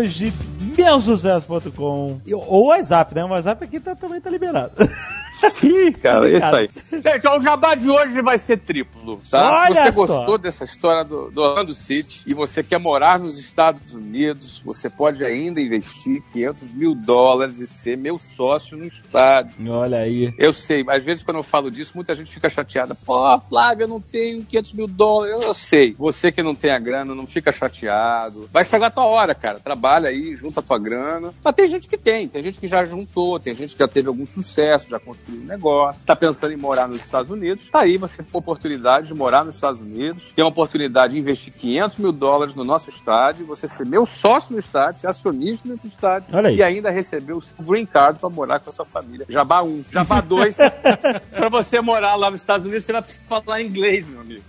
[0.09, 0.33] De
[0.77, 3.23] meusucesso.com ou WhatsApp, né?
[3.23, 4.71] O WhatsApp aqui tá, também tá liberado.
[5.63, 6.69] Ih, cara, é isso aí.
[6.91, 9.63] Gente, ó, o jabá de hoje vai ser triplo, tá?
[9.63, 10.17] Olha Se você só.
[10.17, 14.89] gostou dessa história do, do Orlando City e você quer morar nos Estados Unidos, você
[14.89, 19.71] pode ainda investir 500 mil dólares e ser meu sócio no estádio.
[19.71, 20.33] Olha aí.
[20.37, 22.93] Eu sei, às vezes quando eu falo disso, muita gente fica chateada.
[22.95, 25.41] Pô, Flávio, eu não tenho 500 mil dólares.
[25.43, 25.95] Eu sei.
[25.97, 28.49] Você que não tem a grana, não fica chateado.
[28.51, 29.59] Vai chegar a tua hora, cara.
[29.59, 31.31] Trabalha aí, junta a tua grana.
[31.43, 34.07] Mas tem gente que tem, tem gente que já juntou, tem gente que já teve
[34.07, 37.69] algum sucesso, já construiu um negócio, tá pensando em morar nos Estados Unidos.
[37.69, 41.19] Tá aí, você tem a oportunidade de morar nos Estados Unidos, tem a oportunidade de
[41.19, 45.67] investir 500 mil dólares no nosso estádio, você ser meu sócio no estádio, ser acionista
[45.67, 46.57] nesse estádio Olha aí.
[46.57, 49.25] e ainda receber o seu green card para morar com a sua família.
[49.29, 49.85] Jabá 1.
[49.91, 50.57] Jabá 2.
[51.31, 54.43] para você morar lá nos Estados Unidos, você vai precisar falar inglês, meu amigo.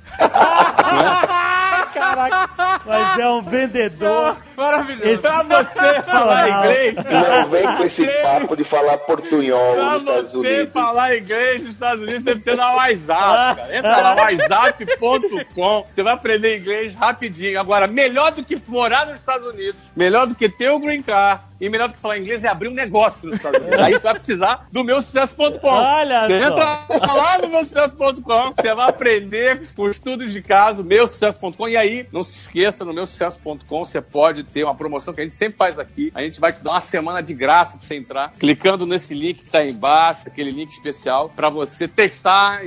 [1.92, 4.36] Caraca, mas é um vendedor.
[4.56, 5.22] Maravilhoso.
[5.22, 10.32] Pra você falar inglês, Não vem com esse papo de falar portunhol pra nos Estados
[10.32, 10.71] você Unidos.
[10.72, 13.76] Falar inglês nos Estados Unidos, você precisa dar WhatsApp, cara.
[13.76, 15.86] Entra lá, whatsapp.com.
[15.90, 17.60] Você vai aprender inglês rapidinho.
[17.60, 21.44] Agora, melhor do que morar nos Estados Unidos, melhor do que ter o green card
[21.62, 23.78] e melhor do que falar inglês é abrir um negócio nos Estados Unidos.
[23.78, 25.68] Aí você vai precisar do meu sucesso.com.
[25.68, 26.78] Olha Você entra
[27.14, 31.68] lá no meu sucesso.com, você vai aprender com estudos de caso, meu sucesso.com.
[31.68, 35.24] E aí, não se esqueça, no meu sucesso.com você pode ter uma promoção que a
[35.24, 36.10] gente sempre faz aqui.
[36.16, 39.44] A gente vai te dar uma semana de graça pra você entrar, clicando nesse link
[39.44, 42.60] que tá aí embaixo, aquele link especial, pra você testar.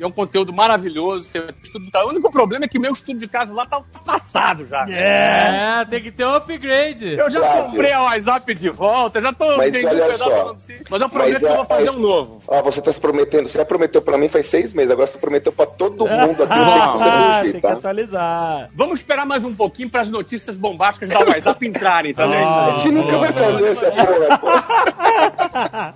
[0.00, 1.30] É um conteúdo maravilhoso.
[1.32, 2.06] Ter estudo de casa.
[2.06, 4.84] O único problema é que meu estudo de caso lá tá passado já.
[4.88, 5.80] É.
[5.80, 7.14] É, tem que ter um upgrade.
[7.14, 7.64] Eu já Flávio.
[7.70, 10.50] comprei a WhatsApp de volta, já tô Mas olha um só.
[10.52, 12.42] assim, Mas eu prometo Mas que eu a- vou fazer a- um novo.
[12.48, 15.18] Ó, você tá se prometendo, você já prometeu pra mim faz seis meses, agora você
[15.18, 16.52] prometeu pra todo mundo aqui.
[16.52, 17.72] Ah, tem que tá?
[17.72, 18.68] atualizar.
[18.74, 22.36] Vamos esperar mais um pouquinho para as notícias bombásticas da WhatsApp entrarem também.
[22.46, 22.66] Ah.
[22.66, 25.94] A gente nunca vai fazer essa porra, porra.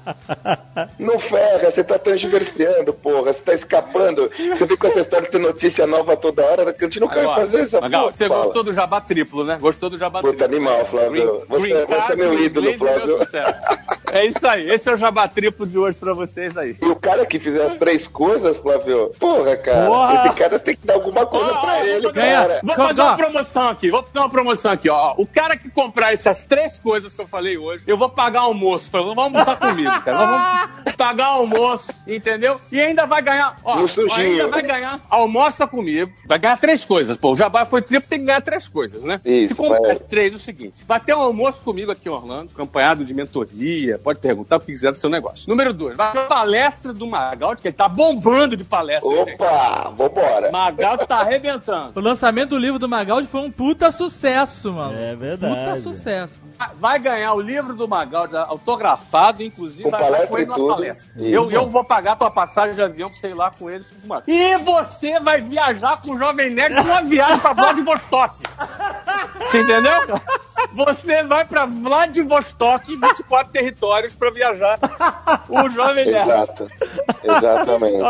[0.98, 3.32] Não ferra, você tá transversiando, porra.
[3.32, 4.30] Você tá escapando.
[4.36, 6.62] Você vem com essa história de ter notícia nova toda hora.
[6.76, 8.16] A gente vai Agora, fazer essa Magal, porra.
[8.16, 8.42] você Fala.
[8.44, 9.58] gostou do jabá triplo, né?
[9.60, 10.56] Gostou do jabá Puta, triplo.
[10.56, 11.42] animal, Flávio.
[11.48, 13.24] Você- você é meu card, ídolo, inglês e meu Flávio.
[13.24, 13.62] sucesso.
[14.12, 14.68] É isso aí.
[14.70, 16.76] Esse é o jabá triplo de hoje pra vocês aí.
[16.82, 20.14] E o cara que fizer as três coisas, Flávio, porra, cara, Porra.
[20.14, 22.60] esse cara você tem que dar alguma coisa ó, pra ele, cara.
[22.64, 23.90] Vou fazer uma promoção aqui.
[23.90, 25.14] Vou fazer uma promoção aqui, ó.
[25.16, 28.90] O cara que comprar essas três coisas que eu falei hoje, eu vou pagar almoço.
[28.90, 30.16] pra- Vamos almoçar comigo, cara.
[30.16, 32.60] Vamos pagar almoço, entendeu?
[32.70, 33.56] E ainda vai ganhar.
[33.64, 34.42] Ó, sujinho.
[34.42, 35.00] ainda vai ganhar.
[35.08, 36.10] Almoça comigo.
[36.26, 37.16] Vai ganhar três coisas.
[37.16, 39.20] Pô, o Jabá foi triplo, tem que ganhar três coisas, né?
[39.24, 39.90] Isso, Se comprar vai.
[39.92, 43.14] as três, é o seguinte: vai ter um almoço comigo aqui em Orlando, acompanhado de
[43.14, 43.98] mentoria.
[43.98, 45.48] Pode perguntar o que quiser do seu negócio.
[45.48, 49.08] Número dois, vai ter palestra do Magaldi, que ele tá bombando de palestra.
[49.08, 50.50] Opa, vambora.
[50.50, 51.92] Magaldi tá arrebentando.
[51.94, 54.98] O lançamento do livro do Magaldi foi um puta sucesso, mano.
[54.98, 55.54] É verdade.
[55.54, 56.38] Puta sucesso.
[56.76, 60.54] vai ganhar o livro do Magaldi autografado, inclusive Com vai vai palestra com ele e
[60.54, 60.74] tudo.
[60.74, 61.09] palestra.
[61.16, 63.84] Eu, eu vou pagar tua passagem de avião pra você ir lá com ele.
[64.04, 64.22] mano.
[64.26, 68.40] E você vai viajar com o Jovem Nerd numa viagem pra Vladivostok.
[69.40, 69.92] Você entendeu?
[70.72, 74.78] Você vai pra Vladivostok, 24 territórios pra viajar.
[75.48, 76.30] O Jovem Nerd.
[76.30, 76.68] Exato.
[77.24, 78.02] Exatamente.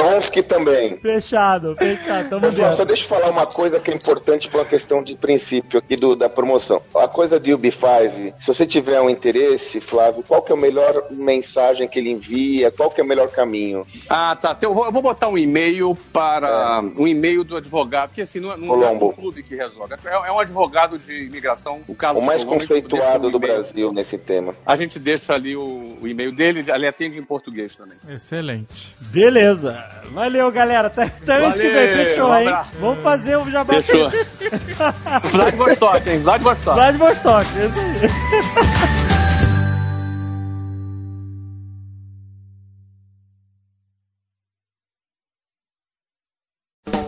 [0.00, 0.96] Onski também.
[0.98, 2.28] Fechado, fechado.
[2.30, 2.86] Tamo Pessoal, só dentro.
[2.86, 6.14] deixa eu falar uma coisa que é importante para uma questão de princípio aqui do,
[6.14, 6.80] da promoção.
[6.94, 11.04] A coisa de UB5, se você tiver um interesse, Flávio, qual que é a melhor
[11.10, 12.70] mensagem que ele envia?
[12.70, 13.86] Qual que é o melhor caminho?
[14.08, 14.54] Ah, tá.
[14.56, 16.80] Então, Eu vou, eu vou botar um e-mail para.
[16.96, 19.06] Um e-mail do advogado, porque assim, não, é- não é Colombo.
[19.08, 19.94] o clube que resolve.
[20.04, 23.38] É, é um advogado de imigração, o Carlos O mais Colombo, deixa conceituado um do.
[23.38, 24.54] Brasil nesse tema.
[24.66, 27.96] A gente deixa ali o, o e-mail dele, ele atende em português também.
[28.08, 28.94] Excelente.
[29.00, 29.84] Beleza.
[30.10, 30.88] Valeu, galera.
[30.88, 31.72] Até, até mês que vem.
[31.90, 32.48] Valeu, Fechou, um hein?
[32.80, 33.74] Vamos fazer o jabá.
[33.82, 34.10] Fechou.
[35.30, 36.18] Vladivostok, hein?
[36.20, 36.74] Vladivostok.
[36.74, 37.46] Vladivostok.
[37.46, 39.08] Isso aí.